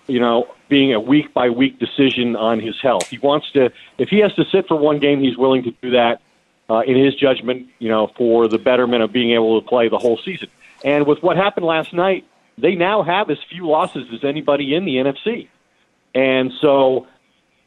you 0.07 0.19
know, 0.19 0.47
being 0.69 0.93
a 0.93 0.99
week 0.99 1.33
by 1.33 1.49
week 1.49 1.79
decision 1.79 2.35
on 2.35 2.59
his 2.59 2.79
health. 2.81 3.07
He 3.09 3.17
wants 3.17 3.51
to, 3.51 3.71
if 3.97 4.09
he 4.09 4.19
has 4.19 4.33
to 4.35 4.45
sit 4.51 4.67
for 4.67 4.75
one 4.75 4.99
game, 4.99 5.19
he's 5.19 5.37
willing 5.37 5.63
to 5.63 5.71
do 5.81 5.91
that 5.91 6.21
uh, 6.69 6.79
in 6.81 6.97
his 6.97 7.15
judgment, 7.15 7.67
you 7.79 7.89
know, 7.89 8.11
for 8.17 8.47
the 8.47 8.57
betterment 8.57 9.03
of 9.03 9.11
being 9.11 9.31
able 9.31 9.61
to 9.61 9.67
play 9.67 9.89
the 9.89 9.97
whole 9.97 10.17
season. 10.23 10.47
And 10.83 11.05
with 11.05 11.21
what 11.21 11.37
happened 11.37 11.65
last 11.65 11.93
night, 11.93 12.25
they 12.57 12.75
now 12.75 13.03
have 13.03 13.29
as 13.29 13.37
few 13.49 13.67
losses 13.67 14.07
as 14.13 14.23
anybody 14.23 14.75
in 14.75 14.85
the 14.85 14.95
NFC. 14.95 15.47
And 16.13 16.51
so 16.61 17.07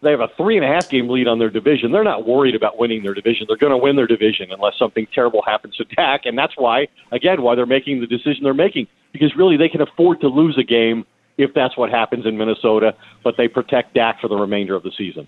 they 0.02 0.10
have 0.10 0.20
a 0.20 0.28
three 0.36 0.56
and 0.56 0.64
a 0.64 0.68
half 0.68 0.88
game 0.88 1.08
lead 1.08 1.26
on 1.26 1.38
their 1.38 1.50
division. 1.50 1.92
They're 1.92 2.04
not 2.04 2.26
worried 2.26 2.54
about 2.54 2.78
winning 2.78 3.02
their 3.02 3.14
division. 3.14 3.46
They're 3.48 3.56
going 3.56 3.72
to 3.72 3.78
win 3.78 3.96
their 3.96 4.06
division 4.06 4.52
unless 4.52 4.78
something 4.78 5.06
terrible 5.12 5.42
happens 5.42 5.76
to 5.76 5.84
Dak. 5.84 6.26
And 6.26 6.36
that's 6.38 6.54
why, 6.56 6.88
again, 7.10 7.42
why 7.42 7.54
they're 7.54 7.66
making 7.66 8.00
the 8.00 8.06
decision 8.06 8.44
they're 8.44 8.54
making. 8.54 8.86
Because 9.12 9.34
really, 9.36 9.56
they 9.56 9.68
can 9.68 9.80
afford 9.80 10.20
to 10.20 10.28
lose 10.28 10.58
a 10.58 10.64
game 10.64 11.06
if 11.36 11.52
that's 11.54 11.76
what 11.76 11.90
happens 11.90 12.26
in 12.26 12.36
Minnesota, 12.36 12.94
but 13.22 13.36
they 13.36 13.48
protect 13.48 13.94
Dak 13.94 14.20
for 14.20 14.28
the 14.28 14.36
remainder 14.36 14.74
of 14.74 14.82
the 14.82 14.92
season. 14.96 15.26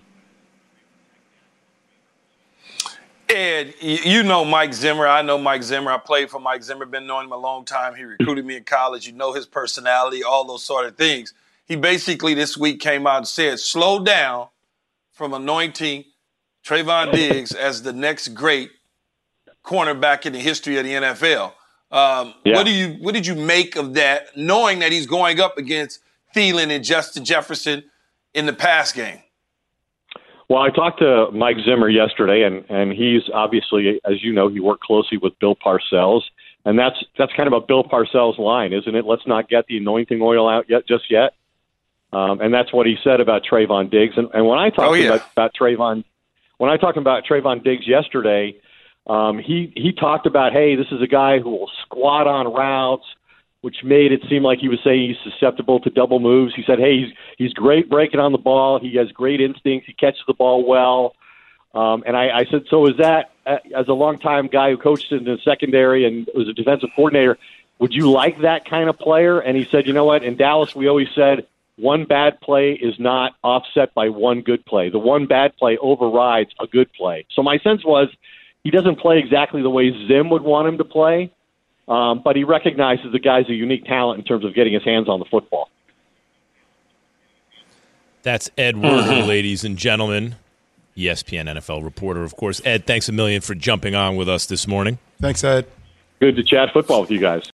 Ed, 3.29 3.73
you 3.81 4.23
know 4.23 4.45
Mike 4.45 4.73
Zimmer. 4.73 5.05
I 5.05 5.21
know 5.21 5.37
Mike 5.37 5.61
Zimmer. 5.61 5.91
I 5.91 5.97
played 5.97 6.29
for 6.29 6.39
Mike 6.39 6.63
Zimmer, 6.63 6.85
been 6.85 7.05
knowing 7.05 7.25
him 7.25 7.33
a 7.33 7.37
long 7.37 7.65
time. 7.65 7.93
He 7.95 8.03
recruited 8.03 8.45
me 8.45 8.55
in 8.55 8.63
college. 8.63 9.05
You 9.05 9.13
know 9.13 9.33
his 9.33 9.45
personality, 9.45 10.23
all 10.23 10.45
those 10.45 10.63
sort 10.63 10.85
of 10.85 10.95
things. 10.95 11.33
He 11.65 11.75
basically 11.75 12.33
this 12.33 12.57
week 12.57 12.79
came 12.79 13.05
out 13.05 13.17
and 13.17 13.27
said, 13.27 13.59
slow 13.59 14.01
down 14.01 14.47
from 15.11 15.33
anointing 15.33 16.05
Trevon 16.65 17.11
Diggs 17.11 17.51
as 17.51 17.83
the 17.83 17.91
next 17.91 18.29
great 18.29 18.71
cornerback 19.63 20.25
in 20.25 20.31
the 20.31 20.39
history 20.39 20.77
of 20.77 20.85
the 20.85 20.93
NFL. 20.93 21.51
Um, 21.91 22.33
yeah. 22.43 22.55
What 22.55 22.65
do 22.65 22.71
you 22.71 22.97
what 22.99 23.13
did 23.13 23.25
you 23.25 23.35
make 23.35 23.75
of 23.75 23.93
that, 23.93 24.35
knowing 24.35 24.79
that 24.79 24.91
he's 24.91 25.05
going 25.05 25.39
up 25.39 25.57
against 25.57 25.99
Thielen 26.35 26.69
and 26.69 26.83
Justin 26.83 27.23
Jefferson 27.23 27.83
in 28.33 28.45
the 28.45 28.53
pass 28.53 28.91
game? 28.91 29.19
Well, 30.49 30.59
I 30.59 30.69
talked 30.69 30.99
to 30.99 31.29
Mike 31.31 31.57
Zimmer 31.65 31.89
yesterday, 31.89 32.43
and 32.43 32.65
and 32.69 32.91
he's 32.91 33.23
obviously, 33.33 34.01
as 34.05 34.23
you 34.23 34.33
know, 34.33 34.47
he 34.47 34.59
worked 34.59 34.83
closely 34.83 35.17
with 35.17 35.37
Bill 35.39 35.55
Parcells, 35.55 36.23
and 36.65 36.77
that's 36.77 37.03
that's 37.17 37.33
kind 37.33 37.47
of 37.47 37.53
a 37.53 37.65
Bill 37.65 37.83
Parcells 37.83 38.37
line, 38.37 38.73
isn't 38.73 38.95
it? 38.95 39.05
Let's 39.05 39.25
not 39.25 39.49
get 39.49 39.65
the 39.67 39.77
anointing 39.77 40.21
oil 40.21 40.47
out 40.47 40.69
yet, 40.69 40.87
just 40.87 41.09
yet. 41.09 41.33
Um, 42.13 42.39
and 42.39 42.53
that's 42.53 42.71
what 42.71 42.85
he 42.85 42.95
said 43.03 43.19
about 43.19 43.43
Trevon 43.43 43.91
Diggs. 43.91 44.13
And, 44.17 44.29
and 44.33 44.45
when 44.47 44.57
I 44.57 44.69
talked 44.69 44.91
oh, 44.91 44.93
yeah. 44.93 45.15
about, 45.15 45.31
about 45.31 45.51
Trevon, 45.53 46.05
when 46.57 46.71
I 46.71 46.77
talked 46.77 46.97
about 46.97 47.25
Trevon 47.25 47.63
Diggs 47.63 47.85
yesterday, 47.85 48.55
um, 49.07 49.39
he 49.39 49.73
he 49.75 49.91
talked 49.93 50.25
about, 50.25 50.51
hey, 50.53 50.75
this 50.75 50.87
is 50.91 51.01
a 51.01 51.07
guy 51.07 51.39
who 51.39 51.49
will 51.49 51.71
squat 51.83 52.27
on 52.27 52.53
routes, 52.53 53.05
which 53.61 53.77
made 53.83 54.11
it 54.11 54.21
seem 54.29 54.43
like 54.43 54.59
he 54.59 54.67
was 54.67 54.79
saying 54.83 55.09
he's 55.09 55.31
susceptible 55.31 55.79
to 55.79 55.89
double 55.89 56.19
moves. 56.19 56.53
He 56.55 56.63
said, 56.67 56.79
hey, 56.79 56.99
he's 56.99 57.13
he's 57.37 57.53
great 57.53 57.89
breaking 57.89 58.19
on 58.19 58.31
the 58.31 58.37
ball. 58.37 58.79
He 58.79 58.95
has 58.97 59.11
great 59.11 59.41
instincts. 59.41 59.87
He 59.87 59.93
catches 59.93 60.21
the 60.27 60.33
ball 60.33 60.65
well. 60.65 61.15
Um, 61.73 62.03
and 62.05 62.17
I, 62.17 62.39
I 62.39 62.45
said, 62.45 62.63
so 62.69 62.87
is 62.87 62.97
that 62.97 63.31
uh, 63.45 63.57
as 63.75 63.87
a 63.87 63.93
longtime 63.93 64.47
guy 64.47 64.71
who 64.71 64.77
coached 64.77 65.11
in 65.11 65.25
the 65.25 65.37
secondary 65.43 66.05
and 66.05 66.27
was 66.33 66.47
a 66.47 66.53
defensive 66.53 66.89
coordinator? 66.95 67.37
Would 67.79 67.93
you 67.93 68.09
like 68.09 68.41
that 68.41 68.67
kind 68.67 68.89
of 68.89 68.97
player? 68.97 69.39
And 69.39 69.55
he 69.55 69.65
said, 69.65 69.85
you 69.85 69.93
know 69.93 70.05
what? 70.05 70.23
In 70.23 70.35
Dallas, 70.35 70.75
we 70.75 70.87
always 70.87 71.09
said 71.13 71.45
one 71.75 72.05
bad 72.05 72.41
play 72.41 72.71
is 72.73 72.99
not 72.99 73.35
offset 73.43 73.93
by 73.93 74.09
one 74.09 74.41
good 74.41 74.65
play. 74.65 74.89
The 74.89 74.97
one 74.97 75.27
bad 75.27 75.55
play 75.57 75.77
overrides 75.77 76.49
a 76.59 76.65
good 76.65 76.91
play. 76.93 77.27
So 77.35 77.43
my 77.43 77.59
sense 77.59 77.85
was 77.85 78.09
he 78.67 78.71
doesn't 78.71 78.99
play 78.99 79.17
exactly 79.17 79.61
the 79.61 79.69
way 79.69 79.93
Zim 80.09 80.29
would 80.29 80.41
want 80.41 80.67
him 80.67 80.77
to 80.77 80.83
play, 80.83 81.31
um, 81.87 82.21
but 82.21 82.35
he 82.35 82.43
recognizes 82.43 83.13
the 83.13 83.19
guy's 83.19 83.47
a 83.47 83.53
unique 83.53 83.85
talent 83.85 84.19
in 84.19 84.25
terms 84.25 84.43
of 84.43 84.53
getting 84.53 84.73
his 84.73 84.83
hands 84.83 85.07
on 85.07 85.19
the 85.19 85.25
football. 85.31 85.69
That's 88.23 88.51
Ed 88.57 88.75
Werder, 88.75 89.09
mm-hmm. 89.09 89.25
ladies 89.29 89.63
and 89.63 89.77
gentlemen. 89.77 90.35
ESPN 90.97 91.45
NFL 91.45 91.81
reporter, 91.81 92.23
of 92.23 92.35
course. 92.35 92.61
Ed, 92.65 92.85
thanks 92.85 93.07
a 93.07 93.13
million 93.13 93.39
for 93.39 93.55
jumping 93.55 93.95
on 93.95 94.17
with 94.17 94.27
us 94.27 94.47
this 94.47 94.67
morning. 94.67 94.99
Thanks, 95.21 95.45
Ed. 95.45 95.65
Good 96.19 96.35
to 96.35 96.43
chat 96.43 96.73
football 96.73 96.99
with 96.99 97.11
you 97.11 97.21
guys. 97.21 97.49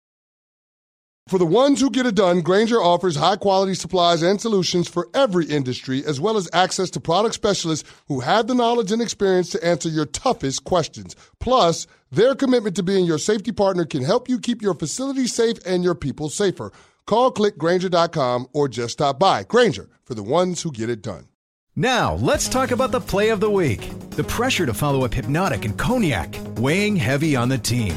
For 1.26 1.38
the 1.38 1.46
ones 1.46 1.80
who 1.80 1.88
get 1.88 2.04
it 2.04 2.16
done, 2.16 2.42
Grainger 2.42 2.82
offers 2.82 3.16
high 3.16 3.36
quality 3.36 3.74
supplies 3.74 4.20
and 4.20 4.38
solutions 4.38 4.88
for 4.88 5.08
every 5.14 5.46
industry, 5.46 6.04
as 6.04 6.20
well 6.20 6.36
as 6.36 6.50
access 6.52 6.90
to 6.90 7.00
product 7.00 7.34
specialists 7.34 7.88
who 8.08 8.20
have 8.20 8.46
the 8.46 8.54
knowledge 8.54 8.92
and 8.92 9.00
experience 9.00 9.48
to 9.50 9.66
answer 9.66 9.88
your 9.88 10.04
toughest 10.04 10.64
questions. 10.64 11.16
Plus, 11.40 11.86
their 12.12 12.34
commitment 12.34 12.76
to 12.76 12.82
being 12.82 13.06
your 13.06 13.16
safety 13.16 13.52
partner 13.52 13.86
can 13.86 14.04
help 14.04 14.28
you 14.28 14.38
keep 14.38 14.60
your 14.60 14.74
facility 14.74 15.26
safe 15.26 15.56
and 15.64 15.82
your 15.82 15.94
people 15.94 16.28
safer. 16.28 16.70
Call 17.06 17.32
clickgrainger.com 17.32 18.48
or 18.52 18.68
just 18.68 18.92
stop 18.92 19.18
by. 19.18 19.44
Grainger 19.44 19.88
for 20.02 20.14
the 20.14 20.22
ones 20.22 20.60
who 20.60 20.70
get 20.70 20.90
it 20.90 21.00
done. 21.00 21.28
Now, 21.74 22.16
let's 22.16 22.48
talk 22.48 22.70
about 22.70 22.92
the 22.92 23.00
play 23.00 23.30
of 23.30 23.40
the 23.40 23.50
week. 23.50 23.90
The 24.10 24.24
pressure 24.24 24.66
to 24.66 24.74
follow 24.74 25.06
up 25.06 25.14
Hypnotic 25.14 25.64
and 25.64 25.76
Cognac, 25.78 26.36
weighing 26.58 26.96
heavy 26.96 27.34
on 27.34 27.48
the 27.48 27.58
team. 27.58 27.96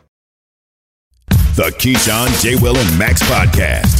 The 1.55 1.63
Keyshawn, 1.63 2.41
J. 2.41 2.55
Will, 2.55 2.77
and 2.77 2.97
Max 2.97 3.21
podcast. 3.23 3.99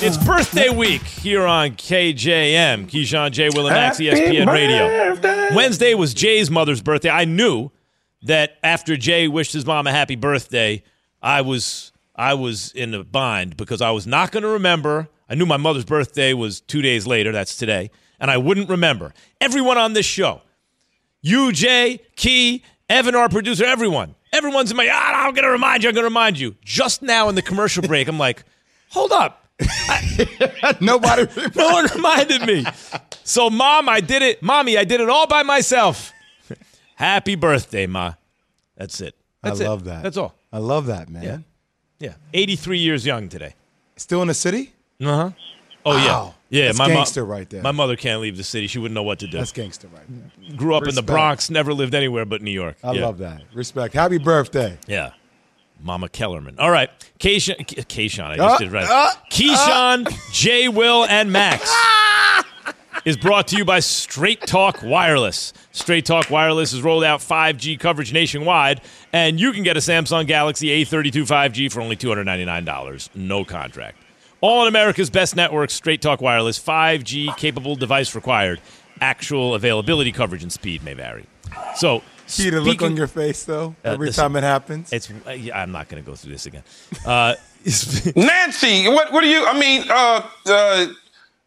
It's 0.00 0.16
birthday 0.16 0.70
week 0.70 1.02
here 1.02 1.44
on 1.44 1.70
KJM. 1.70 2.88
Keyshawn, 2.88 3.32
J. 3.32 3.48
Will, 3.48 3.66
and 3.66 3.74
Max, 3.74 3.98
Happy 3.98 4.10
ESPN 4.10 4.44
birthday. 4.46 5.08
Radio. 5.48 5.56
Wednesday 5.56 5.94
was 5.94 6.14
Jay's 6.14 6.52
mother's 6.52 6.80
birthday. 6.80 7.10
I 7.10 7.24
knew 7.24 7.70
that 8.22 8.58
after 8.62 8.96
Jay 8.96 9.26
wished 9.26 9.52
his 9.52 9.66
mom 9.66 9.88
a 9.88 9.90
happy 9.90 10.14
birthday, 10.14 10.84
I 11.20 11.40
was 11.40 11.90
I 12.14 12.34
was 12.34 12.70
in 12.72 12.94
a 12.94 13.02
bind 13.02 13.56
because 13.56 13.82
I 13.82 13.90
was 13.90 14.06
not 14.06 14.30
going 14.30 14.44
to 14.44 14.50
remember. 14.50 15.08
I 15.28 15.34
knew 15.34 15.46
my 15.46 15.56
mother's 15.56 15.84
birthday 15.84 16.32
was 16.32 16.60
two 16.60 16.80
days 16.80 17.08
later. 17.08 17.32
That's 17.32 17.56
today, 17.56 17.90
and 18.20 18.30
I 18.30 18.36
wouldn't 18.36 18.68
remember. 18.68 19.12
Everyone 19.40 19.78
on 19.78 19.94
this 19.94 20.06
show, 20.06 20.42
you, 21.22 21.50
Jay, 21.50 21.98
Key, 22.14 22.62
Evan, 22.88 23.16
our 23.16 23.28
producer, 23.28 23.64
everyone 23.64 24.14
Everyone's 24.42 24.72
in 24.72 24.76
my, 24.76 24.88
ah, 24.90 25.26
I'm 25.28 25.34
going 25.34 25.44
to 25.44 25.50
remind 25.52 25.84
you, 25.84 25.88
I'm 25.88 25.94
going 25.94 26.02
to 26.02 26.08
remind 26.08 26.36
you. 26.36 26.56
Just 26.64 27.00
now 27.00 27.28
in 27.28 27.36
the 27.36 27.42
commercial 27.42 27.80
break, 27.84 28.08
I'm 28.08 28.18
like, 28.18 28.42
hold 28.90 29.12
up. 29.12 29.46
I, 29.60 30.76
Nobody, 30.80 31.28
no 31.54 31.68
one 31.68 31.86
reminded 31.94 32.44
me. 32.44 32.64
So, 33.22 33.50
mom, 33.50 33.88
I 33.88 34.00
did 34.00 34.20
it. 34.22 34.42
Mommy, 34.42 34.76
I 34.76 34.82
did 34.82 35.00
it 35.00 35.08
all 35.08 35.28
by 35.28 35.44
myself. 35.44 36.12
Happy 36.96 37.36
birthday, 37.36 37.86
ma. 37.86 38.14
That's 38.76 39.00
it. 39.00 39.14
That's 39.44 39.60
I 39.60 39.64
it. 39.64 39.68
love 39.68 39.84
that. 39.84 40.02
That's 40.02 40.16
all. 40.16 40.34
I 40.52 40.58
love 40.58 40.86
that, 40.86 41.08
man. 41.08 41.22
Yeah. 41.22 41.38
Yeah. 42.00 42.14
83 42.34 42.78
years 42.78 43.06
young 43.06 43.28
today. 43.28 43.54
Still 43.94 44.22
in 44.22 44.28
the 44.28 44.34
city? 44.34 44.72
Uh 45.00 45.04
huh. 45.04 45.30
Oh, 45.86 45.90
wow. 45.96 46.04
yeah. 46.04 46.32
Yeah, 46.52 46.66
That's 46.66 46.78
my 46.78 46.88
gangster 46.88 47.24
right 47.24 47.48
there. 47.48 47.62
My 47.62 47.72
mother 47.72 47.96
can't 47.96 48.20
leave 48.20 48.36
the 48.36 48.44
city. 48.44 48.66
She 48.66 48.78
wouldn't 48.78 48.94
know 48.94 49.02
what 49.02 49.20
to 49.20 49.26
do. 49.26 49.38
That's 49.38 49.52
gangster 49.52 49.88
right 49.88 50.04
there. 50.06 50.54
Grew 50.54 50.74
up 50.74 50.82
Respect. 50.82 50.98
in 50.98 51.06
the 51.06 51.10
Bronx, 51.10 51.48
never 51.48 51.72
lived 51.72 51.94
anywhere 51.94 52.26
but 52.26 52.42
New 52.42 52.50
York. 52.50 52.76
I 52.84 52.92
yeah. 52.92 53.06
love 53.06 53.18
that. 53.18 53.40
Respect. 53.54 53.94
Happy 53.94 54.18
birthday. 54.18 54.78
Yeah. 54.86 55.12
Mama 55.80 56.10
Kellerman. 56.10 56.56
All 56.58 56.70
right. 56.70 56.90
Keyshawn, 57.18 57.56
Keyshawn 57.66 58.26
I 58.26 58.36
just 58.36 58.56
uh, 58.56 58.58
did 58.58 58.70
right. 58.70 58.86
Uh, 58.86 59.10
Keyshawn, 59.30 60.06
uh. 60.06 60.16
J. 60.30 60.68
Will, 60.68 61.06
and 61.06 61.32
Max 61.32 61.74
is 63.06 63.16
brought 63.16 63.48
to 63.48 63.56
you 63.56 63.64
by 63.64 63.80
Straight 63.80 64.42
Talk 64.42 64.82
Wireless. 64.82 65.54
Straight 65.72 66.04
Talk 66.04 66.28
Wireless 66.28 66.72
has 66.72 66.82
rolled 66.82 67.02
out 67.02 67.20
5G 67.20 67.80
coverage 67.80 68.12
nationwide, 68.12 68.82
and 69.10 69.40
you 69.40 69.52
can 69.52 69.62
get 69.62 69.78
a 69.78 69.80
Samsung 69.80 70.26
Galaxy 70.26 70.68
A32 70.84 71.22
5G 71.22 71.72
for 71.72 71.80
only 71.80 71.96
$299. 71.96 73.08
No 73.14 73.42
contract. 73.42 73.96
All 74.42 74.62
in 74.62 74.68
America's 74.68 75.08
best 75.08 75.36
network, 75.36 75.70
Straight 75.70 76.02
Talk 76.02 76.20
Wireless, 76.20 76.58
5G 76.58 77.36
capable 77.36 77.76
device 77.76 78.12
required. 78.16 78.60
Actual 79.00 79.54
availability, 79.54 80.10
coverage, 80.10 80.42
and 80.42 80.52
speed 80.52 80.82
may 80.82 80.94
vary. 80.94 81.26
So, 81.76 82.02
See 82.26 82.50
the 82.50 82.60
look 82.60 82.82
on 82.82 82.96
your 82.96 83.06
face 83.06 83.44
though 83.44 83.76
uh, 83.84 83.90
every 83.90 84.10
time 84.10 84.34
it 84.36 84.42
happens. 84.42 84.92
It's 84.92 85.10
uh, 85.10 85.30
I'm 85.54 85.70
not 85.70 85.88
going 85.88 86.02
to 86.02 86.08
go 86.08 86.16
through 86.16 86.32
this 86.32 86.46
again. 86.46 86.64
Uh, 87.06 87.34
Nancy, 88.16 88.88
what 88.88 89.12
what 89.12 89.20
do 89.20 89.28
you? 89.28 89.46
I 89.46 89.58
mean, 89.58 89.84
uh, 89.88 90.26
uh, 90.46 90.86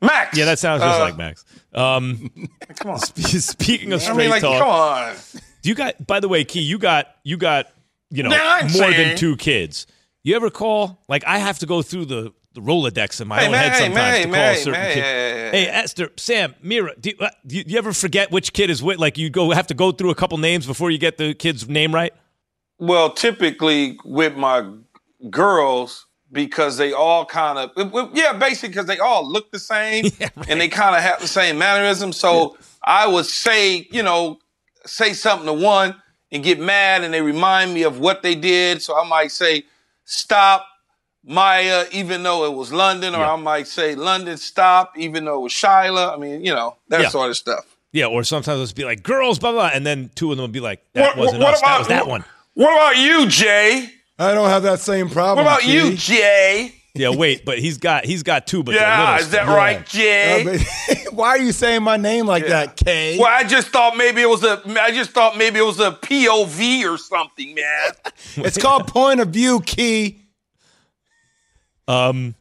Max. 0.01 0.37
Yeah, 0.37 0.45
that 0.45 0.59
sounds 0.59 0.81
just 0.81 0.99
like 0.99 1.17
Max. 1.17 1.43
Um, 1.73 2.29
come 2.75 2.91
on. 2.91 2.99
speaking 2.99 3.91
of 3.93 4.01
straight 4.01 4.15
I 4.15 4.17
mean, 4.17 4.29
like, 4.29 4.41
talk, 4.41 4.59
come 4.59 4.69
on. 4.69 5.15
You 5.63 5.75
got. 5.75 6.05
By 6.05 6.19
the 6.19 6.29
way, 6.29 6.43
Key, 6.43 6.61
you 6.61 6.77
got 6.77 7.07
you 7.23 7.35
got 7.35 7.67
you 8.09 8.23
know 8.23 8.29
more 8.29 8.69
saying. 8.69 8.95
than 8.95 9.17
two 9.17 9.35
kids. 9.35 9.87
You 10.23 10.35
ever 10.35 10.49
call 10.49 10.99
like 11.07 11.25
I 11.25 11.39
have 11.39 11.59
to 11.59 11.65
go 11.65 11.81
through 11.81 12.05
the 12.05 12.33
the 12.55 12.61
Rolodex 12.61 13.21
in 13.21 13.27
my 13.27 13.39
Hey, 13.39 13.45
own 13.45 13.51
man, 13.51 13.63
head 13.63 13.71
hey, 13.73 13.79
sometimes 13.85 13.95
man, 13.95 14.15
to 14.17 14.23
call 14.23 14.31
man, 14.31 14.53
a 14.53 14.57
certain 14.57 14.81
kid. 14.81 14.97
yeah, 14.97 15.35
yeah, 15.35 15.51
Hey. 15.51 15.67
Esther, 15.67 16.09
Sam, 16.17 16.55
Mira, 16.61 16.95
do 16.99 17.09
you, 17.11 17.15
uh, 17.19 17.29
do 17.45 17.63
you, 17.65 17.77
ever 17.77 17.93
forget 17.93 18.31
which 18.31 18.53
kid 18.53 18.69
is 18.69 18.81
which? 18.81 18.97
Like 18.97 19.17
you 19.17 19.29
go 19.29 19.51
have 19.51 19.67
to 19.67 19.73
go 19.73 19.91
through 19.91 20.09
a 20.09 20.15
couple 20.15 20.37
names 20.37 20.65
before 20.65 20.89
you 20.89 20.97
get 20.97 21.17
the 21.17 21.33
kid's 21.33 21.67
name 21.69 21.93
right. 21.93 22.13
Well, 22.79 23.11
typically 23.11 23.97
with 24.03 24.35
my 24.35 24.69
girls, 25.29 26.05
because 26.31 26.77
they 26.77 26.91
all 26.91 27.25
kind 27.25 27.57
of, 27.57 27.71
yeah, 28.13 28.33
basically 28.33 28.69
because 28.69 28.85
they 28.87 28.99
all 28.99 29.29
look 29.29 29.51
the 29.51 29.59
same 29.59 30.05
and 30.47 30.59
they 30.59 30.67
kind 30.67 30.95
of 30.95 31.01
have 31.01 31.21
the 31.21 31.27
same 31.27 31.57
mannerism. 31.57 32.11
So 32.11 32.57
I 32.83 33.07
would 33.07 33.25
say, 33.25 33.87
you 33.91 34.03
know, 34.03 34.39
say 34.85 35.13
something 35.13 35.45
to 35.45 35.53
one 35.53 35.95
and 36.31 36.43
get 36.43 36.59
mad 36.59 37.03
and 37.03 37.13
they 37.13 37.21
remind 37.21 37.73
me 37.73 37.83
of 37.83 37.99
what 37.99 38.21
they 38.23 38.35
did. 38.35 38.81
So 38.81 38.97
I 38.99 39.07
might 39.07 39.31
say, 39.31 39.63
stop, 40.03 40.65
Maya, 41.25 41.85
even 41.91 42.23
though 42.23 42.45
it 42.45 42.53
was 42.53 42.71
London, 42.71 43.15
or 43.15 43.23
I 43.25 43.35
might 43.35 43.67
say, 43.67 43.95
London, 43.95 44.37
stop, 44.37 44.93
even 44.97 45.25
though 45.25 45.39
it 45.39 45.41
was 45.43 45.51
Shyla. 45.53 46.13
I 46.13 46.17
mean, 46.17 46.45
you 46.45 46.53
know, 46.53 46.75
that 46.89 47.01
Yeah. 47.01 47.09
sort 47.09 47.29
of 47.31 47.37
stuff. 47.37 47.65
Yeah, 47.91 48.05
or 48.07 48.23
sometimes 48.23 48.61
it'll 48.61 48.75
be 48.75 48.83
like 48.85 49.03
girls, 49.03 49.39
blah 49.39 49.51
blah, 49.53 49.71
and 49.73 49.85
then 49.85 50.11
two 50.15 50.31
of 50.31 50.37
them 50.37 50.43
would 50.43 50.51
be 50.51 50.59
like, 50.59 50.81
that 50.93 51.15
What- 51.15 51.25
wasn't 51.27 51.41
what 51.43 51.53
us, 51.55 51.61
that 51.61 51.79
was 51.79 51.87
that 51.87 52.01
what- 52.05 52.09
one. 52.11 52.25
What 52.53 52.73
about 52.73 52.97
you, 52.97 53.25
Jay? 53.27 53.89
I 54.19 54.33
don't 54.33 54.49
have 54.49 54.63
that 54.63 54.79
same 54.79 55.09
problem. 55.09 55.45
What 55.45 55.51
about 55.59 55.65
you, 55.67 55.95
Jay? 55.95 56.73
Yeah, 56.93 57.09
wait, 57.09 57.43
but 57.43 57.59
he's 57.59 57.77
got 57.77 58.05
he's 58.05 58.23
got 58.23 58.47
two, 58.47 58.63
but 58.63 58.75
Yeah, 58.75 58.99
little 59.01 59.15
is 59.25 59.29
that 59.31 59.43
still. 59.43 59.55
right, 59.55 59.85
Jay? 59.85 60.61
But- 60.87 60.97
why 61.13 61.29
are 61.29 61.37
you 61.37 61.51
saying 61.51 61.83
my 61.83 61.97
name 61.97 62.25
like 62.25 62.47
that, 62.47 62.77
Kay? 62.77 63.17
Well, 63.19 63.27
I 63.29 63.43
just 63.43 63.67
thought 63.69 63.97
maybe 63.97 64.21
it 64.21 64.29
was 64.29 64.43
a. 64.45 64.61
I 64.81 64.91
just 64.91 65.11
thought 65.11 65.35
maybe 65.37 65.59
it 65.59 65.65
was 65.65 65.79
a 65.81 65.91
POV 65.91 66.85
or 66.85 66.97
something, 66.97 67.53
man. 67.55 67.91
It's 68.45 68.57
called 68.57 68.87
point 68.87 69.19
of 69.19 69.29
view, 69.29 69.59
Key. 69.61 70.21
Um, 71.87 72.35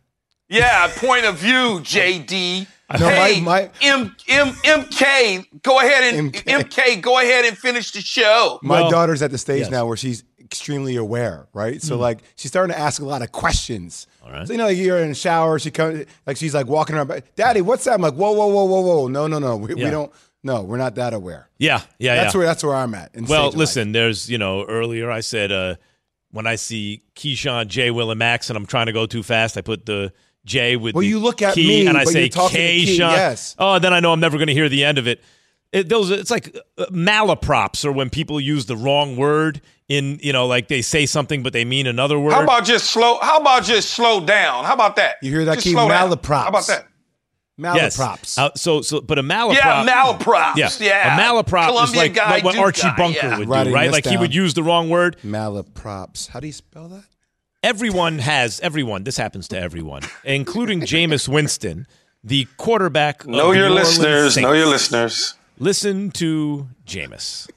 yeah, 0.48 0.90
point 0.96 1.24
of 1.24 1.36
view, 1.38 1.80
JD. 1.80 2.66
No, 3.00 3.08
hey, 3.08 3.40
my- 3.40 3.62
my- 3.62 3.70
M, 3.80 4.14
M, 4.28 4.48
MK, 4.64 5.62
go 5.62 5.78
ahead 5.80 6.14
and 6.14 6.32
MK. 6.32 7.00
go 7.00 7.18
ahead 7.18 7.44
and 7.46 7.56
finish 7.56 7.90
the 7.92 8.00
show. 8.00 8.58
My 8.62 8.88
daughter's 8.90 9.22
at 9.22 9.30
the 9.30 9.38
stage 9.38 9.60
yes. 9.62 9.70
now 9.70 9.86
where 9.86 9.96
she's 9.96 10.22
extremely 10.40 10.94
aware, 10.96 11.46
right? 11.54 11.80
So 11.82 11.96
Mm. 11.96 12.00
like 12.00 12.18
she's 12.36 12.50
starting 12.50 12.74
to 12.74 12.78
ask 12.80 13.00
a 13.00 13.04
lot 13.04 13.22
of 13.22 13.32
questions. 13.32 14.06
All 14.22 14.30
right. 14.30 14.46
So 14.46 14.52
you 14.52 14.58
know, 14.58 14.66
like 14.66 14.76
you're 14.76 14.98
in 14.98 15.08
the 15.08 15.14
shower, 15.14 15.58
she 15.58 15.70
comes 15.70 16.04
like 16.26 16.36
she's 16.36 16.54
like 16.54 16.66
walking 16.66 16.94
around, 16.94 17.22
Daddy, 17.34 17.62
what's 17.62 17.84
that? 17.84 17.94
I'm 17.94 18.02
like, 18.02 18.14
whoa, 18.14 18.32
whoa, 18.32 18.46
whoa, 18.48 18.64
whoa, 18.64 18.80
whoa, 18.80 19.08
no, 19.08 19.26
no, 19.26 19.38
no, 19.38 19.56
we, 19.56 19.74
we 19.74 19.90
don't, 19.90 20.12
no, 20.44 20.62
we're 20.62 20.76
not 20.76 20.94
that 20.96 21.14
aware. 21.14 21.48
Yeah, 21.58 21.80
yeah, 21.98 22.16
That's 22.16 22.34
yeah. 22.34 22.38
where 22.38 22.46
that's 22.46 22.62
where 22.62 22.76
I'm 22.76 22.94
at. 22.94 23.12
in 23.14 23.24
well, 23.24 23.44
stage 23.44 23.54
of 23.54 23.58
listen, 23.58 23.92
there's 23.92 24.30
you 24.30 24.36
know 24.38 24.64
earlier 24.66 25.10
I 25.10 25.20
said 25.20 25.50
uh, 25.50 25.76
when 26.34 26.46
I 26.48 26.56
see 26.56 27.02
Keyshawn, 27.14 27.68
Jay, 27.68 27.90
Will, 27.92 28.10
and 28.10 28.18
Max, 28.18 28.50
and 28.50 28.56
I'm 28.56 28.66
trying 28.66 28.86
to 28.86 28.92
go 28.92 29.06
too 29.06 29.22
fast, 29.22 29.56
I 29.56 29.60
put 29.60 29.86
the 29.86 30.12
J 30.44 30.76
with 30.76 30.94
Well, 30.94 31.02
the 31.02 31.06
you 31.08 31.20
look 31.20 31.40
at 31.42 31.54
key, 31.54 31.66
me, 31.66 31.86
and 31.86 31.96
I 31.96 32.02
say 32.04 32.20
you're 32.22 32.28
talking 32.28 32.56
to 32.56 32.56
Key, 32.56 32.98
Keyshawn. 32.98 33.12
yes. 33.12 33.54
Oh, 33.58 33.78
then 33.78 33.92
I 33.94 34.00
know 34.00 34.12
I'm 34.12 34.18
never 34.20 34.36
going 34.36 34.48
to 34.48 34.52
hear 34.52 34.68
the 34.68 34.84
end 34.84 34.98
of 34.98 35.06
it. 35.06 35.22
It, 35.72 35.88
those 35.88 36.10
it's 36.10 36.30
like 36.30 36.56
uh, 36.76 36.86
malaprops, 36.86 37.84
or 37.84 37.92
when 37.92 38.10
people 38.10 38.40
use 38.40 38.66
the 38.66 38.76
wrong 38.76 39.16
word 39.16 39.60
in 39.88 40.18
you 40.22 40.32
know 40.32 40.46
like 40.46 40.68
they 40.68 40.80
say 40.82 41.04
something 41.04 41.42
but 41.42 41.52
they 41.52 41.64
mean 41.64 41.86
another 41.86 42.18
word. 42.18 42.32
How 42.32 42.42
about 42.42 42.64
just 42.64 42.90
slow? 42.90 43.18
How 43.20 43.38
about 43.38 43.64
just 43.64 43.90
slow 43.90 44.24
down? 44.24 44.64
How 44.64 44.74
about 44.74 44.96
that? 44.96 45.16
You 45.22 45.30
hear 45.30 45.44
that, 45.46 45.54
Just 45.54 45.64
Keith? 45.64 45.74
slow 45.74 45.88
down. 45.88 46.10
Malaprops. 46.10 46.42
How 46.42 46.48
about 46.48 46.66
that? 46.68 46.86
Yes. 47.56 47.96
Malaprops. 47.96 48.38
Uh, 48.38 48.50
so, 48.56 48.82
so, 48.82 49.00
but 49.00 49.18
a 49.18 49.22
malaprop. 49.22 49.54
Yeah, 49.54 49.86
malaprops. 49.86 50.56
Yeah, 50.56 50.70
Yeah. 50.80 51.16
a 51.16 51.20
malaprop 51.20 51.84
is 51.84 51.94
like 51.94 52.14
guy, 52.14 52.34
what, 52.40 52.44
what 52.44 52.56
Archie 52.58 52.82
guy, 52.82 52.96
Bunker 52.96 53.18
yeah. 53.28 53.38
would 53.38 53.48
Writing 53.48 53.72
do, 53.72 53.74
right? 53.76 53.84
this 53.86 53.92
Like 53.92 54.06
he 54.06 54.16
would 54.16 54.34
use 54.34 54.54
the 54.54 54.62
wrong 54.64 54.88
word. 54.90 55.16
Malaprops. 55.24 56.28
How 56.28 56.40
do 56.40 56.46
you 56.48 56.52
spell 56.52 56.88
that? 56.88 57.04
Everyone 57.62 58.18
has 58.18 58.58
everyone. 58.60 59.04
This 59.04 59.16
happens 59.16 59.46
to 59.48 59.58
everyone, 59.58 60.02
including 60.24 60.80
Jameis 60.80 61.28
Winston, 61.28 61.86
the 62.22 62.46
quarterback. 62.56 63.22
of 63.24 63.30
Know 63.30 63.52
the 63.52 63.58
your 63.58 63.68
New 63.68 63.74
Orleans 63.76 63.98
listeners. 63.98 64.36
Know 64.36 64.52
your 64.52 64.66
listeners. 64.66 65.34
Listen 65.58 66.10
to 66.10 66.68
Jameis. 66.84 67.48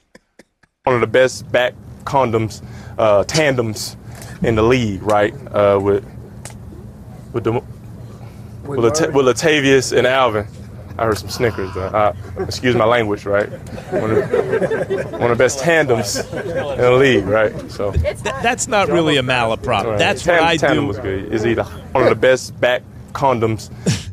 one 0.84 0.94
of 0.94 1.00
the 1.00 1.06
best 1.08 1.50
back 1.50 1.74
condoms 2.04 2.64
uh, 2.96 3.24
tandems 3.24 3.96
in 4.42 4.54
the 4.54 4.62
league, 4.62 5.02
right? 5.02 5.34
Uh, 5.52 5.78
with 5.82 6.04
with 7.32 7.44
the 7.44 7.60
with, 8.68 9.00
Lat- 9.00 9.12
with 9.12 9.26
Latavius 9.26 9.96
and 9.96 10.06
Alvin. 10.06 10.46
I 10.98 11.04
heard 11.04 11.16
some 11.18 11.28
Snickers. 11.28 11.76
Uh, 11.76 12.14
uh, 12.38 12.42
excuse 12.42 12.74
my 12.74 12.84
language, 12.84 13.24
right? 13.24 13.48
One 13.92 14.10
of, 14.10 15.12
one 15.12 15.22
of 15.22 15.28
the 15.30 15.36
best 15.38 15.60
tandems 15.60 16.16
in 16.32 16.44
the 16.78 16.92
league, 16.92 17.24
right? 17.24 17.70
So 17.70 17.92
Th- 17.92 18.16
that's 18.22 18.66
not 18.66 18.88
really 18.88 19.16
a 19.16 19.22
malaprop. 19.22 19.84
Right. 19.84 19.98
That's 19.98 20.24
Tan- 20.24 20.40
what 20.40 20.48
I 20.48 20.56
tandem 20.56 20.84
do. 20.84 20.88
was 20.88 20.98
good. 20.98 21.32
Is 21.32 21.46
either 21.46 21.62
one 21.92 22.02
of 22.02 22.10
the 22.10 22.16
best 22.16 22.60
back 22.60 22.82
condoms. 23.12 23.70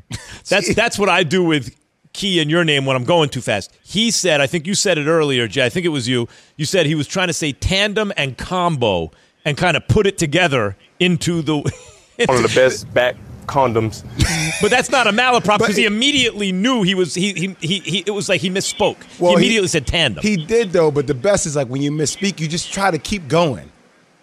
That's 0.48 0.76
that's 0.76 1.00
what 1.00 1.10
I 1.10 1.24
do 1.24 1.44
with 1.44 1.76
key 2.14 2.40
in 2.40 2.52
your 2.52 2.64
name 2.64 2.86
when 2.86 2.96
I'm 2.96 3.04
going 3.04 3.30
too 3.30 3.42
fast. 3.42 3.76
He 3.84 4.12
said, 4.12 4.42
I 4.42 4.46
think 4.48 4.68
you 4.68 4.76
said 4.76 5.00
it 5.00 5.08
earlier, 5.08 5.48
Jay. 5.48 5.66
I 5.66 5.70
think 5.70 5.88
it 5.88 5.90
was 5.90 6.08
you. 6.08 6.28
You 6.56 6.66
said 6.66 6.86
he 6.86 6.94
was 6.94 7.08
trying 7.08 7.30
to 7.30 7.34
say 7.34 7.52
tandem 7.52 8.14
and 8.16 8.38
combo 8.38 9.10
and 9.44 9.58
kind 9.58 9.76
of 9.76 9.88
put 9.88 10.06
it 10.06 10.20
together 10.20 10.78
into 11.00 11.42
the. 11.42 11.58
one 12.28 12.38
of 12.38 12.44
the 12.44 12.52
best 12.54 12.94
back 12.94 13.16
condoms. 13.46 14.04
But 14.62 14.72
that's 14.72 14.90
not 14.90 15.06
a 15.06 15.12
malaprop 15.12 15.58
because 15.60 15.76
he 15.76 15.86
immediately 15.86 16.54
knew 16.54 16.82
he 16.84 16.96
was 16.96 17.14
he, 17.14 17.34
he 17.34 17.56
he 17.60 17.80
he. 17.80 18.04
It 18.06 18.12
was 18.12 18.30
like 18.30 18.40
he 18.40 18.50
misspoke. 18.50 18.96
Well, 19.20 19.32
he 19.32 19.38
immediately 19.38 19.68
said 19.68 19.86
tandem. 19.86 20.24
He 20.24 20.38
did 20.38 20.72
though, 20.72 20.92
but 20.92 21.08
the 21.08 21.14
best 21.14 21.46
is 21.46 21.58
like 21.58 21.68
when 21.68 21.82
you 21.82 21.92
misspeak, 21.92 22.40
you 22.40 22.48
just 22.48 22.72
try 22.72 22.90
to 22.90 22.98
keep 22.98 23.28
going. 23.28 23.70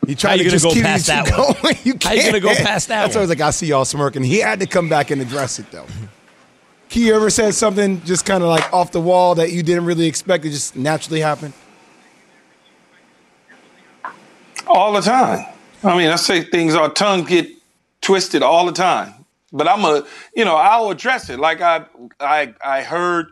You 0.06 0.14
try 0.14 0.30
How 0.30 0.36
to 0.38 0.44
you 0.44 0.50
just 0.50 0.64
go 0.64 0.72
keep, 0.72 0.84
past 0.84 1.06
keep 1.06 1.14
that 1.26 1.38
one? 1.38 1.54
going. 1.62 1.76
You 1.84 1.94
How 2.02 2.12
you 2.12 2.24
gonna 2.24 2.40
go 2.40 2.54
past 2.54 2.88
that 2.88 3.02
That's 3.02 3.14
why 3.14 3.20
I 3.20 3.22
was 3.24 3.28
like, 3.30 3.40
I 3.42 3.50
see 3.50 3.66
y'all 3.66 3.84
smirking. 3.84 4.22
He 4.24 4.38
had 4.38 4.58
to 4.60 4.66
come 4.66 4.88
back 4.88 5.10
and 5.10 5.20
address 5.20 5.58
it 5.58 5.70
though. 5.70 5.86
Key, 6.88 7.12
ever 7.12 7.30
said 7.30 7.54
something 7.54 8.02
just 8.04 8.24
kind 8.24 8.42
of 8.42 8.48
like 8.48 8.72
off 8.72 8.90
the 8.92 9.00
wall 9.00 9.34
that 9.36 9.52
you 9.52 9.62
didn't 9.62 9.84
really 9.84 10.06
expect? 10.06 10.44
It 10.44 10.50
just 10.50 10.76
naturally 10.76 11.20
happened. 11.20 11.52
All 14.66 14.92
the 14.92 15.00
time. 15.00 15.44
I 15.84 15.96
mean, 15.96 16.08
I 16.08 16.16
say 16.16 16.42
things, 16.42 16.74
our 16.74 16.88
tongues 16.88 17.28
get 17.28 17.48
twisted 18.03 18.42
all 18.42 18.66
the 18.66 18.72
time. 18.72 19.14
But 19.53 19.68
I'm 19.68 19.84
a, 19.84 20.05
you 20.34 20.44
know, 20.44 20.57
I'll 20.57 20.90
address 20.90 21.30
it. 21.30 21.38
Like 21.38 21.61
I, 21.61 21.86
I, 22.20 22.55
I 22.64 22.82
heard 22.82 23.28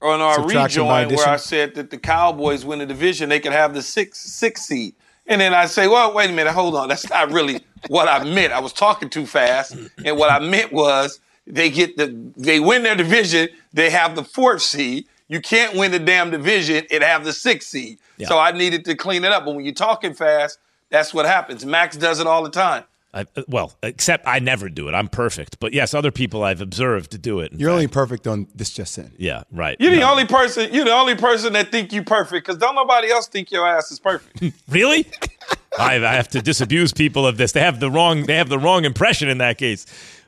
on 0.00 0.20
our 0.20 0.34
Subtraction 0.34 0.82
rejoin 0.82 1.14
where 1.14 1.28
I 1.28 1.36
said 1.36 1.74
that 1.74 1.90
the 1.90 1.98
Cowboys 1.98 2.64
win 2.64 2.78
the 2.78 2.86
division, 2.86 3.28
they 3.28 3.40
could 3.40 3.52
have 3.52 3.74
the 3.74 3.82
six 3.82 4.18
six 4.18 4.62
seed. 4.62 4.94
And 5.26 5.40
then 5.40 5.52
I 5.52 5.66
say, 5.66 5.88
well, 5.88 6.14
wait 6.14 6.30
a 6.30 6.32
minute, 6.32 6.52
hold 6.52 6.74
on. 6.74 6.88
That's 6.88 7.08
not 7.10 7.30
really 7.30 7.60
what 7.88 8.08
I 8.08 8.24
meant. 8.24 8.52
I 8.52 8.60
was 8.60 8.72
talking 8.72 9.10
too 9.10 9.26
fast. 9.26 9.76
And 10.04 10.16
what 10.16 10.30
I 10.30 10.38
meant 10.38 10.72
was 10.72 11.20
they 11.46 11.70
get 11.70 11.96
the 11.96 12.32
they 12.36 12.60
win 12.60 12.82
their 12.82 12.96
division, 12.96 13.48
they 13.72 13.90
have 13.90 14.14
the 14.14 14.24
fourth 14.24 14.62
seed. 14.62 15.06
You 15.30 15.42
can't 15.42 15.76
win 15.76 15.90
the 15.90 15.98
damn 15.98 16.30
division 16.30 16.86
and 16.90 17.02
have 17.02 17.24
the 17.24 17.34
sixth 17.34 17.68
seed. 17.68 17.98
Yeah. 18.16 18.28
So 18.28 18.38
I 18.38 18.52
needed 18.52 18.86
to 18.86 18.94
clean 18.94 19.24
it 19.24 19.32
up. 19.32 19.44
But 19.44 19.56
when 19.56 19.64
you're 19.64 19.74
talking 19.74 20.14
fast, 20.14 20.58
that's 20.88 21.12
what 21.12 21.26
happens. 21.26 21.66
Max 21.66 21.96
does 21.98 22.18
it 22.18 22.26
all 22.26 22.42
the 22.42 22.50
time. 22.50 22.84
I, 23.20 23.42
well, 23.48 23.76
except 23.82 24.26
I 24.26 24.38
never 24.38 24.68
do 24.68 24.88
it. 24.88 24.92
I'm 24.94 25.08
perfect. 25.08 25.58
But 25.60 25.72
yes, 25.72 25.94
other 25.94 26.10
people 26.10 26.42
I've 26.44 26.60
observed 26.60 27.10
to 27.12 27.18
do 27.18 27.40
it. 27.40 27.52
You're 27.54 27.70
only 27.70 27.86
perfect 27.88 28.26
on 28.26 28.46
this 28.54 28.70
just 28.70 28.96
in. 28.98 29.12
Yeah, 29.18 29.42
right. 29.50 29.76
You're 29.80 29.92
the 29.92 29.98
No. 30.00 30.10
only 30.10 30.26
person. 30.26 30.72
You're 30.72 30.84
the 30.84 30.92
only 30.92 31.14
person 31.16 31.52
that 31.54 31.70
think 31.72 31.92
you 31.92 32.02
perfect 32.04 32.46
because 32.46 32.58
don't 32.60 32.74
nobody 32.74 33.10
else 33.10 33.26
think 33.28 33.50
your 33.50 33.66
ass 33.66 33.90
is 33.90 33.98
perfect. 34.00 34.42
Really? 34.68 35.06
I, 35.78 35.94
I 35.96 36.14
have 36.14 36.28
to 36.28 36.42
disabuse 36.42 36.92
people 36.92 37.26
of 37.26 37.36
this. 37.36 37.52
They 37.52 37.60
have 37.60 37.80
the 37.80 37.90
wrong. 37.90 38.26
They 38.26 38.36
have 38.36 38.48
the 38.48 38.58
wrong 38.58 38.84
impression 38.84 39.28
in 39.28 39.38
that 39.38 39.58
case. 39.58 39.86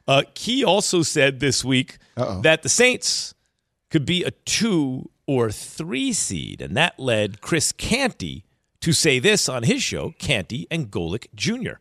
Uh, 0.09 0.22
Key 0.34 0.64
also 0.64 1.03
said 1.03 1.41
this 1.41 1.64
week 1.64 1.99
that 2.16 2.62
the 2.62 2.68
Saints 2.68 3.34
could 3.91 4.05
be 4.05 4.22
a 4.24 4.30
two 4.30 5.11
or 5.26 5.51
three 5.51 6.12
seed, 6.12 6.61
and 6.61 6.76
that 6.76 6.99
led 6.99 7.41
Chris 7.41 7.72
Canty 7.72 8.45
to 8.80 8.93
say 8.93 9.18
this 9.18 9.49
on 9.49 9.62
his 9.64 9.82
show, 9.82 10.14
Canty 10.18 10.66
and 10.70 10.91
Golic 10.91 11.26
Jr. 11.34 11.74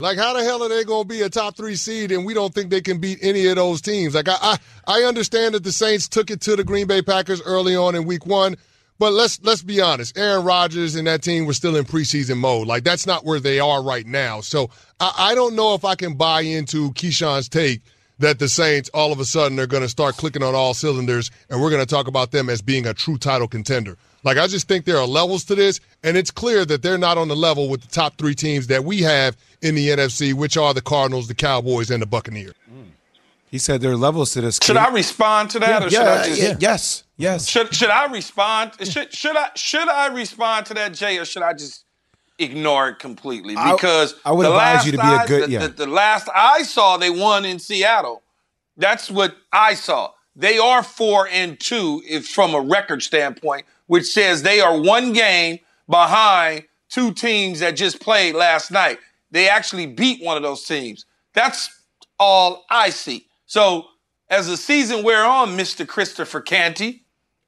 Like, 0.00 0.18
how 0.18 0.32
the 0.32 0.42
hell 0.42 0.60
are 0.64 0.68
they 0.68 0.82
going 0.82 1.04
to 1.04 1.08
be 1.08 1.22
a 1.22 1.30
top 1.30 1.56
three 1.56 1.76
seed 1.76 2.10
and 2.10 2.26
we 2.26 2.34
don't 2.34 2.52
think 2.52 2.68
they 2.68 2.80
can 2.80 2.98
beat 2.98 3.20
any 3.22 3.46
of 3.46 3.54
those 3.54 3.80
teams? 3.80 4.16
Like, 4.16 4.28
I, 4.28 4.36
I, 4.40 4.58
I 4.88 5.02
understand 5.04 5.54
that 5.54 5.62
the 5.62 5.70
Saints 5.70 6.08
took 6.08 6.32
it 6.32 6.40
to 6.42 6.56
the 6.56 6.64
Green 6.64 6.88
Bay 6.88 7.00
Packers 7.00 7.40
early 7.42 7.76
on 7.76 7.94
in 7.94 8.04
week 8.04 8.26
one, 8.26 8.56
but 8.98 9.12
let's 9.12 9.40
let's 9.44 9.62
be 9.62 9.80
honest. 9.80 10.18
Aaron 10.18 10.44
Rodgers 10.44 10.96
and 10.96 11.06
that 11.06 11.22
team 11.22 11.46
were 11.46 11.52
still 11.52 11.76
in 11.76 11.84
preseason 11.84 12.38
mode. 12.38 12.66
Like, 12.66 12.82
that's 12.82 13.06
not 13.06 13.24
where 13.24 13.38
they 13.38 13.60
are 13.60 13.84
right 13.84 14.04
now. 14.04 14.40
So 14.40 14.68
I, 14.98 15.12
I 15.16 15.34
don't 15.36 15.54
know 15.54 15.74
if 15.74 15.84
I 15.84 15.94
can 15.94 16.14
buy 16.14 16.40
into 16.40 16.90
Keyshawn's 16.94 17.48
take 17.48 17.80
that 18.18 18.40
the 18.40 18.48
Saints 18.48 18.90
all 18.92 19.12
of 19.12 19.20
a 19.20 19.24
sudden 19.24 19.60
are 19.60 19.68
going 19.68 19.84
to 19.84 19.88
start 19.88 20.16
clicking 20.16 20.42
on 20.42 20.56
all 20.56 20.74
cylinders 20.74 21.30
and 21.48 21.62
we're 21.62 21.70
going 21.70 21.82
to 21.82 21.86
talk 21.86 22.08
about 22.08 22.32
them 22.32 22.50
as 22.50 22.62
being 22.62 22.84
a 22.84 22.94
true 22.94 23.16
title 23.16 23.46
contender. 23.46 23.96
Like, 24.24 24.38
I 24.38 24.46
just 24.46 24.66
think 24.66 24.86
there 24.86 24.96
are 24.96 25.06
levels 25.06 25.44
to 25.44 25.54
this, 25.54 25.80
and 26.02 26.16
it's 26.16 26.30
clear 26.30 26.64
that 26.64 26.82
they're 26.82 26.98
not 26.98 27.18
on 27.18 27.28
the 27.28 27.36
level 27.36 27.68
with 27.68 27.82
the 27.82 27.88
top 27.88 28.16
three 28.16 28.34
teams 28.34 28.66
that 28.68 28.82
we 28.84 29.02
have 29.02 29.36
in 29.60 29.74
the 29.74 29.88
NFC, 29.88 30.32
which 30.32 30.56
are 30.56 30.72
the 30.72 30.80
Cardinals, 30.80 31.28
the 31.28 31.34
Cowboys, 31.34 31.90
and 31.90 32.00
the 32.02 32.06
Buccaneers. 32.06 32.54
He 33.50 33.58
said 33.58 33.80
there 33.82 33.92
are 33.92 33.96
levels 33.96 34.32
to 34.32 34.40
this. 34.40 34.58
Should 34.60 34.76
I 34.76 34.90
respond 34.90 35.50
to 35.50 35.60
that, 35.60 35.68
Yeah, 35.68 35.86
or 35.86 35.90
should 35.90 35.92
yeah, 35.92 36.12
I 36.12 36.26
just? 36.26 36.42
yeah, 36.42 36.56
yes, 36.58 37.04
yes. 37.16 37.48
Should 37.48 37.72
should 37.72 37.90
I 37.90 38.10
respond? 38.10 38.72
Should 38.82 39.14
should 39.14 39.36
I 39.36 39.50
should 39.54 39.88
I 39.88 40.08
respond 40.08 40.66
to 40.66 40.74
that, 40.74 40.92
Jay, 40.94 41.18
or 41.18 41.24
should 41.24 41.44
I 41.44 41.52
just 41.52 41.84
ignore 42.40 42.88
it 42.88 42.98
completely 42.98 43.54
because 43.54 44.16
I 44.24 44.32
would 44.32 44.44
the 44.44 44.50
advise 44.50 44.84
you 44.86 44.90
to 44.92 44.98
be 44.98 45.04
a 45.06 45.24
good- 45.28 45.48
the, 45.48 45.52
yeah. 45.52 45.58
the, 45.60 45.68
the 45.68 45.86
last 45.86 46.28
I 46.34 46.64
saw, 46.64 46.96
they 46.96 47.10
won 47.10 47.44
in 47.44 47.60
Seattle. 47.60 48.22
That's 48.76 49.08
what 49.08 49.36
I 49.52 49.74
saw. 49.74 50.10
They 50.34 50.58
are 50.58 50.82
four 50.82 51.28
and 51.28 51.60
two, 51.60 52.02
if 52.08 52.26
from 52.26 52.54
a 52.56 52.60
record 52.60 53.04
standpoint, 53.04 53.66
which 53.86 54.06
says 54.06 54.42
they 54.42 54.60
are 54.60 54.80
one 54.80 55.12
game 55.12 55.58
behind 55.88 56.64
two 56.88 57.12
teams 57.12 57.60
that 57.60 57.76
just 57.76 58.00
played 58.00 58.34
last 58.34 58.70
night. 58.70 58.98
They 59.30 59.48
actually 59.48 59.86
beat 59.86 60.22
one 60.22 60.36
of 60.36 60.42
those 60.42 60.64
teams. 60.64 61.06
That's 61.32 61.68
all 62.18 62.64
I 62.70 62.90
see. 62.90 63.26
So 63.46 63.86
as 64.30 64.46
the 64.46 64.56
season 64.56 65.02
wear 65.02 65.24
on, 65.24 65.56
Mr. 65.56 65.86
Christopher 65.86 66.40
Canty, 66.40 67.04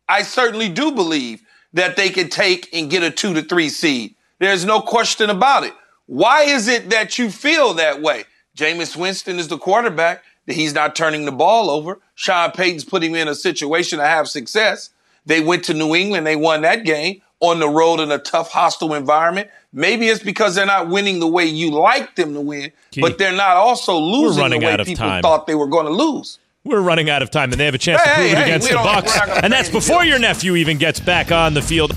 I 0.09 0.23
certainly 0.23 0.69
do 0.69 0.93
believe 0.93 1.43
that 1.73 1.97
they 1.97 2.09
can 2.09 2.29
take 2.29 2.69
and 2.73 2.91
get 2.91 3.03
a 3.03 3.11
two 3.11 3.35
to 3.35 3.43
three 3.43 3.69
seed. 3.69 4.15
There's 4.39 4.65
no 4.65 4.81
question 4.81 5.31
about 5.31 5.65
it. 5.65 5.75
Why 6.07 6.43
is 6.43 6.69
it 6.69 6.91
that 6.91 7.19
you 7.19 7.31
feel 7.31 7.75
that 7.75 8.01
way? 8.01 8.25
Jameis 8.57 8.97
Winston 8.97 9.39
is 9.39 9.49
the 9.49 9.59
quarterback. 9.59 10.23
that 10.47 10.55
He's 10.55 10.75
not 10.75 10.97
turning 10.97 11.25
the 11.25 11.33
ball 11.33 11.71
over. 11.71 12.01
Sean 12.15 12.51
Payton's 12.53 12.85
putting 12.85 13.11
him 13.11 13.17
in 13.17 13.29
a 13.29 13.35
situation 13.35 13.99
to 13.99 14.07
have 14.07 14.29
success. 14.29 14.91
They 15.27 15.41
went 15.41 15.65
to 15.65 15.75
New 15.75 15.95
England. 15.95 16.27
They 16.27 16.37
won 16.37 16.63
that 16.63 16.85
game 16.85 17.21
on 17.41 17.61
the 17.61 17.69
road 17.69 18.01
in 18.01 18.11
a 18.11 18.19
tough, 18.19 18.51
hostile 18.51 18.95
environment. 18.95 19.51
Maybe 19.73 20.09
it's 20.09 20.23
because 20.23 20.55
they're 20.55 20.65
not 20.67 20.89
winning 20.89 21.21
the 21.21 21.27
way 21.27 21.45
you 21.45 21.71
like 21.71 22.15
them 22.17 22.33
to 22.35 22.41
win, 22.41 22.73
Key. 22.93 23.01
but 23.03 23.19
they're 23.19 23.33
not 23.37 23.57
also 23.57 23.99
losing 23.99 24.49
the 24.49 24.59
way 24.59 24.77
people 24.79 24.95
time. 24.95 25.23
thought 25.23 25.47
they 25.47 25.55
were 25.55 25.67
going 25.67 25.87
to 25.87 25.93
lose. 25.93 26.39
We're 26.65 26.81
running 26.81 27.11
out 27.11 27.23
of 27.23 27.31
time, 27.31 27.53
and 27.53 27.61
they 27.61 27.67
have 27.67 27.75
a 27.75 27.79
chance 27.79 28.01
Hey, 28.01 28.09
to 28.09 28.15
prove 28.15 28.27
hey, 28.27 28.33
it 28.33 28.37
hey, 28.39 28.43
against 28.45 28.69
we 28.69 28.73
the 28.73 28.79
Bucs, 28.83 29.07
we're 29.07 29.17
not 29.19 29.27
gonna 29.29 29.41
and 29.45 29.53
that's 29.53 29.69
any 29.69 29.79
before 29.79 30.05
your 30.05 30.19
nephew 30.19 30.57
even 30.57 30.79
gets 30.79 30.99
back 30.99 31.31
on 31.31 31.55
the 31.55 31.63
field. 31.63 31.95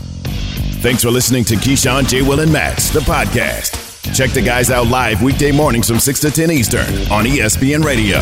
Thanks 0.81 1.03
for 1.03 1.09
listening 1.09 1.43
to 1.45 1.55
Keyshawn, 1.55 2.07
J. 2.07 2.21
Will, 2.21 2.39
and 2.41 2.51
Max, 2.53 2.89
the 2.89 2.99
podcast. 2.99 3.87
Check 4.15 4.31
the 4.31 4.41
guys 4.41 4.69
out 4.71 4.87
live 4.87 5.21
weekday 5.23 5.51
mornings 5.51 5.87
from 5.87 5.99
6 5.99 6.19
to 6.21 6.31
10 6.31 6.51
Eastern 6.51 6.81
on 7.11 7.25
ESPN 7.25 7.83
Radio. 7.83 8.19